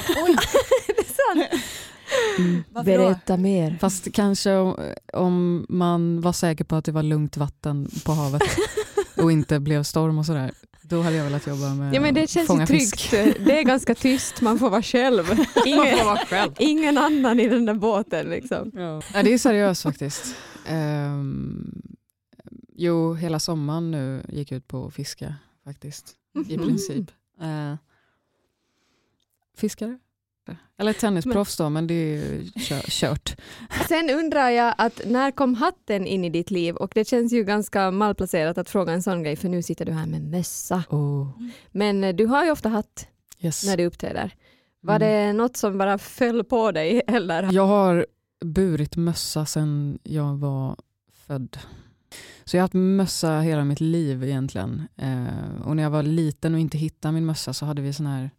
Oj, 0.09 0.37
det 0.87 0.99
är 0.99 1.05
sant. 1.05 1.65
Mm. 2.39 2.65
Berätta 2.85 3.37
mer. 3.37 3.79
Fast 3.81 4.13
kanske 4.13 4.57
om, 4.57 4.95
om 5.13 5.67
man 5.69 6.21
var 6.21 6.33
säker 6.33 6.65
på 6.65 6.77
att 6.77 6.85
det 6.85 6.93
var 6.93 7.03
lugnt 7.03 7.37
vatten 7.37 7.91
på 8.05 8.13
havet 8.13 8.43
och 9.17 9.33
inte 9.33 9.61
blev 9.61 9.83
storm 9.83 10.19
och 10.19 10.27
sådär. 10.27 10.53
Då 10.91 11.03
hade 11.03 11.17
jag 11.17 11.25
velat 11.25 11.47
jobba 11.47 11.75
med 11.75 11.95
Ja 11.95 12.01
men 12.01 12.15
det 12.15 12.31
känns 12.31 12.51
ju 12.51 12.67
tryggt. 12.67 13.11
Det 13.11 13.59
är 13.59 13.63
ganska 13.63 13.95
tyst, 13.95 14.41
man 14.41 14.59
får 14.59 14.71
vara 14.71 14.83
själv. 14.83 15.25
Ingen, 15.67 15.97
ingen 16.59 16.99
annan 16.99 17.41
i 17.41 17.49
den 17.49 17.65
där 17.67 17.75
båten 17.75 18.27
liksom. 18.31 18.71
Ja. 18.75 19.03
Nej, 19.15 19.25
det 19.25 19.35
är 19.35 19.39
seriöst 19.39 19.83
faktiskt. 19.83 20.35
Ehm, 20.67 21.83
jo, 22.77 23.15
hela 23.15 23.39
sommaren 23.41 23.91
nu 23.91 24.23
gick 24.29 24.53
ut 24.53 24.69
på 24.69 24.87
att 24.87 24.95
fiska 24.95 25.35
faktiskt. 25.65 26.15
I 26.49 26.57
Mhm. 26.57 26.67
princip. 26.67 27.11
Eh, 27.41 27.75
fiskare. 29.57 29.99
Kanske. 30.57 30.65
Eller 30.79 30.93
tennisproffs 30.93 31.57
då, 31.57 31.71
men 31.71 31.87
det 31.87 31.95
är 31.95 32.17
ju 32.17 32.51
kö- 32.69 32.81
kört. 32.89 33.37
Sen 33.89 34.11
undrar 34.11 34.49
jag 34.51 34.75
att 34.79 35.01
när 35.07 35.31
kom 35.31 35.55
hatten 35.55 36.07
in 36.07 36.25
i 36.25 36.31
ditt 36.31 36.51
liv? 36.51 36.75
Och 36.77 36.93
det 36.95 37.09
känns 37.09 37.33
ju 37.33 37.45
ganska 37.45 37.91
malplacerat 37.91 38.59
att 38.59 38.71
fråga 38.71 38.93
en 38.93 39.03
sån 39.03 39.23
grej 39.23 39.37
för 39.37 39.49
nu 39.49 39.63
sitter 39.63 39.85
du 39.85 39.93
här 39.93 40.07
med 40.07 40.23
mössa. 40.23 40.85
Oh, 40.91 41.29
Men 41.73 42.05
eh, 42.05 42.15
du 42.15 42.27
har 42.27 42.45
ju 42.45 42.51
ofta 42.51 42.69
hatt 42.69 43.07
yes. 43.41 43.67
när 43.67 43.77
du 43.77 43.85
uppträder. 43.85 44.35
Var 44.83 44.97
Mm. 44.97 45.09
det 45.09 45.33
något 45.33 45.57
som 45.57 45.79
bara 45.79 45.99
föll 45.99 46.45
på 46.45 46.73
dig 46.73 47.03
eller? 47.07 47.53
Jag 47.53 47.67
har 47.67 48.07
burit 48.45 48.97
mössa 48.97 49.47
sedan 49.47 49.99
jag 50.03 50.37
var 50.37 50.77
född. 51.27 51.59
Så 52.45 52.57
jag 52.57 52.61
har 52.61 52.65
haft 52.65 52.75
mössa 52.75 53.41
hela 53.41 53.65
mitt 53.65 53.81
liv 53.81 54.25
egentligen. 54.25 54.83
Eh, 54.97 55.63
och 55.67 55.77
när 55.77 55.83
jag 55.83 55.91
var 55.91 56.03
liten 56.03 56.55
och 56.55 56.61
inte 56.61 56.79
hittade 56.79 57.13
min 57.15 57.27
mössa 57.27 57.53
så 57.53 57.67
hade 57.67 57.83
vi 57.83 57.93
sån 57.93 58.07
här 58.07 58.31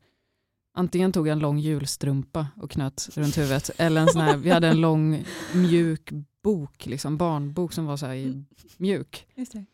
Antingen 0.74 1.11
tog 1.11 1.28
jag 1.28 1.32
en 1.32 1.39
lång 1.39 1.59
julstrumpa 1.59 2.47
och 2.61 2.72
knöt 2.72 3.09
runt 3.13 3.38
huvudet 3.38 3.69
eller 3.78 4.01
en 4.01 4.07
sån 4.07 4.22
här, 4.22 4.38
vi 4.38 4.49
hade 4.49 4.67
en 4.67 4.82
lång 4.82 5.24
mjuk 5.53 6.09
bok, 6.43 6.86
liksom, 6.86 7.17
barnbok 7.17 7.74
som 7.74 7.86
var 7.86 7.97
så 7.97 8.05
här 8.05 8.13
i 8.15 8.43
mjuk. 8.78 9.28
Just 9.36 9.51
det. 9.53 9.65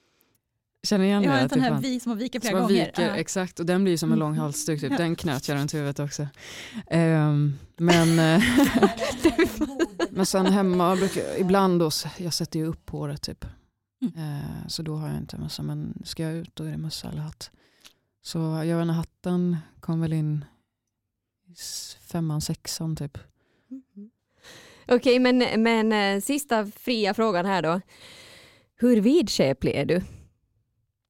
Känner 0.83 1.03
ni 1.05 1.09
igen 1.09 1.23
Jag 1.23 1.31
det? 1.31 1.33
har 1.35 1.39
en 1.39 1.45
Att 1.45 1.51
sån 1.51 1.61
här 1.61 1.69
fanns- 1.69 1.85
vi 1.85 1.99
som 1.99 2.09
har 2.11 2.17
viker 2.17 2.39
flera 2.39 2.53
man 2.53 2.61
gånger. 2.61 2.85
viker, 2.85 3.07
Ja. 3.09 3.15
Exakt, 3.15 3.59
och 3.59 3.65
den 3.65 3.83
blir 3.83 3.97
som 3.97 4.11
en 4.11 4.19
lång 4.19 4.29
Mm. 4.31 4.39
halsduk. 4.41 4.81
Typ. 4.81 4.97
Den 4.97 5.15
knöt 5.15 5.47
jag 5.47 5.55
runt 5.57 5.73
huvudet 5.73 5.99
också. 5.99 6.27
Ehm, 6.87 7.53
men, 7.77 8.19
eh, 8.19 8.43
men 10.09 10.25
sen 10.25 10.45
hemma, 10.45 10.95
brukar, 10.95 11.21
jag- 11.21 11.39
ibland 11.39 11.79
då, 11.79 11.89
jag 12.17 12.33
sätter 12.33 12.59
ju 12.59 12.65
upp 12.65 12.89
håret 12.89 13.21
typ. 13.21 13.45
Mm. 14.01 14.13
Eh, 14.37 14.67
så 14.67 14.81
då 14.83 14.95
har 14.95 15.07
jag 15.07 15.17
inte 15.17 15.37
mössa. 15.37 15.63
Men 15.63 16.01
ska 16.05 16.23
jag 16.23 16.33
ut 16.33 16.49
då 16.55 16.63
är 16.63 16.71
det 16.71 16.77
mössa 16.77 17.09
eller 17.09 17.21
hatt. 17.21 17.51
Så 18.21 18.37
jag 18.39 18.77
vet 18.77 18.81
inte, 18.81 18.93
hatten 18.93 19.57
kom 19.79 20.01
väl 20.01 20.13
in 20.13 20.45
femman, 22.11 22.41
sexan 22.41 22.95
typ. 22.95 23.17
Mhm. 23.69 24.09
Okej, 24.87 25.19
men, 25.19 25.63
men 25.63 25.93
eh, 25.93 26.21
sista 26.21 26.65
fria 26.65 27.13
frågan 27.13 27.45
här 27.45 27.61
då. 27.61 27.81
Hur 28.79 29.01
vidskeplig 29.01 29.75
är 29.75 29.85
du? 29.85 30.01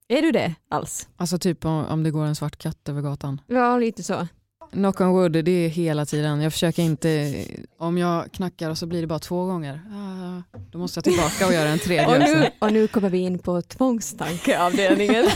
Är 0.08 0.22
du 0.22 0.32
det 0.32 0.56
alls? 0.70 1.10
Alltså 1.18 1.40
typ 1.40 1.66
om, 1.66 1.86
om 1.86 2.04
det 2.04 2.12
går 2.12 2.26
en 2.26 2.36
svart 2.36 2.58
katt 2.58 2.90
över 2.90 3.02
gatan. 3.02 3.42
Ja, 3.48 3.78
lite 3.78 4.04
så. 4.04 4.28
Knock 4.72 5.02
on 5.02 5.08
wood, 5.08 5.32
det 5.32 5.52
är 5.52 5.70
hela 5.70 6.06
tiden. 6.06 6.42
Jag 6.42 6.54
försöker 6.54 6.84
inte, 6.84 7.44
om 7.78 7.98
jag 7.98 8.32
knackar 8.32 8.70
och 8.70 8.78
så 8.78 8.86
blir 8.86 9.02
det 9.02 9.08
bara 9.08 9.20
två 9.20 9.46
gånger. 9.46 9.82
Ah, 9.92 10.58
då 10.72 10.78
måste 10.78 10.98
jag 10.98 11.04
tillbaka 11.04 11.48
och 11.48 11.54
göra 11.54 11.70
en 11.70 11.80
tredje. 11.80 12.08
Och 12.16 12.20
nu, 12.20 12.50
och 12.60 12.74
nu 12.74 12.88
kommer 12.88 13.10
vi 13.10 13.18
in 13.18 13.40
på 13.40 13.62
tvångstankeavdelningen. 13.62 15.26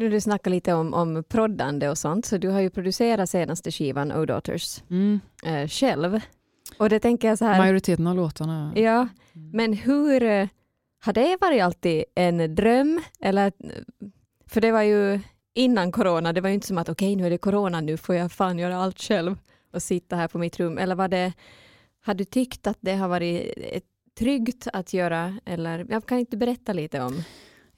Nu 0.00 0.08
du 0.08 0.20
snackar 0.20 0.50
lite 0.50 0.72
om, 0.74 0.94
om 0.94 1.24
proddande 1.28 1.88
och 1.88 1.98
sånt, 1.98 2.26
så 2.26 2.38
du 2.38 2.48
har 2.48 2.60
ju 2.60 2.70
producerat 2.70 3.30
senaste 3.30 3.70
skivan 3.70 4.12
Oh 4.12 4.26
Daughters 4.26 4.82
Mm. 4.90 5.20
eh, 5.44 5.68
själv. 5.68 6.20
Och 6.78 6.88
det 6.88 7.00
tänker 7.00 7.28
jag 7.28 7.38
så 7.38 7.44
här, 7.44 7.58
Majoriteten 7.58 8.06
av 8.06 8.16
låtarna. 8.16 8.72
ja, 8.76 9.08
Mm. 9.34 9.50
men 9.52 9.72
hur 9.72 10.22
eh, 10.22 10.48
har 11.04 11.12
det 11.12 11.36
varit 11.40 11.62
alltid 11.62 12.04
en 12.14 12.54
dröm? 12.54 13.00
Eller, 13.20 13.52
för 14.46 14.60
det 14.60 14.72
var 14.72 14.82
ju 14.82 15.20
innan 15.54 15.92
corona, 15.92 16.32
det 16.32 16.40
var 16.40 16.48
ju 16.48 16.54
inte 16.54 16.66
som 16.66 16.78
att 16.78 16.88
okej 16.88 17.16
nu 17.16 17.26
är 17.26 17.30
det 17.30 17.38
corona, 17.38 17.80
nu 17.80 17.96
får 17.96 18.14
jag 18.14 18.32
fan 18.32 18.58
göra 18.58 18.76
allt 18.76 19.00
själv 19.00 19.36
och 19.72 19.82
sitta 19.82 20.16
här 20.16 20.28
på 20.28 20.38
mitt 20.38 20.60
rum. 20.60 20.78
Eller 20.78 20.94
var 20.94 21.08
det, 21.08 21.32
har 22.04 22.14
du 22.14 22.24
tyckt 22.24 22.66
att 22.66 22.78
det 22.80 22.94
har 22.94 23.08
varit 23.08 23.52
ett 23.56 23.84
tryggt 24.18 24.68
att 24.72 24.92
göra? 24.92 25.36
Eller 25.44 25.86
jag 25.90 26.06
kan 26.06 26.18
inte 26.18 26.36
berätta 26.36 26.72
lite 26.72 27.00
om? 27.00 27.22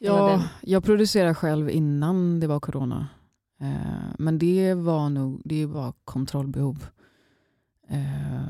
Ja, 0.05 0.43
jag 0.63 0.85
producerade 0.85 1.35
själv 1.35 1.71
innan 1.71 2.41
det 2.41 2.47
var 2.47 2.61
corona. 2.61 3.09
Eh, 3.61 4.15
men 4.19 4.39
det 4.39 4.75
var 4.75 5.09
nog 5.09 5.43
det 5.45 5.67
var 5.67 5.93
kontrollbehov. 6.05 6.87
Eh, 7.89 8.43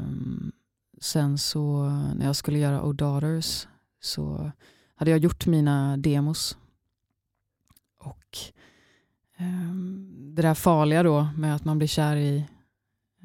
sen 1.01 1.39
så 1.39 1.89
när 2.17 2.27
jag 2.27 2.37
skulle 2.37 2.59
göra 2.59 2.83
Oh 2.83 2.95
Daughters 2.95 3.67
så 4.01 4.51
hade 4.95 5.11
jag 5.11 5.21
gjort 5.21 5.47
mina 5.47 5.97
demos. 5.97 6.57
Och 7.99 8.39
eh, 9.39 9.75
det 10.35 10.43
där 10.43 10.55
farliga 10.55 11.03
då 11.03 11.29
med 11.37 11.55
att 11.55 11.65
man 11.65 11.79
blir 11.79 11.89
kär 11.89 12.17
i 12.17 12.47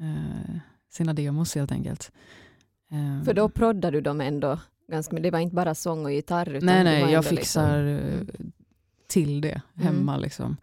eh, 0.00 0.56
sina 0.90 1.12
demos 1.12 1.54
helt 1.54 1.72
enkelt. 1.72 2.12
Eh, 2.90 3.24
För 3.24 3.34
då 3.34 3.48
proddar 3.48 3.92
du 3.92 4.00
dem 4.00 4.20
ändå 4.20 4.58
ganska 4.88 5.14
men 5.14 5.22
Det 5.22 5.30
var 5.30 5.38
inte 5.38 5.54
bara 5.56 5.74
sång 5.74 6.04
och 6.04 6.12
gitarr? 6.12 6.48
Utan 6.48 6.66
Nej, 6.66 6.84
nej, 6.84 7.12
jag 7.12 7.24
fixar 7.24 7.82
liksom- 7.82 8.28
eh, 8.38 8.50
till 9.06 9.40
det 9.40 9.60
hemma. 9.74 10.12
Mm. 10.12 10.22
Liksom. 10.22 10.56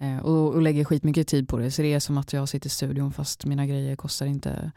Eh, 0.00 0.18
och, 0.18 0.54
och 0.54 0.62
lägger 0.62 0.84
skitmycket 0.84 1.28
tid 1.28 1.48
på 1.48 1.58
det. 1.58 1.70
Så 1.70 1.82
det 1.82 1.92
är 1.94 2.00
som 2.00 2.18
att 2.18 2.32
jag 2.32 2.48
sitter 2.48 2.66
i 2.66 2.70
studion 2.70 3.12
fast 3.12 3.46
mina 3.46 3.66
grejer 3.66 3.96
kostar 3.96 4.26
inte 4.26 4.72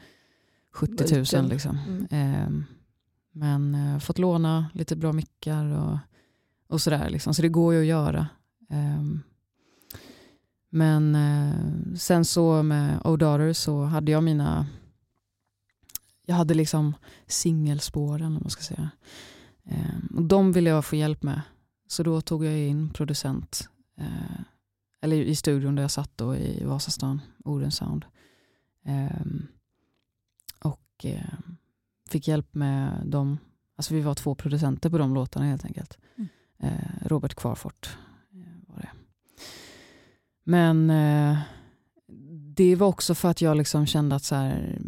70 0.73 0.91
000. 1.03 1.19
Bulten. 1.19 1.47
Liksom. 1.47 1.77
Mm. 1.87 2.33
Eh, 2.33 2.65
men 3.31 3.75
eh, 3.75 3.99
fått 3.99 4.19
låna 4.19 4.65
lite 4.73 4.95
bra 4.95 5.13
mickar 5.13 5.65
och, 5.65 5.97
och 6.69 6.81
sådär. 6.81 7.09
Liksom. 7.09 7.33
Så 7.33 7.41
det 7.41 7.49
går 7.49 7.73
ju 7.73 7.79
att 7.79 7.85
göra. 7.85 8.27
Eh, 8.69 9.03
men 10.69 11.15
eh, 11.15 11.95
sen 11.95 12.25
så 12.25 12.63
med 12.63 13.01
Oh 13.03 13.17
Daughter 13.17 13.53
så 13.53 13.83
hade 13.83 14.11
jag 14.11 14.23
mina 14.23 14.67
jag 16.29 16.35
hade 16.35 16.53
liksom 16.53 16.95
singelspåren 17.27 18.27
om 18.27 18.33
man 18.33 18.49
ska 18.49 18.61
säga. 18.61 18.89
Eh, 19.65 20.15
och 20.15 20.23
de 20.23 20.51
ville 20.51 20.69
jag 20.69 20.85
få 20.85 20.95
hjälp 20.95 21.23
med. 21.23 21.41
Så 21.87 22.03
då 22.03 22.21
tog 22.21 22.45
jag 22.45 22.59
in 22.59 22.89
producent. 22.89 23.69
Eh, 23.97 24.41
eller 25.01 25.17
i 25.17 25.35
studion 25.35 25.75
där 25.75 25.83
jag 25.83 25.91
satt 25.91 26.11
då 26.15 26.35
i 26.35 26.63
Vasastan, 26.63 27.21
Oden 27.45 27.71
Sound. 27.71 28.05
Eh, 28.85 29.21
och 30.59 31.05
eh, 31.05 31.39
fick 32.09 32.27
hjälp 32.27 32.53
med 32.55 33.01
dem. 33.05 33.37
Alltså 33.75 33.93
vi 33.93 34.01
var 34.01 34.15
två 34.15 34.35
producenter 34.35 34.89
på 34.89 34.97
de 34.97 35.13
låtarna 35.13 35.45
helt 35.45 35.65
enkelt. 35.65 35.97
Mm. 36.17 36.29
Eh, 36.59 37.07
Robert 37.07 37.35
Kvarfort 37.35 37.97
eh, 38.33 38.73
var 38.73 38.81
det. 38.81 38.91
Men 40.43 40.89
eh, 40.89 41.37
det 42.55 42.75
var 42.75 42.87
också 42.87 43.15
för 43.15 43.29
att 43.29 43.41
jag 43.41 43.57
liksom 43.57 43.85
kände 43.85 44.15
att 44.15 44.23
så 44.23 44.35
här, 44.35 44.79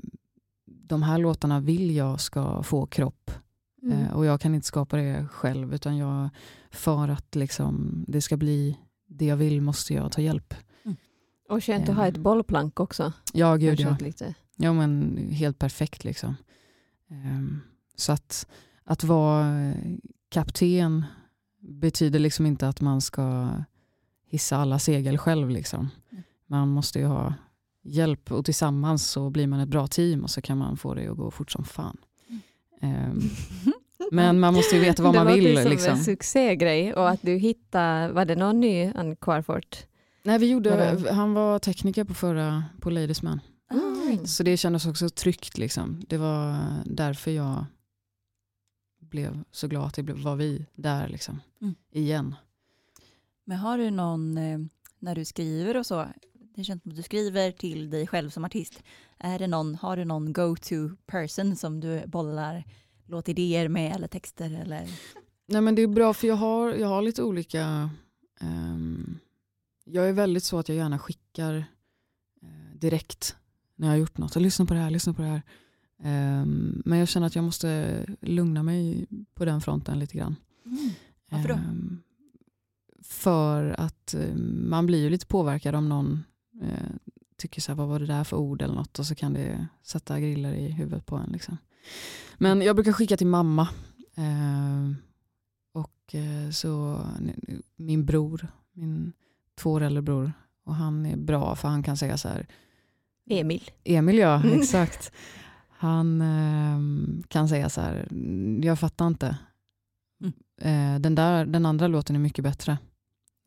de 0.92 1.04
här 1.04 1.18
låtarna 1.18 1.60
vill 1.60 1.96
jag 1.96 2.22
ska 2.22 2.64
få 2.64 2.86
kropp. 2.86 3.32
Mm. 3.84 4.02
Eh, 4.02 4.14
och 4.14 4.26
jag 4.26 4.42
kan 4.42 4.56
inte 4.56 4.68
skapa 4.68 4.98
det 4.98 5.28
själv 5.32 5.74
utan 5.74 5.98
jag, 5.98 6.30
för 6.72 7.08
att 7.08 7.36
liksom, 7.36 8.06
det 8.08 8.22
ska 8.22 8.38
bli 8.38 8.78
det 9.08 9.26
jag 9.26 9.38
vill 9.38 9.62
måste 9.62 9.94
jag 9.94 10.12
ta 10.12 10.22
hjälp. 10.22 10.54
Och 11.50 11.64
skönt 11.64 11.90
att 11.90 11.96
ha 11.96 12.08
ett 12.08 12.18
bollplank 12.18 12.80
också. 12.80 13.14
Ja, 13.34 13.56
gud 13.56 13.80
ja. 13.80 13.98
Lite. 14.00 14.36
Ja 14.56 14.74
men 14.74 15.18
helt 15.32 15.60
perfekt 15.60 16.04
liksom. 16.04 16.36
Ehm, 17.10 17.62
så 17.96 18.12
att, 18.12 18.48
att 18.84 19.04
vara 19.04 19.62
eh, 19.62 19.76
kapten 20.30 21.06
betyder 21.60 22.20
liksom 22.20 22.46
inte 22.46 22.68
att 22.68 22.82
man 22.82 23.02
ska 23.02 23.50
hissa 24.26 24.58
alla 24.58 24.80
segel 24.80 25.18
själv. 25.18 25.50
Liksom. 25.50 25.90
Mm. 26.12 26.24
Man 26.48 26.68
måste 26.68 27.00
ju 27.00 27.06
ha 27.06 27.34
hjälp 27.84 28.32
och 28.32 28.46
tillsammans 28.46 29.10
så 29.10 29.30
blir 29.30 29.48
man 29.48 29.60
ett 29.60 29.70
bra 29.70 29.88
team 29.88 30.24
och 30.24 30.30
så 30.30 30.42
kan 30.42 30.58
man 30.58 30.78
få 30.78 30.94
det 30.94 31.08
att 31.08 31.18
gå 31.18 31.32
fort 31.32 31.52
som 31.52 31.64
fan. 31.64 31.98
Ehm, 32.82 33.22
men 34.12 34.40
man 34.40 34.54
måste 34.54 34.76
ju 34.76 34.82
veta 34.82 35.04
vad 35.04 35.16
man 35.16 35.26
det 35.28 35.34
vill. 35.34 35.44
låter 35.44 35.62
som 35.64 35.72
Liksom. 35.72 35.94
en 35.94 36.04
succégrej 36.04 36.94
och 36.94 37.10
att 37.10 37.22
du 37.22 37.36
hittade, 37.38 38.14
var 38.14 38.26
det 38.26 38.36
någon 38.36 38.60
ny 38.60 38.92
Ann 38.96 39.16
Kvarfort? 39.16 39.86
Nej, 40.24 40.40
vi 40.40 40.50
gjorde, 40.52 40.98
han 41.12 41.34
var 41.34 41.60
tekniker 41.60 42.04
på 42.04 42.14
förra 42.14 42.64
på 42.82 42.90
Ladies 42.90 43.22
Man. 43.22 43.40
Ah. 43.70 44.26
Så 44.26 44.44
det 44.44 44.58
kändes 44.58 44.86
också 44.86 45.10
tryggt. 45.10 45.58
Liksom. 45.58 46.04
Det 46.08 46.18
var 46.18 46.58
därför 46.86 47.32
jag 47.32 47.66
blev 49.00 49.44
så 49.52 49.68
glad 49.68 49.86
att 49.86 49.94
det 49.94 50.04
blev- 50.04 50.18
var 50.22 50.36
vi 50.36 50.66
där 50.76 51.08
liksom. 51.08 51.42
Mm. 51.62 51.76
igen. 51.92 52.36
Men 53.46 53.58
har 53.58 53.78
du 53.78 53.90
någon, 53.92 54.38
eh, 54.38 54.60
när 55.00 55.16
du 55.16 55.26
skriver 55.26 55.78
och 55.78 55.86
så, 55.86 56.06
det 56.56 56.64
känns 56.64 56.82
som 56.82 56.92
att 56.92 56.98
du 56.98 57.04
skriver 57.04 57.52
till 57.52 57.90
dig 57.90 58.08
själv 58.08 58.30
som 58.30 58.46
artist, 58.46 58.84
är 59.18 59.40
det 59.40 59.48
någon, 59.48 59.76
har 59.76 59.98
du 59.98 60.06
någon 60.06 60.34
go-to 60.34 60.90
person 61.06 61.56
som 61.56 61.80
du 61.80 62.04
bollar 62.08 62.64
låtidéer 63.06 63.68
med 63.68 63.96
eller 63.96 64.08
texter 64.08 64.62
eller? 64.62 64.90
Nej, 65.48 65.62
men 65.62 65.76
det 65.76 65.82
är 65.82 65.88
bra 65.88 66.14
för 66.14 66.28
jag 66.28 66.36
har, 66.36 66.74
jag 66.74 66.88
har 66.88 67.02
lite 67.02 67.24
olika... 67.24 67.90
ehm, 68.40 69.18
jag 69.86 70.10
är 70.10 70.14
väldigt 70.14 70.44
så 70.44 70.60
att 70.60 70.70
jag 70.70 70.76
gärna 70.76 71.00
skickar 71.00 71.56
eh, 72.42 72.80
direkt 72.80 73.36
när 73.76 73.88
jag 73.88 73.94
har 73.94 74.00
gjort 74.00 74.18
något. 74.18 74.36
Lyssna 74.36 74.66
på 74.66 74.74
det 74.74 74.80
här, 74.80 74.90
lyssna 74.90 75.14
på 75.14 75.22
det 75.22 75.28
här. 75.28 75.42
Ehm, 76.04 76.82
men 76.86 77.00
jag 77.00 77.08
känner 77.08 77.28
att 77.28 77.36
jag 77.36 77.44
måste 77.44 78.00
lugna 78.22 78.64
mig 78.64 79.08
på 79.34 79.46
den 79.46 79.62
fronten 79.62 80.00
lite 80.00 80.18
grann. 80.18 80.36
Varför 81.30 81.50
då? 81.50 81.56
Ehm, 81.56 82.02
för 83.04 83.76
att 83.78 84.14
eh, 84.14 84.36
man 84.36 84.86
blir 84.86 85.00
ju 85.00 85.10
lite 85.10 85.26
påverkad 85.26 85.76
om 85.76 85.90
någon 85.90 86.24
eh, 86.62 87.12
tycker 87.38 87.62
så 87.62 87.72
här, 87.72 87.78
vad 87.78 87.88
var 87.88 88.00
det 88.00 88.06
där 88.06 88.24
för 88.24 88.38
ord 88.38 88.62
eller 88.62 88.76
något 88.76 89.00
och 89.00 89.06
så 89.06 89.16
kan 89.16 89.34
det 89.34 89.68
sätta 89.84 90.20
griller 90.20 90.54
i 90.54 90.72
huvudet 90.72 91.06
på 91.06 91.16
en. 91.16 91.30
Liksom. 91.30 91.58
Men 92.38 92.62
jag 92.62 92.76
brukar 92.76 92.94
skicka 92.94 93.18
till 93.18 93.28
mamma. 93.28 93.70
Ehm, 94.16 94.96
och 95.74 96.16
eh, 96.16 96.50
så 96.52 97.02
min 97.76 98.06
bror, 98.06 98.48
min 98.74 99.14
två 99.56 99.72
år 99.72 99.82
äldre 99.82 100.02
bror, 100.02 100.34
och 100.66 100.76
han 100.76 101.06
är 101.06 101.18
bra 101.18 101.56
för 101.56 101.68
han 101.68 101.84
kan 101.84 101.98
säga 101.98 102.18
så 102.18 102.28
här. 102.28 102.48
Emil. 103.30 103.72
Emil 103.84 104.18
ja, 104.18 104.44
exakt. 104.46 105.12
Han 105.70 106.22
eh, 106.22 106.80
kan 107.28 107.50
säga 107.50 107.70
så 107.70 107.82
här, 107.82 108.08
jag 108.64 108.80
fattar 108.80 109.08
inte. 109.08 109.38
Mm. 110.22 110.34
Eh, 110.62 111.02
den, 111.02 111.16
där, 111.16 111.46
den 111.46 111.66
andra 111.66 111.88
låten 111.88 112.16
är 112.16 112.20
mycket 112.20 112.44
bättre. 112.44 112.78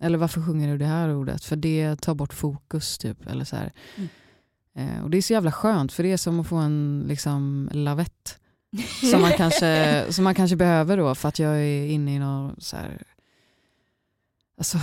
Eller 0.00 0.18
varför 0.18 0.42
sjunger 0.42 0.68
du 0.68 0.78
det 0.78 0.86
här 0.86 1.14
ordet? 1.14 1.44
För 1.44 1.56
det 1.56 1.96
tar 1.96 2.14
bort 2.14 2.34
fokus. 2.34 2.98
typ. 2.98 3.26
Eller 3.26 3.44
så 3.44 3.56
Mm. 3.56 4.08
eh, 4.96 5.02
och 5.04 5.10
Det 5.10 5.16
är 5.16 5.22
så 5.22 5.32
jävla 5.32 5.52
skönt 5.52 5.92
för 5.92 6.02
det 6.02 6.12
är 6.12 6.16
som 6.16 6.40
att 6.40 6.46
få 6.46 6.56
en 6.56 7.04
liksom, 7.08 7.68
lavett. 7.72 8.38
som, 9.10 9.20
man 9.20 9.32
kanske, 9.32 10.04
som 10.10 10.24
man 10.24 10.34
kanske 10.34 10.56
behöver 10.56 10.96
då 10.96 11.14
för 11.14 11.28
att 11.28 11.38
jag 11.38 11.56
är 11.56 11.86
inne 11.86 12.14
i 12.14 12.18
något 12.18 12.62
så 12.62 12.76
här, 12.76 13.02
alltså, 14.58 14.78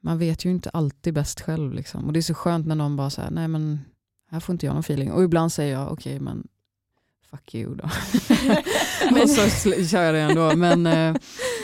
man 0.00 0.18
vet 0.18 0.44
ju 0.44 0.50
inte 0.50 0.70
alltid 0.70 1.14
bäst 1.14 1.40
själv. 1.40 1.72
Liksom. 1.74 2.04
Och 2.06 2.12
det 2.12 2.20
är 2.20 2.22
så 2.22 2.34
skönt 2.34 2.66
när 2.66 2.74
någon 2.74 2.96
bara 2.96 3.10
säger 3.10 3.30
nej 3.30 3.48
men 3.48 3.80
här 4.30 4.40
får 4.40 4.52
inte 4.52 4.66
jag 4.66 4.72
någon 4.72 4.80
feeling. 4.80 5.12
Och 5.12 5.24
ibland 5.24 5.52
säger 5.52 5.72
jag 5.72 5.92
okej 5.92 6.14
okay, 6.14 6.20
men 6.24 6.48
fuck 7.30 7.54
you 7.54 7.74
då. 7.74 7.84
och 9.22 9.30
så 9.30 9.70
kör 9.84 10.02
jag 10.02 10.14
det 10.14 10.20
ändå. 10.20 10.56
Men, 10.56 10.86
eh, 10.86 11.14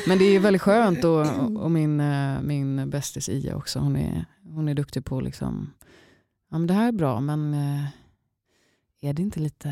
men 0.06 0.18
det 0.18 0.24
är 0.24 0.40
väldigt 0.40 0.62
skönt 0.62 1.04
och, 1.04 1.26
och 1.62 1.70
min, 1.70 2.00
eh, 2.00 2.40
min 2.40 2.90
bästis 2.90 3.28
Ia 3.28 3.56
också, 3.56 3.78
hon 3.78 3.96
är, 3.96 4.24
hon 4.42 4.68
är 4.68 4.74
duktig 4.74 5.04
på 5.04 5.20
liksom, 5.20 5.72
ja 6.50 6.58
men 6.58 6.66
det 6.66 6.74
här 6.74 6.88
är 6.88 6.92
bra 6.92 7.20
men 7.20 7.54
eh, 7.54 7.84
är 9.00 9.12
det 9.12 9.22
inte 9.22 9.40
lite 9.40 9.68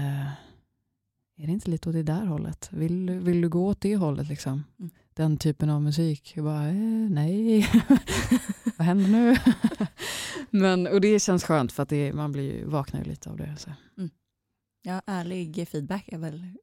är 1.37 1.47
det 1.47 1.53
inte 1.53 1.71
lite 1.71 1.89
åt 1.89 1.95
det 1.95 2.03
där 2.03 2.27
hållet? 2.27 2.69
Vill, 2.73 3.11
vill 3.11 3.41
du 3.41 3.49
gå 3.49 3.67
åt 3.67 3.81
det 3.81 3.97
hållet? 3.97 4.29
Liksom? 4.29 4.65
Mm. 4.79 4.91
Den 5.15 5.37
typen 5.37 5.71
av 5.71 5.83
musik. 5.83 6.33
Jag 6.37 6.45
bara, 6.45 6.69
eh, 6.69 7.11
nej, 7.11 7.69
vad 8.77 8.87
händer 8.87 9.09
nu? 9.09 9.37
Men, 10.61 10.87
och 10.87 11.01
det 11.01 11.23
känns 11.23 11.45
skönt 11.45 11.73
för 11.73 11.83
att 11.83 11.89
det, 11.89 12.13
man 12.13 12.33
blir, 12.33 12.65
vaknar 12.65 13.01
ju 13.01 13.07
lite 13.11 13.31
av 13.31 13.37
det. 13.37 13.57
Så. 13.59 13.71
Ja, 14.83 15.03
ärlig 15.07 15.69
feedback 15.69 16.09
är 16.09 16.19
väl 16.19 16.57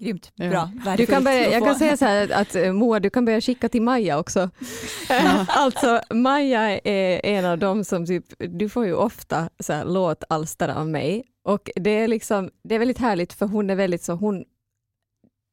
grymt 0.00 0.32
Ja. 0.34 0.48
bra. 0.50 0.96
Du 0.96 1.06
kan 1.06 1.24
börja, 1.24 1.50
jag 1.50 1.64
kan 1.64 1.74
säga 1.74 1.96
så 1.96 2.04
här 2.04 2.32
att 2.32 2.54
eh, 2.54 2.72
Moa, 2.72 3.00
du 3.00 3.10
kan 3.10 3.24
börja 3.24 3.40
skicka 3.40 3.68
till 3.68 3.82
Maja 3.82 4.18
också. 4.18 4.50
Ja. 5.08 5.46
alltså 5.48 6.00
Maja 6.10 6.78
är 6.78 7.20
en 7.26 7.44
av 7.44 7.58
dem 7.58 7.84
som 7.84 8.06
typ, 8.06 8.24
du 8.38 8.68
får 8.68 8.86
ju 8.86 8.94
ofta 8.94 9.50
så 9.60 9.72
här, 9.72 9.84
låtalster 9.84 10.68
av 10.68 10.88
mig 10.88 11.24
och 11.44 11.70
det 11.74 11.90
är 11.90 12.08
liksom, 12.08 12.50
det 12.64 12.74
är 12.74 12.78
väldigt 12.78 12.98
härligt 12.98 13.32
för 13.32 13.46
hon 13.46 13.70
är 13.70 13.74
väldigt 13.74 14.02
så, 14.02 14.12
hon, 14.12 14.44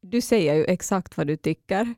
du 0.02 0.22
säger 0.22 0.54
ju 0.54 0.66
exakt 0.66 1.18
vad 1.18 1.28
du 1.28 1.38
tycker 1.38 1.94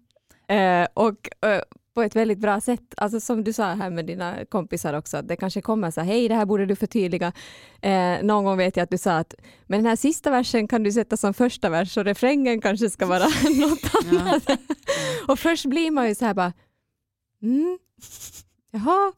eh, 0.48 0.88
och 0.94 1.46
eh, 1.46 1.62
på 1.96 2.02
ett 2.04 2.16
väldigt 2.16 2.40
bra 2.40 2.62
sätt, 2.62 2.94
alltså 2.98 3.20
som 3.20 3.44
du 3.44 3.54
sa 3.54 3.64
här 3.64 3.90
med 3.90 4.06
dina 4.06 4.46
kompisar 4.46 4.94
också, 4.94 5.18
att 5.18 5.28
det 5.28 5.36
kanske 5.36 5.62
kommer 5.62 5.92
så 5.92 6.02
här, 6.02 6.08
hej 6.08 6.28
det 6.28 6.36
här 6.36 6.46
borde 6.46 6.66
du 6.66 6.76
förtydliga. 6.76 7.32
Eh, 7.82 8.24
någon 8.24 8.44
gång 8.46 8.58
vet 8.58 8.78
jag 8.78 8.84
att 8.84 8.90
du 8.92 8.98
sa 8.98 9.18
att 9.18 9.34
men 9.68 9.80
den 9.80 9.86
här 9.86 9.96
sista 9.96 10.32
versen 10.32 10.68
kan 10.68 10.84
du 10.84 10.92
sätta 10.92 11.18
som 11.18 11.34
första 11.34 11.70
vers 11.70 11.98
och 11.98 12.06
refrängen 12.06 12.62
kanske 12.62 12.90
ska 12.90 13.06
vara 13.06 13.26
något 13.60 14.06
annat. 14.06 14.60
Och 15.28 15.40
först 15.40 15.66
blir 15.66 15.92
man 15.92 16.08
ju 16.08 16.16
så 16.16 16.26
här 16.26 16.34
bara, 16.34 16.54
mm, 17.42 17.78
jaha, 18.72 19.12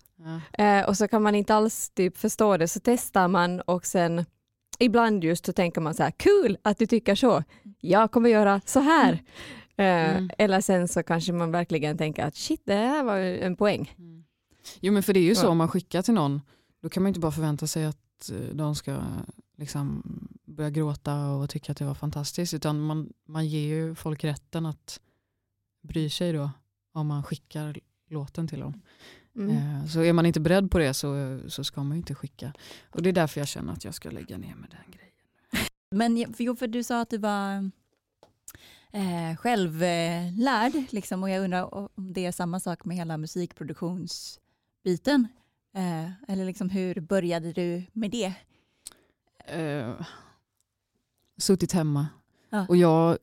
Ja. 0.55 0.63
eh, 0.65 0.87
och 0.89 0.97
så 0.97 1.07
kan 1.07 1.21
man 1.23 1.35
inte 1.35 1.55
alls 1.55 1.89
typ 1.89 2.17
förstå 2.17 2.57
det, 2.57 2.67
så 2.67 2.79
testar 2.83 3.27
man 3.27 3.61
och 3.61 3.85
sen 3.85 4.25
ibland 4.79 5.23
just 5.23 5.45
så 5.45 5.53
tänker 5.53 5.81
man 5.81 5.93
så 5.93 6.03
här, 6.03 6.11
kul 6.11 6.57
att 6.61 6.77
du 6.77 6.85
tycker 6.85 7.15
så, 7.15 7.43
jag 7.79 8.11
kommer 8.11 8.29
göra 8.29 8.61
så 8.65 8.79
här. 8.79 9.13
Eh, 9.13 9.19
Mm. 9.83 10.29
Eller 10.37 10.61
sen 10.61 10.87
så 10.87 11.03
kanske 11.03 11.33
man 11.33 11.51
verkligen 11.51 11.97
tänker 11.97 12.25
att 12.25 12.35
shit, 12.35 12.61
det 12.65 12.73
här 12.75 13.03
var 13.03 13.15
ju 13.17 13.39
en 13.39 13.55
poäng. 13.55 13.95
Mm. 13.97 14.23
Jo 14.79 14.93
men 14.93 15.03
för 15.03 15.13
det 15.13 15.19
är 15.19 15.23
ju 15.23 15.35
så 15.35 15.49
om 15.49 15.57
man 15.57 15.67
skickar 15.67 16.01
till 16.01 16.13
någon, 16.13 16.41
då 16.81 16.89
kan 16.89 17.03
man 17.03 17.07
inte 17.07 17.19
bara 17.19 17.31
förvänta 17.31 17.67
sig 17.67 17.85
att 17.85 18.29
eh, 18.31 18.55
de 18.55 18.75
ska 18.75 18.99
liksom 19.57 20.03
börja 20.45 20.69
gråta 20.69 21.29
och 21.29 21.49
tycka 21.49 21.71
att 21.71 21.77
det 21.77 21.85
var 21.85 21.93
fantastiskt, 21.93 22.53
utan 22.53 22.81
man, 22.81 23.13
man 23.27 23.47
ger 23.47 23.67
ju 23.67 23.95
folk 23.95 24.23
rätten 24.23 24.65
att 24.65 24.99
bry 25.83 26.09
sig 26.09 26.33
då 26.33 26.49
om 26.93 27.07
man 27.07 27.23
skickar 27.23 27.79
låten 28.09 28.47
till 28.47 28.59
dem. 28.59 28.81
Mm. 29.35 29.49
Eh, 29.57 29.85
Så 29.85 30.01
är 30.01 30.13
man 30.13 30.25
inte 30.25 30.39
beredd 30.39 30.71
på 30.71 30.77
det 30.77 30.93
så, 30.93 31.39
så 31.47 31.63
ska 31.63 31.83
man 31.83 31.91
ju 31.91 31.97
inte 31.97 32.15
skicka. 32.15 32.53
Och 32.89 33.01
det 33.01 33.09
är 33.09 33.13
därför 33.13 33.41
jag 33.41 33.47
känner 33.47 33.73
att 33.73 33.85
jag 33.85 33.93
ska 33.93 34.09
lägga 34.09 34.37
ner 34.37 34.55
med 34.55 34.69
den 34.69 34.91
grejen. 34.91 35.67
Men 35.91 36.33
för, 36.33 36.43
jo, 36.43 36.55
för 36.55 36.67
du 36.67 36.83
sa 36.83 37.01
att 37.01 37.09
du 37.09 37.17
var 37.17 37.71
eh, 38.91 39.35
självlärd 39.37 40.73
liksom, 40.89 41.23
och 41.23 41.29
jag 41.29 41.43
undrar 41.43 41.73
om 41.73 41.89
det 41.95 42.25
är 42.25 42.31
samma 42.31 42.59
sak 42.59 42.85
med 42.85 42.97
hela 42.97 43.17
musikproduktionsbiten. 43.17 45.27
Eh, 45.73 46.09
eller 46.27 46.45
liksom, 46.45 46.69
hur 46.69 46.99
började 46.99 47.53
du 47.53 47.83
med 47.93 48.11
det? 48.11 48.33
Eh, 49.45 49.93
suttit 51.37 51.71
hemma. 51.71 52.07
Ja. 52.49 52.65
Och 52.69 52.77
jag 52.77 53.17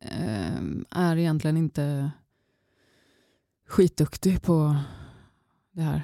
eh, 0.00 0.56
är 0.90 1.16
egentligen 1.16 1.56
inte 1.56 2.10
skitduktig 3.66 4.42
på 4.42 4.76
det 5.76 5.82
här. 5.82 6.02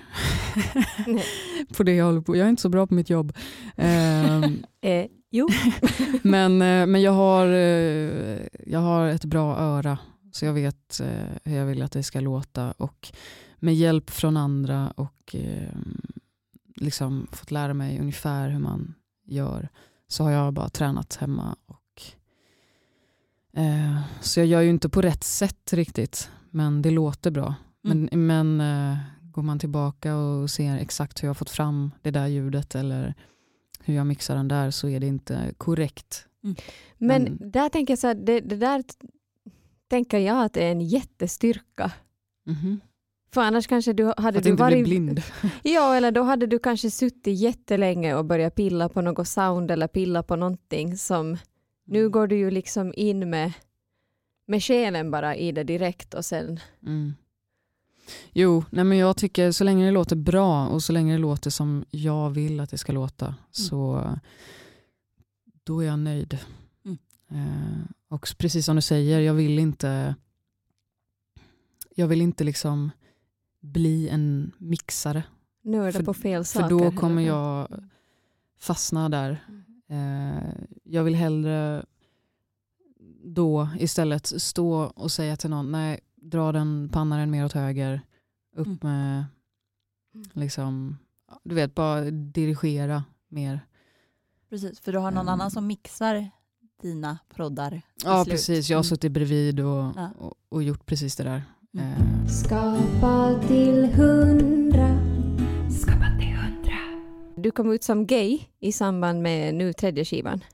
På 1.76 1.82
det 1.82 1.94
jag 1.94 2.04
håller 2.04 2.20
på. 2.20 2.36
Jag 2.36 2.44
är 2.44 2.50
inte 2.50 2.62
så 2.62 2.68
bra 2.68 2.86
på 2.86 2.94
mitt 2.94 3.10
jobb. 3.10 3.32
Eh, 3.76 4.42
Eh, 4.84 5.06
jo. 5.30 5.48
men, 6.22 6.62
eh, 6.62 6.86
men 6.86 7.02
jag, 7.02 7.12
har, 7.12 7.46
eh, 7.46 8.46
jag 8.66 8.78
har 8.80 9.06
ett 9.06 9.24
bra 9.24 9.56
öra. 9.56 9.98
Så 10.32 10.44
jag 10.44 10.52
vet 10.52 11.00
eh, 11.00 11.28
hur 11.44 11.56
jag 11.56 11.66
vill 11.66 11.82
att 11.82 11.92
det 11.92 12.02
ska 12.02 12.20
låta. 12.20 12.72
Och 12.72 13.12
med 13.58 13.74
hjälp 13.74 14.10
från 14.10 14.36
andra 14.36 14.90
och 14.90 15.34
eh, 15.34 15.78
liksom 16.76 17.26
fått 17.32 17.50
lära 17.50 17.74
mig 17.74 18.00
ungefär 18.00 18.48
hur 18.48 18.58
man 18.58 18.94
gör 19.24 19.68
så 20.08 20.24
har 20.24 20.30
jag 20.30 20.52
bara 20.52 20.68
tränat 20.68 21.16
hemma. 21.16 21.56
Och, 21.66 22.02
eh, 23.60 24.00
så 24.20 24.40
jag 24.40 24.46
gör 24.46 24.60
ju 24.60 24.70
inte 24.70 24.88
på 24.88 25.02
rätt 25.02 25.24
sätt 25.24 25.72
riktigt, 25.72 26.30
men 26.50 26.82
det 26.82 26.90
låter 26.90 27.30
bra. 27.30 27.54
Men, 27.82 28.08
men 28.12 28.60
eh, 28.60 28.98
går 29.32 29.42
man 29.42 29.58
tillbaka 29.58 30.16
och 30.16 30.50
ser 30.50 30.76
exakt 30.76 31.22
hur 31.22 31.26
jag 31.26 31.30
har 31.30 31.34
fått 31.34 31.50
fram 31.50 31.90
det 32.02 32.10
där 32.10 32.26
ljudet 32.26 32.74
eller 32.74 33.14
hur 33.84 33.94
jag 33.94 34.06
mixar 34.06 34.34
den 34.36 34.48
där 34.48 34.70
så 34.70 34.88
är 34.88 35.00
det 35.00 35.06
inte 35.06 35.54
korrekt. 35.58 36.26
Men 36.98 37.26
Mm. 37.26 37.38
där 37.50 37.68
tänker 37.68 37.92
jag 37.92 37.98
så 37.98 38.06
här, 38.06 38.14
det, 38.14 38.40
det 38.40 38.56
där 38.56 38.84
tänker 39.88 40.18
jag 40.18 40.44
att 40.44 40.52
det 40.52 40.64
är 40.64 40.72
en 40.72 40.80
jättestyrka. 40.80 41.92
Mhm. 42.46 42.80
För 43.34 43.40
annars 43.40 43.66
kanske 43.66 43.92
du 43.92 44.04
hade 44.16 44.38
Att 44.38 44.44
du 44.44 44.50
inte 44.50 44.64
bli 44.64 44.74
varit... 44.76 44.84
blind. 44.84 45.22
Ja, 45.62 45.94
eller 45.96 46.10
då 46.12 46.22
hade 46.22 46.46
du 46.46 46.58
kanske 46.58 46.90
suttit 46.90 47.38
jättelänge 47.38 48.14
och 48.14 48.24
börjat 48.24 48.54
pilla 48.54 48.88
på 48.88 49.00
något 49.00 49.28
sound 49.28 49.70
eller 49.70 49.88
pilla 49.88 50.22
på 50.22 50.36
någonting 50.36 50.96
som 50.96 51.36
nu 51.84 52.08
går 52.10 52.26
du 52.26 52.36
ju 52.36 52.50
liksom 52.50 52.92
in 52.96 53.30
med, 53.30 53.52
med 54.46 54.62
själen 54.62 55.10
bara 55.10 55.36
i 55.36 55.52
det 55.52 55.64
direkt 55.64 56.14
och 56.14 56.24
sen 56.24 56.60
Mm. 56.86 57.14
Jo, 58.32 58.64
nej 58.70 58.84
men 58.84 58.98
jag 58.98 59.16
tycker 59.16 59.52
så 59.52 59.64
länge 59.64 59.84
det 59.84 59.90
låter 59.90 60.16
bra 60.16 60.66
och 60.66 60.82
så 60.82 60.92
länge 60.92 61.12
det 61.12 61.18
låter 61.18 61.50
som 61.50 61.84
jag 61.90 62.30
vill 62.30 62.60
att 62.60 62.70
det 62.70 62.78
ska 62.78 62.92
låta 62.92 63.34
så 63.50 64.10
då 65.64 65.80
är 65.80 65.86
jag 65.86 65.98
nöjd. 65.98 66.38
Mm. 66.84 66.98
Eh, 67.30 67.84
och 68.08 68.28
precis 68.38 68.66
som 68.66 68.76
du 68.76 68.82
säger, 68.82 69.20
jag 69.20 69.34
vill 69.34 69.58
inte 69.58 70.14
jag 71.94 72.06
vill 72.06 72.20
inte 72.22 72.44
liksom 72.44 72.90
bli 73.60 74.08
en 74.08 74.52
mixare. 74.58 75.22
nörda 75.62 75.92
För- 75.92 76.04
på 76.04 76.14
fel 76.14 76.44
För 76.44 76.60
saker. 76.60 76.68
då 76.68 76.92
kommer 76.92 77.22
jag 77.22 77.68
fastna 78.58 79.08
där. 79.08 79.46
Eh, 79.88 80.52
jag 80.84 81.04
vill 81.04 81.14
hellre 81.14 81.84
då 83.24 83.68
istället 83.78 84.26
stå 84.42 84.74
och 84.74 85.12
säga 85.12 85.36
till 85.36 85.50
någon, 85.50 85.72
nej, 85.72 86.00
dra 86.32 86.52
den 86.52 86.88
pannaren 86.92 87.30
mer 87.30 87.44
åt 87.44 87.52
höger, 87.52 88.00
upp 88.56 88.66
Mm. 88.66 88.78
med, 88.82 89.24
liksom, 90.32 90.98
du 91.44 91.54
vet, 91.54 91.74
bara 91.74 92.00
dirigera 92.10 93.04
mer. 93.28 93.60
Precis, 94.50 94.80
för 94.80 94.92
du 94.92 94.98
har 94.98 95.10
någon 95.10 95.20
Mm. 95.28 95.32
annan 95.32 95.50
som 95.50 95.66
mixar 95.66 96.30
dina 96.82 97.18
proddar. 97.34 97.82
Ja, 98.04 98.24
slut. 98.24 98.32
precis. 98.34 98.70
Jag 98.70 98.76
har 98.78 98.82
Mm. 98.82 98.88
suttit 98.88 99.12
bredvid 99.12 99.60
och, 99.60 99.92
Ja. 99.96 100.10
och, 100.18 100.34
och 100.48 100.62
gjort 100.62 100.86
precis 100.86 101.16
det 101.16 101.24
där. 101.24 101.42
Mm. 101.74 101.92
Eh, 101.92 102.26
Skapa 102.26 103.40
till 103.48 103.84
hundra. 103.94 104.88
Skapa 105.70 106.06
till 106.18 106.34
hundra. 106.36 106.78
Du 107.36 107.50
kom 107.50 107.72
ut 107.72 107.84
som 107.84 108.06
gay 108.06 108.40
i 108.60 108.72
samband 108.72 109.22
med 109.22 109.54
nu 109.54 109.72
tredje 109.72 110.04
skivan. 110.04 110.44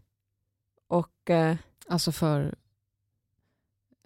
Och 0.88 1.30
eh, 1.30 1.56
alltså 1.88 2.12
för 2.12 2.54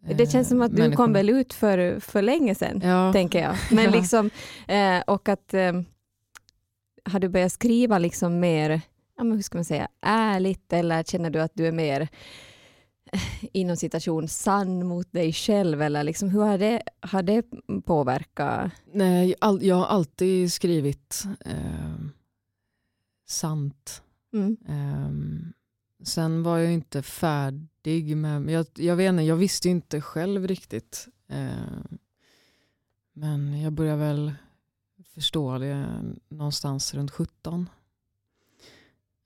det 0.02 0.32
känns 0.32 0.48
som 0.48 0.62
att 0.62 0.76
du 0.76 0.92
kom 0.92 1.12
väl 1.12 1.30
ut 1.30 1.52
för, 1.52 2.00
för 2.00 2.22
länge 2.22 2.54
sedan, 2.54 2.80
Ja, 2.84 3.12
tänker 3.12 3.42
jag. 3.42 3.56
Men 3.70 3.90
liksom, 3.90 4.30
eh, 4.68 5.00
och 5.06 5.28
att 5.28 5.54
eh, 5.54 5.72
har 7.04 7.20
du 7.20 7.28
börjat 7.28 7.52
skriva 7.52 7.98
liksom 7.98 8.40
mer, 8.40 8.80
ja, 9.16 9.24
men 9.24 9.36
hur 9.36 9.42
ska 9.42 9.58
man 9.58 9.64
säga, 9.64 9.88
ärligt 10.00 10.72
eller 10.72 11.02
känner 11.02 11.30
du 11.30 11.40
att 11.40 11.52
du 11.54 11.66
är 11.66 11.72
mer 11.72 12.08
inom 13.52 13.76
citation 13.76 14.28
sann 14.28 14.86
mot 14.86 15.12
dig 15.12 15.32
själv 15.32 15.82
eller 15.82 16.04
liksom, 16.04 16.28
hur 16.28 16.40
har 16.42 16.58
det, 16.58 16.82
har 17.00 17.22
det 17.22 17.44
påverkat? 17.84 18.72
Nej, 18.92 19.34
all, 19.38 19.62
jag 19.62 19.76
har 19.76 19.86
alltid 19.86 20.52
skrivit 20.52 21.24
eh, 21.44 22.04
sant. 23.28 24.02
Mm. 24.34 24.56
Eh, 24.68 25.10
sen 26.02 26.42
var 26.42 26.58
jag 26.58 26.72
inte 26.72 27.02
färdig 27.02 28.16
med, 28.16 28.50
jag, 28.50 28.66
jag 28.74 28.96
vet 28.96 29.08
inte, 29.08 29.22
jag 29.22 29.36
visste 29.36 29.68
inte 29.68 30.00
själv 30.00 30.46
riktigt. 30.46 31.08
Eh, 31.28 31.96
men 33.12 33.60
jag 33.60 33.72
började 33.72 33.98
väl 33.98 34.34
förstå 35.14 35.58
det 35.58 36.02
någonstans 36.28 36.94
runt 36.94 37.10
17. 37.10 37.68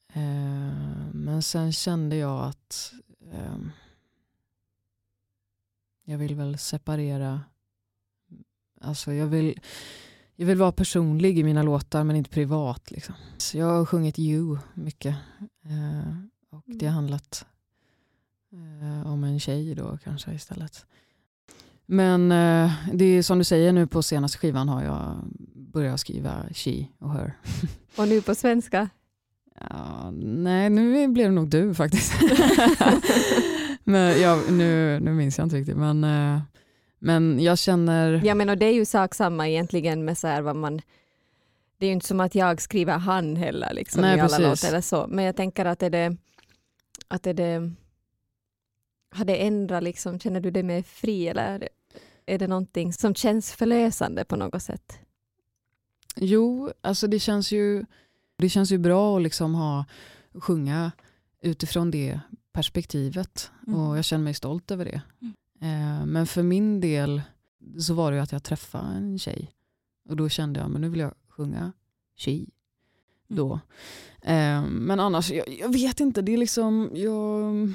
Eh, 0.09 0.23
men 1.13 1.43
sen 1.43 1.73
kände 1.73 2.17
jag 2.17 2.45
att 2.45 2.93
eh, 3.33 3.59
jag 6.05 6.19
vill 6.19 6.35
väl 6.35 6.59
separera. 6.59 7.41
Alltså 8.81 9.13
jag 9.13 9.27
vill, 9.27 9.61
jag 10.37 10.47
vill 10.47 10.59
vara 10.59 10.73
personlig 10.73 11.39
i 11.39 11.45
mina 11.45 11.63
låtar 11.63 12.05
men 12.05 12.17
inte 12.17 12.31
privat. 12.31 12.91
Liksom. 12.91 13.15
Så 13.39 13.59
jag 13.59 13.67
har 13.67 13.87
sjungit 13.87 14.19
You 14.19 14.59
mycket. 14.75 15.17
Eh, 15.65 16.13
och 16.57 16.63
det 16.67 16.87
har 16.87 16.93
handlat 16.93 17.47
eh, 18.53 19.13
om 19.13 19.25
en 19.25 19.41
tjej 19.41 19.75
då 19.75 19.99
kanske 20.05 20.35
istället. 20.35 20.87
Men 21.87 22.33
eh, 22.33 22.73
det 22.93 23.05
är 23.05 23.23
som 23.23 23.39
du 23.39 23.45
säger 23.45 23.73
nu 23.73 23.87
på 23.87 24.03
senaste 24.03 24.39
skivan 24.39 24.69
har 24.69 24.83
jag 24.83 25.17
börjat 25.55 26.01
skriva 26.01 26.45
she 26.53 26.87
och 26.99 27.13
her. 27.13 27.37
Och 27.97 28.09
nu 28.09 28.23
på 28.23 28.35
svenska? 28.35 28.89
Ja, 29.71 30.11
nej, 30.23 30.71
nu 30.71 31.09
blev 31.09 31.29
det 31.29 31.35
nog 31.35 31.49
du 31.49 31.75
faktiskt. 31.75 32.13
men 33.85 34.21
ja, 34.21 34.43
nu, 34.51 35.01
nu 35.01 35.13
minns 35.13 35.39
jag 35.39 35.47
inte 35.47 35.57
riktigt. 35.57 35.77
Men, 35.77 36.05
eh, 36.05 36.41
men 36.99 37.41
jag 37.41 37.59
känner... 37.59 38.23
Ja 38.25 38.35
men 38.35 38.49
och 38.49 38.59
det 38.59 38.67
är 38.67 38.75
ju 38.75 38.85
sak 38.85 39.15
samma 39.15 39.49
egentligen 39.49 40.05
med 40.05 40.19
så 40.19 40.27
här 40.27 40.43
vad 40.43 40.57
man 40.57 40.81
det 41.79 41.87
är 41.87 41.89
ju 41.89 41.93
inte 41.93 42.07
som 42.07 42.21
att 42.21 42.35
jag 42.35 42.61
skriver 42.61 42.99
han 42.99 43.37
heller 43.37 43.73
liksom, 43.73 44.03
Nej, 44.03 44.17
i 44.17 44.21
alla 44.21 44.39
låtar 44.39 44.81
så. 44.81 45.07
Men 45.09 45.25
jag 45.25 45.37
tänker 45.37 45.65
att 45.65 45.83
är 45.83 45.91
det, 45.91 46.17
att 47.09 47.27
är 47.27 47.35
det 47.35 47.73
har 49.11 49.25
det 49.25 49.47
ändrat 49.47 49.83
liksom, 49.83 50.19
känner 50.19 50.41
du 50.41 50.51
dig 50.51 50.63
mer 50.63 50.83
fri 50.83 51.29
eller 51.29 51.69
är 52.27 52.39
det, 52.39 52.47
någonting 52.47 52.93
som 52.93 53.15
känns 53.15 53.53
förlösande 53.53 54.25
på 54.25 54.37
något 54.37 54.63
sätt? 54.63 54.99
Jo, 56.17 56.73
alltså 56.81 57.07
det 57.07 57.19
känns 57.19 57.53
ju, 57.53 57.85
det 58.37 58.49
känns 58.49 58.73
ju 58.73 58.79
bra 58.79 59.17
att 59.17 59.23
liksom 59.23 59.55
ha, 59.55 59.85
sjunga 60.35 60.93
utifrån 61.43 61.91
det 61.91 62.21
perspektivet. 62.53 63.51
Mm. 63.67 63.81
Och 63.81 63.99
jag 63.99 64.05
känner 64.05 64.25
mig 64.25 64.35
stolt 64.35 64.71
över 64.71 64.85
det. 64.85 65.01
Eh, 65.61 66.07
men 66.07 66.27
för 66.27 66.43
min 66.43 66.81
del 66.81 67.23
så 67.81 67.95
var 67.95 68.11
det 68.11 68.17
ju 68.17 68.23
att 68.23 68.33
jag 68.33 68.43
träffade 68.43 68.87
en 68.87 69.19
tjej. 69.19 69.51
Och 70.09 70.17
då 70.17 70.29
kände 70.29 70.61
jag, 70.61 70.71
men 70.71 70.81
nu 70.81 70.89
vill 70.89 71.01
jag 71.01 71.15
sjunga 71.29 71.73
she. 72.17 72.47
Då. 73.29 73.61
Eh, 74.23 74.63
men 74.63 75.01
annars, 75.01 75.31
jag, 75.31 75.49
jag 75.49 75.73
vet 75.73 76.01
inte, 76.01 76.23
det 76.23 76.33
är 76.33 76.37
liksom, 76.37 76.91
jag, 76.95 77.73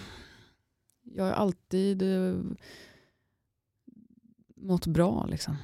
jag 1.04 1.24
har 1.24 1.32
alltid 1.32 2.02
eh, 2.02 2.36
mått 4.56 4.88
bra 4.88 5.26
liksom. 5.26 5.56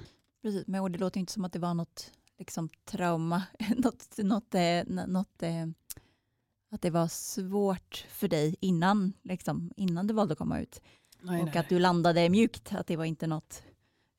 Precis, 0.42 0.68
men 0.68 0.92
det 0.92 1.00
låter 1.00 1.20
inte 1.20 1.34
som 1.34 1.46
att 1.46 1.54
det 1.54 1.60
var 1.60 1.74
något 1.74 2.12
liksom, 2.40 2.70
trauma, 2.86 3.44
något, 3.78 4.18
något, 4.18 4.56
eh, 4.56 4.84
något 5.08 5.44
eh, 5.44 5.66
att 6.72 6.82
det 6.82 6.90
var 6.90 7.08
svårt 7.08 8.06
för 8.10 8.28
dig 8.28 8.56
innan, 8.60 9.14
liksom, 9.24 9.72
innan 9.78 10.08
du 10.08 10.14
valde 10.14 10.32
att 10.32 10.38
komma 10.38 10.60
ut. 10.60 10.82
Nej, 11.22 11.42
och 11.44 11.56
att 11.56 11.70
du 11.70 11.80
landade 11.80 12.30
mjukt, 12.30 12.74
att 12.74 12.88
det 12.88 12.96
var 12.98 13.06
inte 13.06 13.28
något 13.28 13.64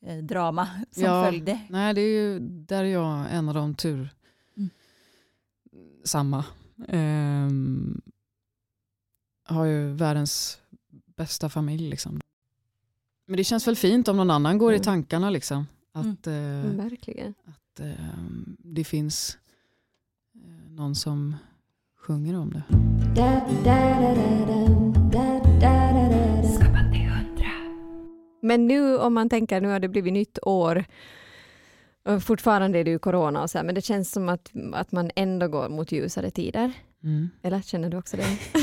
eh, 0.07 0.16
drama 0.19 0.69
som 0.91 1.03
Ja. 1.03 1.25
följde. 1.25 1.61
Nej, 1.71 1.95
det 1.95 2.01
är 2.01 2.23
ju, 2.23 2.39
där 2.41 2.85
är 2.85 2.89
jag 2.89 3.27
en 3.31 3.49
av 3.49 3.55
de 3.55 3.75
tur. 3.75 4.11
Mm. 6.14 6.42
Samma. 6.42 6.44
Ehm, 6.88 8.00
har 9.44 9.64
ju 9.64 9.92
världens 9.92 10.59
bästa 11.16 11.48
familj. 11.48 11.90
Liksom. 11.90 12.20
Men 13.26 13.36
det 13.36 13.44
känns 13.44 13.66
väl 13.66 13.76
fint 13.76 14.09
om 14.09 14.16
någon 14.16 14.30
annan 14.30 14.59
går 14.59 14.72
i 14.72 14.76
Mm. 14.76 14.84
tankarna. 14.84 15.30
Liksom. 15.30 15.66
Att, 15.92 16.26
eh, 16.26 16.34
Mm, 16.34 16.76
verkligen. 16.76 17.34
att 17.44 17.80
ehm, 17.80 18.56
det 18.59 18.84
finns 18.84 19.38
eh, 20.34 20.70
någon 20.72 20.94
som 20.94 21.36
sjunger 21.96 22.38
om 22.38 22.50
det. 22.52 22.62
Men 28.42 28.66
nu 28.66 28.98
om 28.98 29.14
man 29.14 29.28
tänker, 29.28 29.61
nu 29.61 29.68
har 29.68 29.80
det 29.80 29.88
blivit 29.88 30.12
nytt 30.12 30.38
år, 30.42 30.84
och 32.09 32.22
fortfarande 32.22 32.78
är 32.78 32.84
det 32.84 32.90
ju 32.90 32.98
corona 32.98 33.42
och 33.42 33.50
så 33.50 33.59
här, 33.59 33.64
men 33.64 33.74
det 33.74 33.80
känns 33.80 34.11
som 34.11 34.28
att, 34.28 34.50
att 34.72 34.92
man 34.92 35.11
ändå 35.16 35.48
går 35.48 35.68
mot 35.68 35.92
ljusare 35.92 36.30
tider. 36.30 36.72
Mm. 37.02 37.28
Eller 37.42 37.61
känner 37.61 37.90
du 37.90 37.96
också 37.96 38.16
det? 38.16 38.22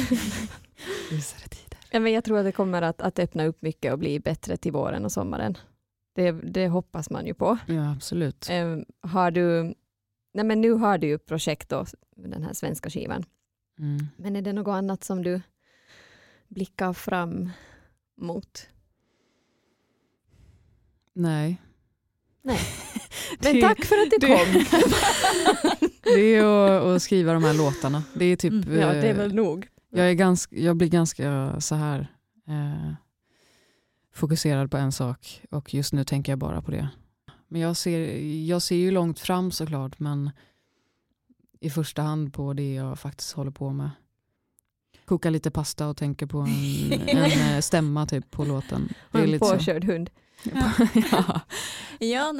Ljusare 1.11 1.47
tider. 1.49 1.79
Ja, 1.91 1.99
men 1.99 2.13
jag 2.13 2.23
tror 2.23 2.37
att 2.37 2.45
det 2.45 2.51
kommer 2.51 2.81
att, 2.81 3.01
att 3.01 3.19
öppna 3.19 3.45
upp 3.45 3.61
mycket 3.61 3.93
och 3.93 3.99
bli 3.99 4.19
bättre 4.19 4.57
till 4.57 4.71
våren 4.71 5.05
och 5.05 5.11
sommaren. 5.11 5.57
Det, 6.15 6.31
det 6.31 6.67
hoppas 6.67 7.09
man 7.09 7.25
ju 7.25 7.33
på. 7.33 7.57
Ja, 7.67 7.91
absolut. 7.91 8.49
Eh, 8.49 8.77
har 9.01 9.31
du, 9.31 9.73
nej 10.33 10.45
men 10.45 10.61
nu 10.61 10.71
har 10.71 10.97
du 10.97 11.07
ju 11.07 11.17
projekt 11.17 11.69
då, 11.69 11.85
den 12.15 12.43
här 12.43 12.53
svenska 12.53 12.89
skivan. 12.89 13.23
Mm. 13.79 14.07
Men 14.17 14.35
är 14.35 14.41
det 14.41 14.53
något 14.53 14.73
annat 14.73 15.03
som 15.03 15.23
du 15.23 15.41
blickar 16.47 16.93
fram 16.93 17.49
mot? 18.17 18.67
Nej. 21.13 21.61
Men 23.39 23.55
Det- 23.55 23.61
tack 23.61 23.85
för 23.85 23.95
att 23.95 24.09
du 24.11 24.17
det- 24.27 24.27
kom. 24.27 24.79
Det 26.15 26.35
är 26.35 26.95
att, 26.95 27.01
skriva 27.01 27.33
de 27.33 27.43
här 27.43 27.53
låtarna. 27.53 28.03
Det 28.13 28.25
är 28.25 28.35
typ, 28.35 28.51
Mm, 28.53 28.79
ja, 28.79 28.87
det 28.93 29.07
är 29.07 29.11
eh, 29.11 29.15
väl 29.17 29.35
nog. 29.35 29.67
Jag, 29.89 30.09
är 30.09 30.13
ganska, 30.13 30.55
jag 30.55 30.75
blir 30.77 30.87
ganska 30.87 31.55
så 31.61 31.75
här 31.75 32.07
eh, 32.47 32.93
fokuserad 34.13 34.71
på 34.71 34.77
en 34.77 34.91
sak 34.91 35.41
och 35.51 35.73
just 35.73 35.93
nu 35.93 36.03
tänker 36.03 36.31
jag 36.31 36.39
bara 36.39 36.61
på 36.61 36.71
det. 36.71 36.87
Men 37.47 37.61
jag 37.61 37.77
ser, 37.77 38.17
jag 38.47 38.61
ser 38.61 38.75
ju 38.75 38.91
långt 38.91 39.19
fram 39.19 39.51
såklart 39.51 39.99
men 39.99 40.31
i 41.59 41.69
första 41.69 42.01
hand 42.01 42.33
på 42.33 42.53
det 42.53 42.73
jag 42.73 42.99
faktiskt 42.99 43.31
håller 43.33 43.51
på 43.51 43.69
med. 43.73 43.89
Koka 45.05 45.29
lite 45.29 45.51
pasta 45.51 45.87
och 45.87 45.97
tänker 45.97 46.25
på 46.25 46.39
en, 46.39 46.49
en 47.07 47.53
eh, 47.55 47.59
stämma 47.59 48.05
typ 48.05 48.31
på 48.31 48.45
låten. 48.45 48.93
Det 49.11 49.17
är 49.17 49.23
en 49.23 49.31
lite 49.31 49.45
så. 49.45 49.53
påkörd 49.57 49.83
hund. 49.83 50.09
ja. 50.53 50.71
Ja, 50.93 51.39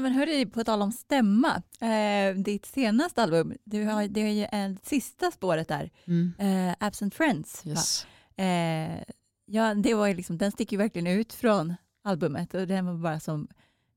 men 0.02 0.12
hörru, 0.12 0.46
på 0.46 0.64
tal 0.64 0.82
om 0.82 0.92
stämma, 0.92 1.62
eh, 1.82 2.36
ditt 2.36 2.66
senaste 2.66 3.24
album, 3.24 3.54
du 3.64 3.84
har, 3.86 4.08
det 4.08 4.22
är 4.22 4.28
ju 4.34 4.48
en 4.52 4.78
sista 4.84 5.32
spåret 5.32 5.68
där, 5.68 5.90
Mm. 6.08 6.34
eh, 6.40 6.76
Absent 6.80 7.16
Friends. 7.16 7.66
Yes. 7.68 8.08
Eh, 8.38 9.04
ja, 9.46 9.74
det 9.74 9.94
var 9.94 10.14
liksom, 10.14 10.38
den 10.38 10.52
sticker 10.52 10.74
ju 10.74 10.78
verkligen 10.78 11.08
ut 11.08 11.34
från 11.34 11.76
albumet 12.04 12.54
och 12.54 12.68
den 12.68 12.86
var 12.86 12.94
bara 12.94 13.20
som, 13.20 13.48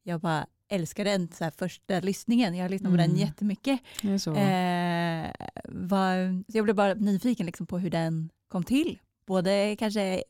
jag 0.02 0.20
bara 0.20 0.46
älskar 0.70 1.04
den 1.04 1.28
så 1.32 1.44
här 1.44 1.50
första 1.58 2.00
lyssningen, 2.00 2.54
jag 2.54 2.64
har 2.64 2.68
lyssnat 2.68 2.92
på 2.92 2.96
den 2.96 3.10
Mm. 3.10 3.16
jättemycket. 3.20 3.80
Det 4.02 4.18
så. 4.18 4.34
Eh, 4.34 5.30
var, 5.64 6.42
så 6.52 6.56
jag 6.58 6.64
blev 6.64 6.76
bara 6.76 6.94
nyfiken 6.94 7.46
liksom 7.46 7.66
på 7.66 7.78
hur 7.78 7.90
den 7.90 8.30
kom 8.48 8.64
till, 8.64 8.98
både 9.26 9.76
kanske 9.78 10.22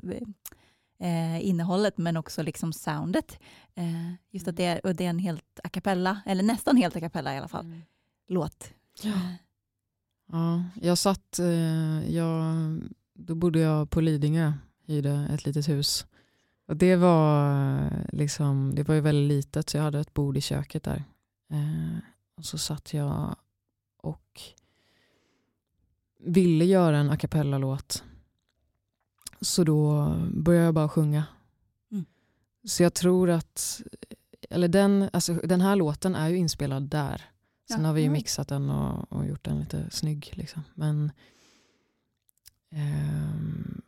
eh, 1.01 1.47
innehållet 1.49 1.99
men 1.99 2.17
också 2.17 2.43
liksom 2.43 2.73
soundet. 2.73 3.39
Eh, 3.75 4.13
just 4.31 4.49
att 4.49 4.57
det 4.57 4.65
är, 4.65 4.87
och 4.87 4.95
det 4.97 5.05
är 5.05 5.11
en 5.11 5.19
helt 5.19 5.61
a 5.65 5.69
cappella, 5.69 6.21
eller 6.27 6.43
nästan 6.43 6.77
helt 6.77 6.97
a 6.97 7.01
cappella 7.01 7.35
i 7.35 7.39
alla 7.39 7.49
fall, 7.49 7.65
Mm. 7.67 7.83
låt. 8.29 8.71
Ja. 9.03 9.13
Ja, 10.33 10.65
jag 10.83 10.99
satt, 10.99 11.39
eh, 11.39 12.11
jag, 12.15 12.55
då 13.15 13.35
bodde 13.35 13.59
jag 13.61 13.91
på 13.91 14.01
Lidingö, 14.01 14.53
hyrde 14.87 15.29
ett 15.33 15.45
litet 15.47 15.69
hus. 15.69 16.07
Och 16.67 16.77
det 16.77 16.97
var, 16.97 17.51
eh, 17.85 17.93
liksom, 18.13 18.75
det 18.75 18.83
var 18.89 18.95
ju 18.95 19.01
väldigt 19.01 19.29
litet 19.37 19.69
så 19.71 19.77
jag 19.77 19.85
hade 19.85 20.01
ett 20.01 20.15
bord 20.15 20.37
i 20.37 20.41
köket 20.41 20.83
där. 20.83 21.05
Eh, 21.53 21.99
och 22.37 22.45
så 22.45 22.59
satt 22.59 22.95
jag 22.95 23.37
och 23.97 24.41
ville 26.25 26.65
göra 26.65 26.99
en 26.99 27.11
a 27.11 27.17
cappella-låt. 27.17 28.05
Så 29.41 29.65
då 29.65 30.15
började 30.35 30.65
jag 30.65 30.75
bara 30.75 30.89
sjunga. 30.89 31.25
Mm. 31.93 32.05
Så 32.65 32.83
jag 32.83 32.95
tror 32.95 33.31
att, 33.31 33.83
eller 34.51 34.69
den, 34.69 35.09
alltså, 35.13 35.35
den 35.35 35.61
här 35.61 35.77
låten 35.77 36.15
är 36.15 36.29
ju 36.29 36.37
inspelad 36.37 36.83
där. 36.83 37.25
Sen 37.71 37.81
Ja. 37.81 37.87
har 37.87 37.95
vi 37.95 38.01
ju 38.01 38.05
Mm. 38.07 38.13
mixat 38.13 38.49
den 38.49 38.71
och, 38.71 39.13
och 39.13 39.27
gjort 39.27 39.45
den 39.45 39.59
lite 39.61 39.91
snygg. 39.91 40.33
Liksom. 40.35 40.63
Men 40.75 41.13
ehm, 42.71 43.81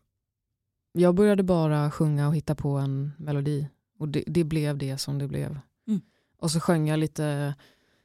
jag 0.92 1.14
började 1.14 1.42
bara 1.42 1.90
sjunga 1.90 2.28
och 2.28 2.36
hitta 2.36 2.54
på 2.54 2.68
en 2.78 3.12
melodi. 3.18 3.68
Och 3.98 4.08
det, 4.08 4.24
det 4.26 4.44
blev 4.44 4.78
det 4.78 4.98
som 4.98 5.18
det 5.18 5.28
blev. 5.28 5.58
Mm. 5.88 6.00
Och 6.38 6.50
så 6.50 6.60
sjöng 6.60 6.88
jag 6.88 6.98
lite 6.98 7.54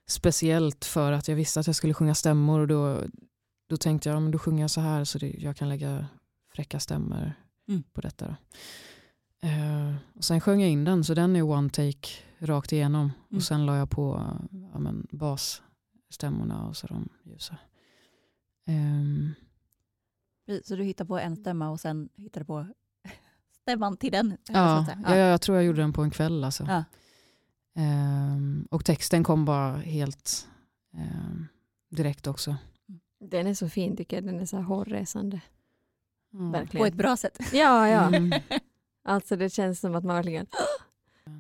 speciellt 0.08 0.86
för 0.86 1.12
att 1.12 1.28
jag 1.28 1.36
visste 1.36 1.60
att 1.60 1.68
jag 1.68 1.76
skulle 1.76 1.94
sjunga 1.94 2.16
stämmor. 2.16 2.60
Och 2.60 2.68
då, 2.68 3.02
då 3.68 3.78
tänkte 3.78 4.10
jag, 4.10 4.22
men 4.22 4.32
då 4.32 4.40
sjunger 4.40 4.64
jag 4.64 4.72
så 4.72 4.82
här 4.82 5.04
så 5.04 5.18
det, 5.18 5.36
jag 5.40 5.56
kan 5.58 5.70
lägga 5.70 6.06
fräcka 6.56 6.80
stämmor 6.80 7.34
Mm. 7.68 7.84
på 7.94 8.02
detta. 8.02 8.28
Då. 8.28 8.36
Eh, 9.48 9.96
och 10.16 10.24
sen 10.24 10.42
sjöng 10.42 10.62
jag 10.62 10.70
in 10.70 10.84
den 10.84 11.04
så 11.04 11.14
den 11.14 11.36
är 11.36 11.42
one 11.42 11.70
take 11.70 12.10
rakt 12.40 12.72
igenom. 12.74 13.02
Mm. 13.02 13.38
Och 13.38 13.44
sen 13.44 13.66
la 13.66 13.78
jag 13.78 13.90
på 13.90 14.34
ja, 14.74 14.80
men, 14.80 15.08
basstämmorna 15.12 16.68
och 16.68 16.78
så 16.78 16.88
de 16.88 17.10
ljusa. 17.24 17.58
Ehm, 18.68 19.34
Så 20.64 20.76
du 20.76 20.84
hittar 20.84 21.06
på 21.06 21.20
en 21.20 21.36
stämma 21.36 21.70
och 21.70 21.80
sen 21.80 22.10
hittar 22.16 22.42
du 22.42 22.46
på 22.46 22.68
stämman 23.62 23.98
till 23.98 24.12
den? 24.12 24.38
så 24.44 24.54
ja, 24.54 24.80
att 24.80 24.86
säga. 24.86 25.02
ja. 25.06 25.16
Jag, 25.16 25.42
tror 25.42 25.58
jag 25.58 25.66
gjorde 25.66 25.82
den 25.82 25.94
på 25.94 26.04
en 26.04 26.12
kväll. 26.12 26.44
Alltså. 26.44 26.64
Ja. 26.64 26.84
Ehm, 27.76 28.68
och 28.72 28.86
texten 28.86 29.24
kom 29.24 29.46
bara 29.46 29.78
helt 29.78 30.48
ehm, 30.94 31.48
direkt 31.90 32.28
också. 32.28 32.56
Den 33.20 33.48
är 33.48 33.54
så 33.54 33.70
fin 33.70 33.98
tycker 33.98 34.18
jag, 34.18 34.24
den 34.26 34.40
är 34.40 34.46
så 34.46 34.58
här 34.58 34.64
hårresande. 34.64 35.42
Ja. 36.38 36.52
Verkligen. 36.52 36.82
På 36.82 36.86
ett 36.86 36.94
bra 36.94 37.18
sätt. 37.18 37.40
Ja, 37.54 37.88
ja. 37.88 38.16
Mm. 38.16 38.42
Alltså 39.04 39.36
det 39.36 39.50
känns 39.50 39.80
som 39.80 39.96
att 39.96 40.04
man 40.04 40.16
verkligen... 40.16 40.46
Eh, 41.28 41.34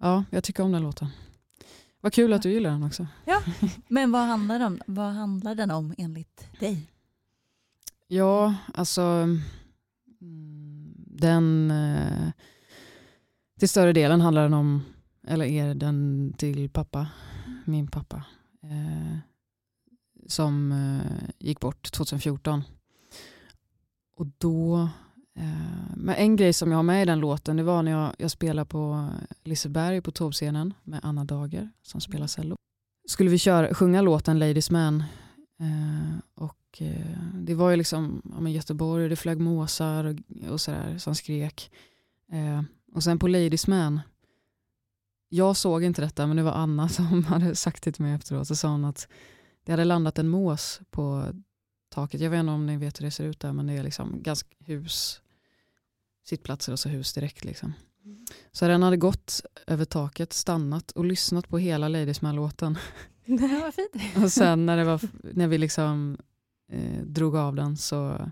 ja, 0.00 0.24
jag 0.30 0.44
tycker 0.44 0.62
om 0.62 0.72
den 0.72 0.82
låten. 0.82 1.08
Vad 2.00 2.12
kul 2.12 2.32
att 2.32 2.42
du 2.42 2.50
gillar 2.50 2.70
den 2.70 2.82
också. 2.82 3.06
Men 3.88 4.12
vad 4.12 4.22
handlar, 4.22 4.58
den 4.58 4.66
om? 4.66 4.80
vad 4.86 5.12
handlar 5.12 5.54
den 5.54 5.70
om 5.70 5.94
enligt 5.98 6.60
dig? 6.60 6.90
Ja, 8.08 8.54
alltså 8.74 9.02
mm, 10.20 10.94
den 10.96 11.70
eh, 11.70 12.30
till 13.58 13.68
större 13.68 13.92
delen 13.92 14.20
handlar 14.20 14.42
den 14.42 14.54
om, 14.54 14.84
eller 15.26 15.44
är 15.44 15.74
den 15.74 16.32
till 16.38 16.70
pappa, 16.70 17.06
min 17.64 17.86
pappa, 17.86 18.24
eh, 18.62 19.18
som 20.26 20.72
eh, 20.72 21.28
gick 21.38 21.60
bort 21.60 21.92
2014. 21.92 22.64
Och 24.16 24.26
då, 24.38 24.88
eh, 25.36 25.96
men 25.96 26.14
en 26.14 26.36
grej 26.36 26.52
som 26.52 26.70
jag 26.70 26.78
har 26.78 26.82
med 26.82 27.02
i 27.02 27.06
den 27.06 27.20
låten, 27.20 27.56
det 27.56 27.62
var 27.62 27.82
när 27.82 27.92
jag, 27.92 28.14
jag 28.18 28.30
spelade 28.30 28.66
på 28.68 29.10
Liseberg 29.44 30.00
på 30.00 30.10
Tåbscenen 30.10 30.74
med 30.82 31.00
Anna 31.02 31.24
Dager 31.24 31.70
som 31.82 32.00
spelar 32.00 32.26
cello. 32.26 32.56
Skulle 33.08 33.30
vi 33.30 33.38
köra, 33.38 33.74
sjunga 33.74 34.00
låten 34.00 34.38
Ladies 34.38 34.70
Man 34.70 35.04
eh, 35.60 36.18
och 36.34 36.82
eh, 36.82 37.18
det 37.34 37.54
var 37.54 37.70
ju 37.70 37.76
liksom 37.76 38.22
ja, 38.40 38.48
Göteborg, 38.48 39.08
det 39.08 39.16
flög 39.16 39.40
måsar 39.40 40.04
och, 40.04 40.50
och 40.50 40.60
sådär 40.60 40.98
som 40.98 41.14
skrek. 41.14 41.70
Eh, 42.32 42.62
och 42.94 43.02
sen 43.02 43.18
på 43.18 43.28
Ladies 43.28 43.66
Man, 43.66 44.00
jag 45.28 45.56
såg 45.56 45.84
inte 45.84 46.02
detta 46.02 46.26
men 46.26 46.36
det 46.36 46.42
var 46.42 46.52
Anna 46.52 46.88
som 46.88 47.24
hade 47.24 47.54
sagt 47.54 47.82
det 47.82 47.92
till 47.92 48.02
mig 48.02 48.14
efteråt. 48.14 48.48
Så 48.48 48.56
sa 48.56 48.68
hon 48.68 48.84
att 48.84 49.08
det 49.64 49.72
hade 49.72 49.84
landat 49.84 50.18
en 50.18 50.28
mås 50.28 50.80
på 50.90 51.26
taket. 51.94 52.20
Jag 52.20 52.30
vet 52.30 52.40
inte 52.40 52.52
om 52.52 52.66
ni 52.66 52.76
vet 52.76 53.00
hur 53.00 53.04
det 53.04 53.10
ser 53.10 53.24
ut 53.24 53.40
där 53.40 53.52
men 53.52 53.66
det 53.66 53.72
är 53.72 53.82
liksom 53.82 54.22
ganska 54.22 54.48
hus, 54.58 55.20
sittplatser 56.24 56.72
och 56.72 56.78
så 56.78 56.88
hus 56.88 57.12
direkt. 57.12 57.44
Liksom. 57.44 57.72
Så 58.52 58.68
den 58.68 58.82
hade 58.82 58.96
gått 58.96 59.40
över 59.66 59.84
taket, 59.84 60.32
stannat 60.32 60.90
och 60.90 61.04
lyssnat 61.04 61.48
på 61.48 61.58
hela 61.58 61.88
Ladies 61.88 62.22
Man-låten. 62.22 62.78
Ja, 63.24 63.60
vad 63.62 63.74
fint. 63.74 64.16
Och 64.24 64.32
sen 64.32 64.66
när, 64.66 64.76
det 64.76 64.84
var, 64.84 65.00
när 65.34 65.48
vi 65.48 65.58
liksom 65.58 66.16
eh, 66.72 67.02
drog 67.02 67.36
av 67.36 67.54
den 67.54 67.76
så 67.76 68.30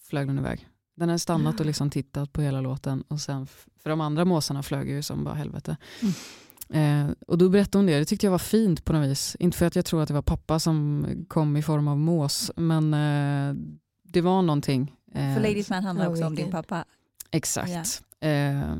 flög 0.00 0.26
den 0.26 0.38
iväg. 0.38 0.68
Den 0.96 1.08
hade 1.08 1.18
stannat 1.18 1.60
och 1.60 1.66
liksom 1.66 1.90
tittat 1.90 2.32
på 2.32 2.42
hela 2.42 2.60
låten. 2.60 3.02
Och 3.08 3.20
sen, 3.20 3.46
för 3.46 3.90
de 3.90 4.00
andra 4.00 4.24
måsarna 4.24 4.62
flög 4.62 4.90
ju 4.90 5.02
som 5.02 5.24
bara 5.24 5.34
helvete. 5.34 5.76
Eh, 6.70 7.10
och 7.26 7.38
då 7.38 7.48
berättade 7.48 7.78
hon 7.78 7.86
det. 7.86 7.98
Det 7.98 8.04
tyckte 8.04 8.26
jag 8.26 8.30
var 8.30 8.38
fint 8.38 8.84
på 8.84 8.92
något 8.92 9.08
vis. 9.10 9.36
Inte 9.40 9.58
för 9.58 9.66
att 9.66 9.76
jag 9.76 9.84
tror 9.84 10.02
att 10.02 10.08
det 10.08 10.14
var 10.14 10.22
pappa 10.22 10.58
som 10.60 11.06
kom 11.28 11.56
i 11.56 11.62
form 11.62 11.88
av 11.88 11.98
mås. 11.98 12.50
Men 12.56 12.94
eh, 12.94 13.54
det 14.02 14.20
var 14.20 14.42
någonting. 14.42 14.94
Eh, 15.14 15.34
För 15.34 15.42
Ladies 15.42 15.70
Man 15.70 15.84
handlar 15.84 16.08
också 16.10 16.26
om 16.26 16.34
din 16.34 16.50
pappa. 16.50 16.84
Exakt. 17.30 18.02
Ja. 18.20 18.76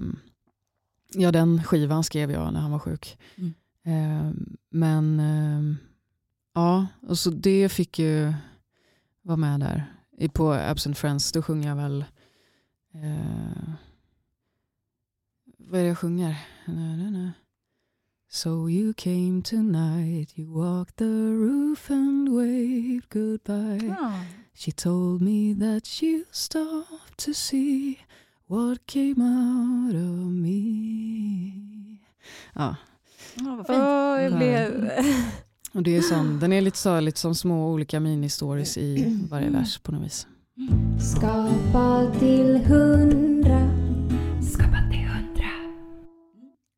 ja, 1.15 1.33
den 1.33 1.65
skivan 1.65 2.05
skrev 2.05 2.31
jag 2.31 2.53
när 2.53 2.61
han 2.61 2.71
var 2.71 2.79
sjuk. 2.79 3.19
Mm. 3.37 3.55
Ehm, 3.85 4.57
men 4.71 5.21
ehm, 5.21 5.77
ja, 6.55 6.87
och 7.01 7.19
så 7.19 7.31
det 7.31 7.69
fick 7.69 7.99
ju 7.99 8.35
vara 9.23 9.37
med 9.37 9.61
där. 9.61 9.93
I- 10.19 10.29
På 10.29 10.53
Absent 10.53 10.99
Friends, 10.99 11.33
då 11.33 11.43
sjunger 11.43 11.69
jag 11.69 11.77
väl 11.77 12.05
eh, 12.95 13.71
vad 15.59 15.81
är 15.81 15.85
det 15.85 15.89
jag 15.89 15.99
sjunger? 15.99 16.37
Na, 16.67 16.97
na, 16.97 17.11
na. 17.11 17.33
So 18.31 18.69
you 18.69 18.93
came 18.95 19.43
tonight, 19.43 20.33
you 20.37 20.47
walked 20.53 20.97
the 20.99 21.05
roof 21.33 21.91
and 21.91 22.29
waved 22.29 23.09
goodbye. 23.11 23.87
Ja. 23.87 24.13
She 24.55 24.73
told 24.73 25.23
me 25.23 25.55
that 25.55 26.03
you 26.03 26.25
stopped 26.33 27.17
to 27.25 27.33
see 27.35 27.99
what 28.47 28.87
came 28.87 29.21
out 29.23 29.95
of 29.95 30.33
me. 30.33 31.99
Ja, 32.55 32.77
Ja, 33.35 33.57
vad 33.57 33.67
fint. 33.67 33.79
jag 34.23 34.37
blev... 34.39 34.91
och 35.75 35.83
det 35.83 35.97
är 35.97 36.03
sån, 36.03 36.39
den 36.41 36.53
är 36.53 36.61
lite 36.61 36.79
så 36.79 37.01
lite 37.01 37.19
som 37.21 37.35
små 37.35 37.73
olika 37.73 38.01
mini-stories 38.01 38.79
i 38.79 39.19
varje 39.31 39.47
Mm. 39.49 39.61
vers 39.61 39.79
på 39.79 39.93
något 39.93 40.05
vis. 40.05 40.27
Skapa 41.15 42.13
till 42.21 42.57
hundra. 42.57 43.28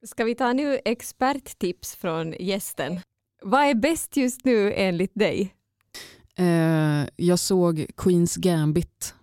Ska 0.02 0.24
vi 0.24 0.34
ta 0.34 0.52
nu 0.52 0.80
experttips 0.84 1.94
från 1.94 2.34
gästen? 2.40 3.00
Vad 3.42 3.60
är 3.64 3.74
bäst 3.74 4.16
just 4.16 4.44
nu 4.44 4.72
enligt 4.72 5.14
dig? 5.14 5.54
Eh, 6.36 7.06
jag 7.16 7.38
såg 7.38 7.86
Queens 7.96 8.36
Gambit 8.36 9.14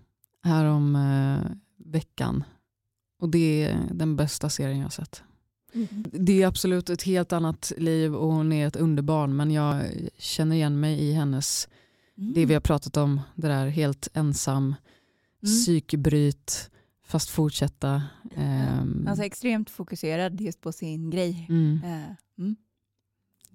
här 0.43 0.65
om 0.65 0.95
eh, 0.95 1.51
veckan. 1.91 2.43
Och 3.19 3.29
det 3.29 3.63
är 3.63 3.79
den 3.91 4.15
bästa 4.15 4.49
serien 4.49 4.77
jag 4.77 4.85
har 4.85 4.89
sett. 4.89 5.23
Det 6.11 6.41
är 6.43 6.47
absolut 6.47 6.89
ett 6.89 7.03
helt 7.03 7.33
annat 7.33 7.71
liv 7.77 8.15
och 8.15 8.33
hon 8.33 8.51
är 8.51 8.67
ett 8.67 8.75
underbarn 8.75 9.35
men 9.35 9.51
jag 9.51 9.83
känner 10.17 10.55
igen 10.55 10.79
mig 10.79 10.99
i 10.99 11.13
hennes, 11.13 11.67
Mm. 12.19 12.33
det 12.33 12.45
vi 12.45 12.53
har 12.53 12.61
pratat 12.61 12.97
om, 12.97 13.21
det 13.35 13.47
där 13.47 13.67
helt 13.67 14.07
ensam, 14.13 14.63
Mm. 14.63 14.75
psykbryt, 15.55 16.69
fast 17.07 17.29
fortsätta. 17.29 18.03
Ehm, 18.35 19.07
Alltså 19.09 19.23
extremt 19.23 19.69
fokuserad 19.69 20.41
just 20.41 20.61
på 20.61 20.71
sin 20.71 21.09
grej. 21.09 21.45
mm, 21.49 21.81
Eh, 21.85 22.11
Mm. 22.39 22.55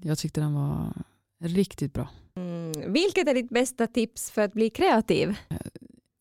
jag 0.02 0.18
tyckte 0.18 0.40
den 0.40 0.54
var 0.54 0.92
riktigt 1.40 1.92
bra. 1.92 2.08
Mm. 2.34 2.92
Vilket 2.92 3.28
är 3.28 3.34
ditt 3.34 3.48
bästa 3.50 3.86
tips 3.86 4.30
för 4.30 4.42
att 4.42 4.52
bli 4.52 4.70
kreativ? 4.70 5.36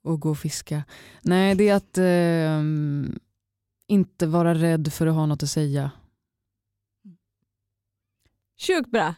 Och 0.04 0.20
gå 0.20 0.30
och 0.30 0.38
fiska. 0.38 0.84
Nej, 1.22 1.56
det 1.56 1.70
är 1.70 1.76
att 1.76 1.98
ehm, 1.98 3.20
inte 3.88 4.28
vara 4.28 4.54
rädd 4.56 4.94
för 4.94 5.08
att 5.08 5.14
ha 5.16 5.26
något 5.26 5.44
att 5.44 5.50
säga. 5.50 5.92
Sjukt 8.68 8.92
bra. 8.92 9.16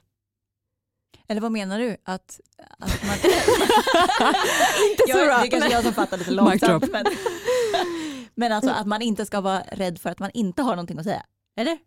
Eller 1.28 1.41
vad 1.41 1.51
menar 1.51 1.80
du? 1.80 1.97
Att, 2.03 2.39
att 2.80 3.03
man... 3.05 3.16
Inte 4.91 5.03
så 5.07 5.18
jag, 5.18 5.26
bra. 5.28 5.38
Det 5.41 5.47
är 5.47 5.49
kanske 5.51 5.72
jag 5.72 5.84
som 5.84 5.93
fattar 5.93 6.18
lite 6.18 6.32
långsamt. 6.32 6.91
Men, 6.91 7.05
men 8.36 8.52
alltså 8.52 8.72
att 8.72 8.88
man 8.88 9.02
inte 9.02 9.26
ska 9.26 9.42
vara 9.42 9.62
rädd 9.72 10.00
för 10.00 10.10
att 10.10 10.20
man 10.20 10.30
inte 10.34 10.62
har 10.62 10.72
någonting 10.72 10.98
att 11.00 11.04
säga. 11.06 11.24
Eller? 11.58 11.78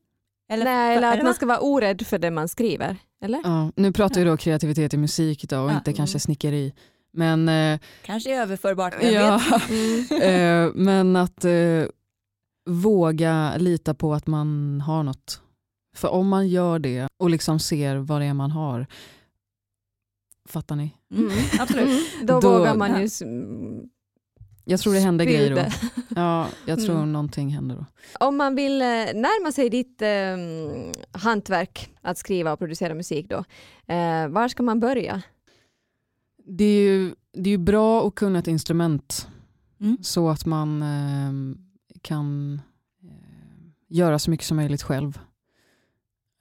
Eller, 0.48 0.64
Nej, 0.64 0.96
eller 0.96 1.18
att 1.18 1.24
man 1.24 1.34
ska 1.34 1.46
vara 1.46 1.60
orädd 1.60 2.06
för 2.06 2.18
det 2.18 2.30
man 2.30 2.48
skriver. 2.48 2.96
Eller? 3.22 3.40
Ja, 3.44 3.72
nu 3.76 3.92
pratar 3.92 4.20
vi 4.20 4.24
då 4.26 4.36
kreativitet 4.36 4.94
i 4.94 4.96
musik 4.96 5.44
idag 5.44 5.64
och 5.64 5.70
Ja. 5.70 5.74
inte 5.76 5.92
kanske 5.92 6.14
Mm. 6.14 6.20
snickeri. 6.20 6.74
Men, 7.12 7.48
eh, 7.48 7.80
Kanske 8.02 8.34
är 8.36 8.40
överförbart, 8.42 8.94
vem 9.02 9.14
ja, 9.14 9.40
vet? 9.50 9.70
Mm. 10.10 10.66
eh, 10.68 10.72
men 10.74 11.16
att 11.16 11.44
eh, 11.44 11.84
våga 12.70 13.56
lita 13.56 13.94
på 13.94 14.14
att 14.14 14.26
man 14.26 14.80
har 14.80 15.02
något. 15.02 15.40
För 15.96 16.08
om 16.08 16.28
man 16.28 16.48
gör 16.48 16.78
det 16.78 17.08
och 17.16 17.30
liksom 17.30 17.58
ser 17.58 17.96
vad 17.96 18.20
det 18.20 18.24
är 18.26 18.34
man 18.34 18.50
har, 18.50 18.86
fattar 20.48 20.76
ni? 20.76 20.90
Mm, 21.14 21.30
absolut. 21.60 21.88
Mm. 21.88 22.26
Då, 22.26 22.40
Då- 22.40 22.58
vågar 22.58 22.74
man 22.74 23.00
ju 23.00 23.08
mm, 23.22 23.88
Jag 24.68 24.80
tror 24.80 24.94
det 24.94 25.00
händer 25.00 25.24
grejer 25.24 25.54
då. 25.54 25.64
Ja, 26.16 26.48
jag 26.66 26.80
tror 26.84 26.96
Mm. 26.96 27.12
någonting 27.12 27.48
händer 27.50 27.76
då. 27.76 27.84
Om 28.26 28.36
man 28.36 28.54
vill 28.54 28.82
eh, 28.82 28.86
närma 28.86 29.52
sig 29.52 29.70
ditt 29.70 30.02
eh, 30.02 31.18
hantverk 31.20 31.90
att 32.00 32.18
skriva 32.18 32.52
och 32.52 32.58
producera 32.58 32.94
musik 32.94 33.26
då, 33.28 33.36
eh, 33.94 34.28
var 34.28 34.48
ska 34.48 34.62
man 34.62 34.80
börja? 34.80 35.22
Det 36.48 36.64
är 36.64 36.80
ju, 36.82 37.14
det 37.32 37.50
är 37.50 37.52
ju 37.52 37.58
bra 37.58 38.06
att 38.08 38.14
kunna 38.14 38.38
ett 38.38 38.46
instrument 38.48 39.28
Mm. 39.80 39.96
så 40.02 40.28
att 40.28 40.46
man 40.46 40.82
eh, 40.82 41.32
kan 42.02 42.60
göra 43.88 44.18
så 44.18 44.30
mycket 44.30 44.46
som 44.46 44.56
möjligt 44.56 44.82
själv. 44.82 45.18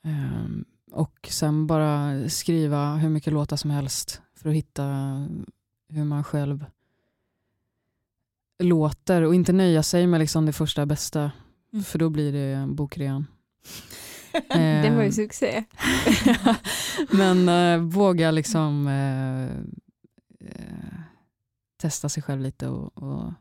Eh, 0.06 0.46
och 0.92 1.28
sen 1.32 1.68
bara 1.68 2.30
skriva 2.30 2.96
hur 2.96 3.10
mycket 3.10 3.34
låtar 3.34 3.58
som 3.58 3.70
helst 3.70 4.22
för 4.36 4.50
att 4.50 4.56
hitta 4.56 4.84
hur 5.90 6.04
man 6.04 6.24
själv 6.24 6.66
låter 8.60 9.22
och 9.22 9.36
inte 9.36 9.54
nöja 9.54 9.84
sig 9.84 10.08
med 10.08 10.20
liksom 10.20 10.46
det 10.46 10.54
första 10.54 10.86
bästa 10.86 11.32
Mm. 11.74 11.84
för 11.84 12.00
då 12.00 12.10
blir 12.10 12.34
det 12.34 12.68
bokrean. 12.68 13.28
Den 14.50 14.96
var 14.96 15.02
ju 15.04 15.08
Eh, 15.08 15.14
succé. 15.14 15.64
Men 17.12 17.50
eh, 17.50 17.88
våga 17.88 18.32
liksom 18.32 18.88
eh, 18.88 19.44
eh, 20.50 21.00
testa 21.78 22.10
sig 22.10 22.24
själv 22.24 22.42
lite 22.42 22.68
och, 22.68 23.04
och 23.04 23.34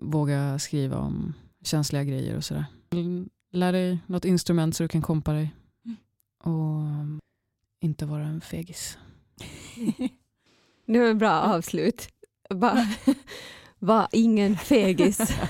våga 0.00 0.58
skriva 0.58 0.98
om 0.98 1.34
känsliga 1.64 2.04
grejer 2.04 2.36
och 2.36 2.44
sådär. 2.44 2.64
Lär 3.52 3.72
dig 3.72 3.98
något 4.06 4.24
instrument 4.24 4.76
så 4.76 4.82
du 4.82 4.88
kan 4.88 5.02
kompa 5.02 5.32
dig. 5.32 5.54
Mm. 5.84 5.96
Och 6.56 7.20
inte 7.80 8.06
vara 8.06 8.24
en 8.24 8.40
fegis. 8.40 8.98
Det 10.86 10.98
var 10.98 11.06
ett 11.06 11.16
bra 11.16 11.40
avslut. 11.40 12.08
Bara, 12.50 12.86
var 13.84 14.08
ingen 14.12 14.56
fegis. 14.56 15.18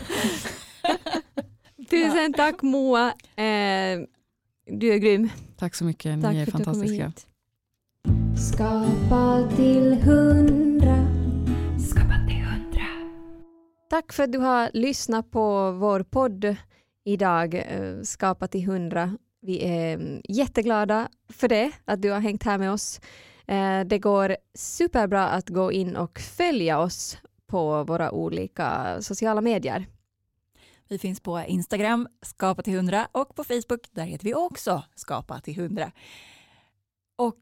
Tusen 1.91 2.33
tack 2.33 2.63
Moa. 2.63 3.07
Eh, 3.37 4.01
du 4.67 4.93
är 4.93 4.99
grym. 4.99 5.31
Tack 5.57 5.75
så 5.75 5.85
mycket, 5.85 6.23
Tack 6.23 6.33
ni 6.33 6.41
är 6.41 6.45
för 6.47 6.53
att 6.53 6.59
du 6.59 6.65
kom 6.65 6.75
fantastiska. 6.75 7.13
Skapa 8.53 9.49
till 9.57 9.95
hundra. 9.95 11.07
Skapa 11.91 12.15
till 12.29 12.37
hundra. 12.37 12.87
Tack 13.91 14.13
för 14.13 14.23
att 14.23 14.33
du 14.33 14.39
har 14.39 14.71
lyssnat 14.75 15.31
på 15.31 15.73
vår 15.73 16.03
podd 16.03 16.57
idag, 17.05 17.55
eh, 17.55 18.03
Skapa 18.03 18.47
till 18.49 18.67
hundra. 18.67 19.19
Vi 19.43 19.65
är 19.65 19.95
mm, 19.95 20.21
jätteglada 20.29 21.09
för 21.33 21.49
det, 21.49 21.71
att 21.85 22.03
du 22.03 22.11
har 22.11 22.21
hängt 22.21 22.43
här 22.43 22.59
med 22.59 22.73
oss. 22.73 23.01
Eh, 23.47 23.81
Det 23.87 23.99
går 23.99 24.37
superbra 24.55 25.29
att 25.29 25.49
gå 25.49 25.73
in 25.73 25.97
och 25.97 26.19
följa 26.19 26.79
oss 26.79 27.19
på 27.55 27.85
våra 27.85 28.13
olika 28.13 28.99
sociala 29.03 29.41
medier. 29.41 29.87
Vi 30.89 30.99
finns 30.99 31.21
på 31.21 31.41
Instagram, 31.41 32.09
skapa 32.23 32.63
till 32.63 32.75
100 32.75 33.09
och 33.13 33.35
på 33.35 33.45
Facebook, 33.45 33.89
där 33.91 34.05
heter 34.05 34.25
vi 34.25 34.35
också 34.35 34.83
skapa 34.95 35.41
till 35.41 35.59
100. 35.59 35.93
Och 37.17 37.39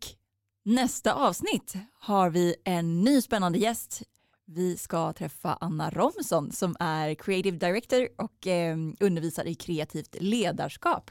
nästa 0.64 1.14
avsnitt 1.14 1.74
har 1.94 2.30
vi 2.30 2.54
en 2.64 3.00
ny 3.00 3.22
spännande 3.22 3.58
gäst. 3.58 4.02
Vi 4.44 4.76
ska 4.76 5.12
träffa 5.12 5.58
Anna 5.60 5.90
Romson 5.90 6.52
som 6.52 6.76
är 6.80 7.14
creative 7.14 7.56
director 7.56 8.08
och 8.18 8.46
eh, 8.46 8.76
undervisar 9.00 9.44
i 9.44 9.54
kreativt 9.54 10.16
ledarskap. 10.20 11.10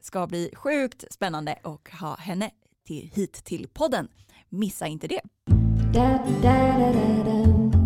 Ska 0.00 0.26
bli 0.26 0.50
sjukt 0.54 1.04
spännande 1.10 1.58
och 1.64 1.90
ha 1.90 2.16
henne 2.16 2.50
till, 2.86 3.10
hit 3.14 3.44
till 3.44 3.68
podden. 3.68 4.08
Missa 4.48 4.86
inte 4.86 5.06
det. 5.06 5.20
Da, 5.94 6.24
da, 6.42 6.78
da, 6.78 6.92
da, 6.92 7.24
da. 7.24 7.81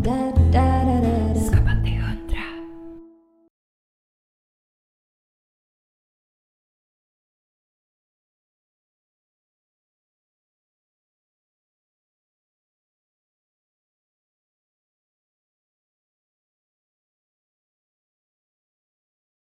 that 0.57 0.86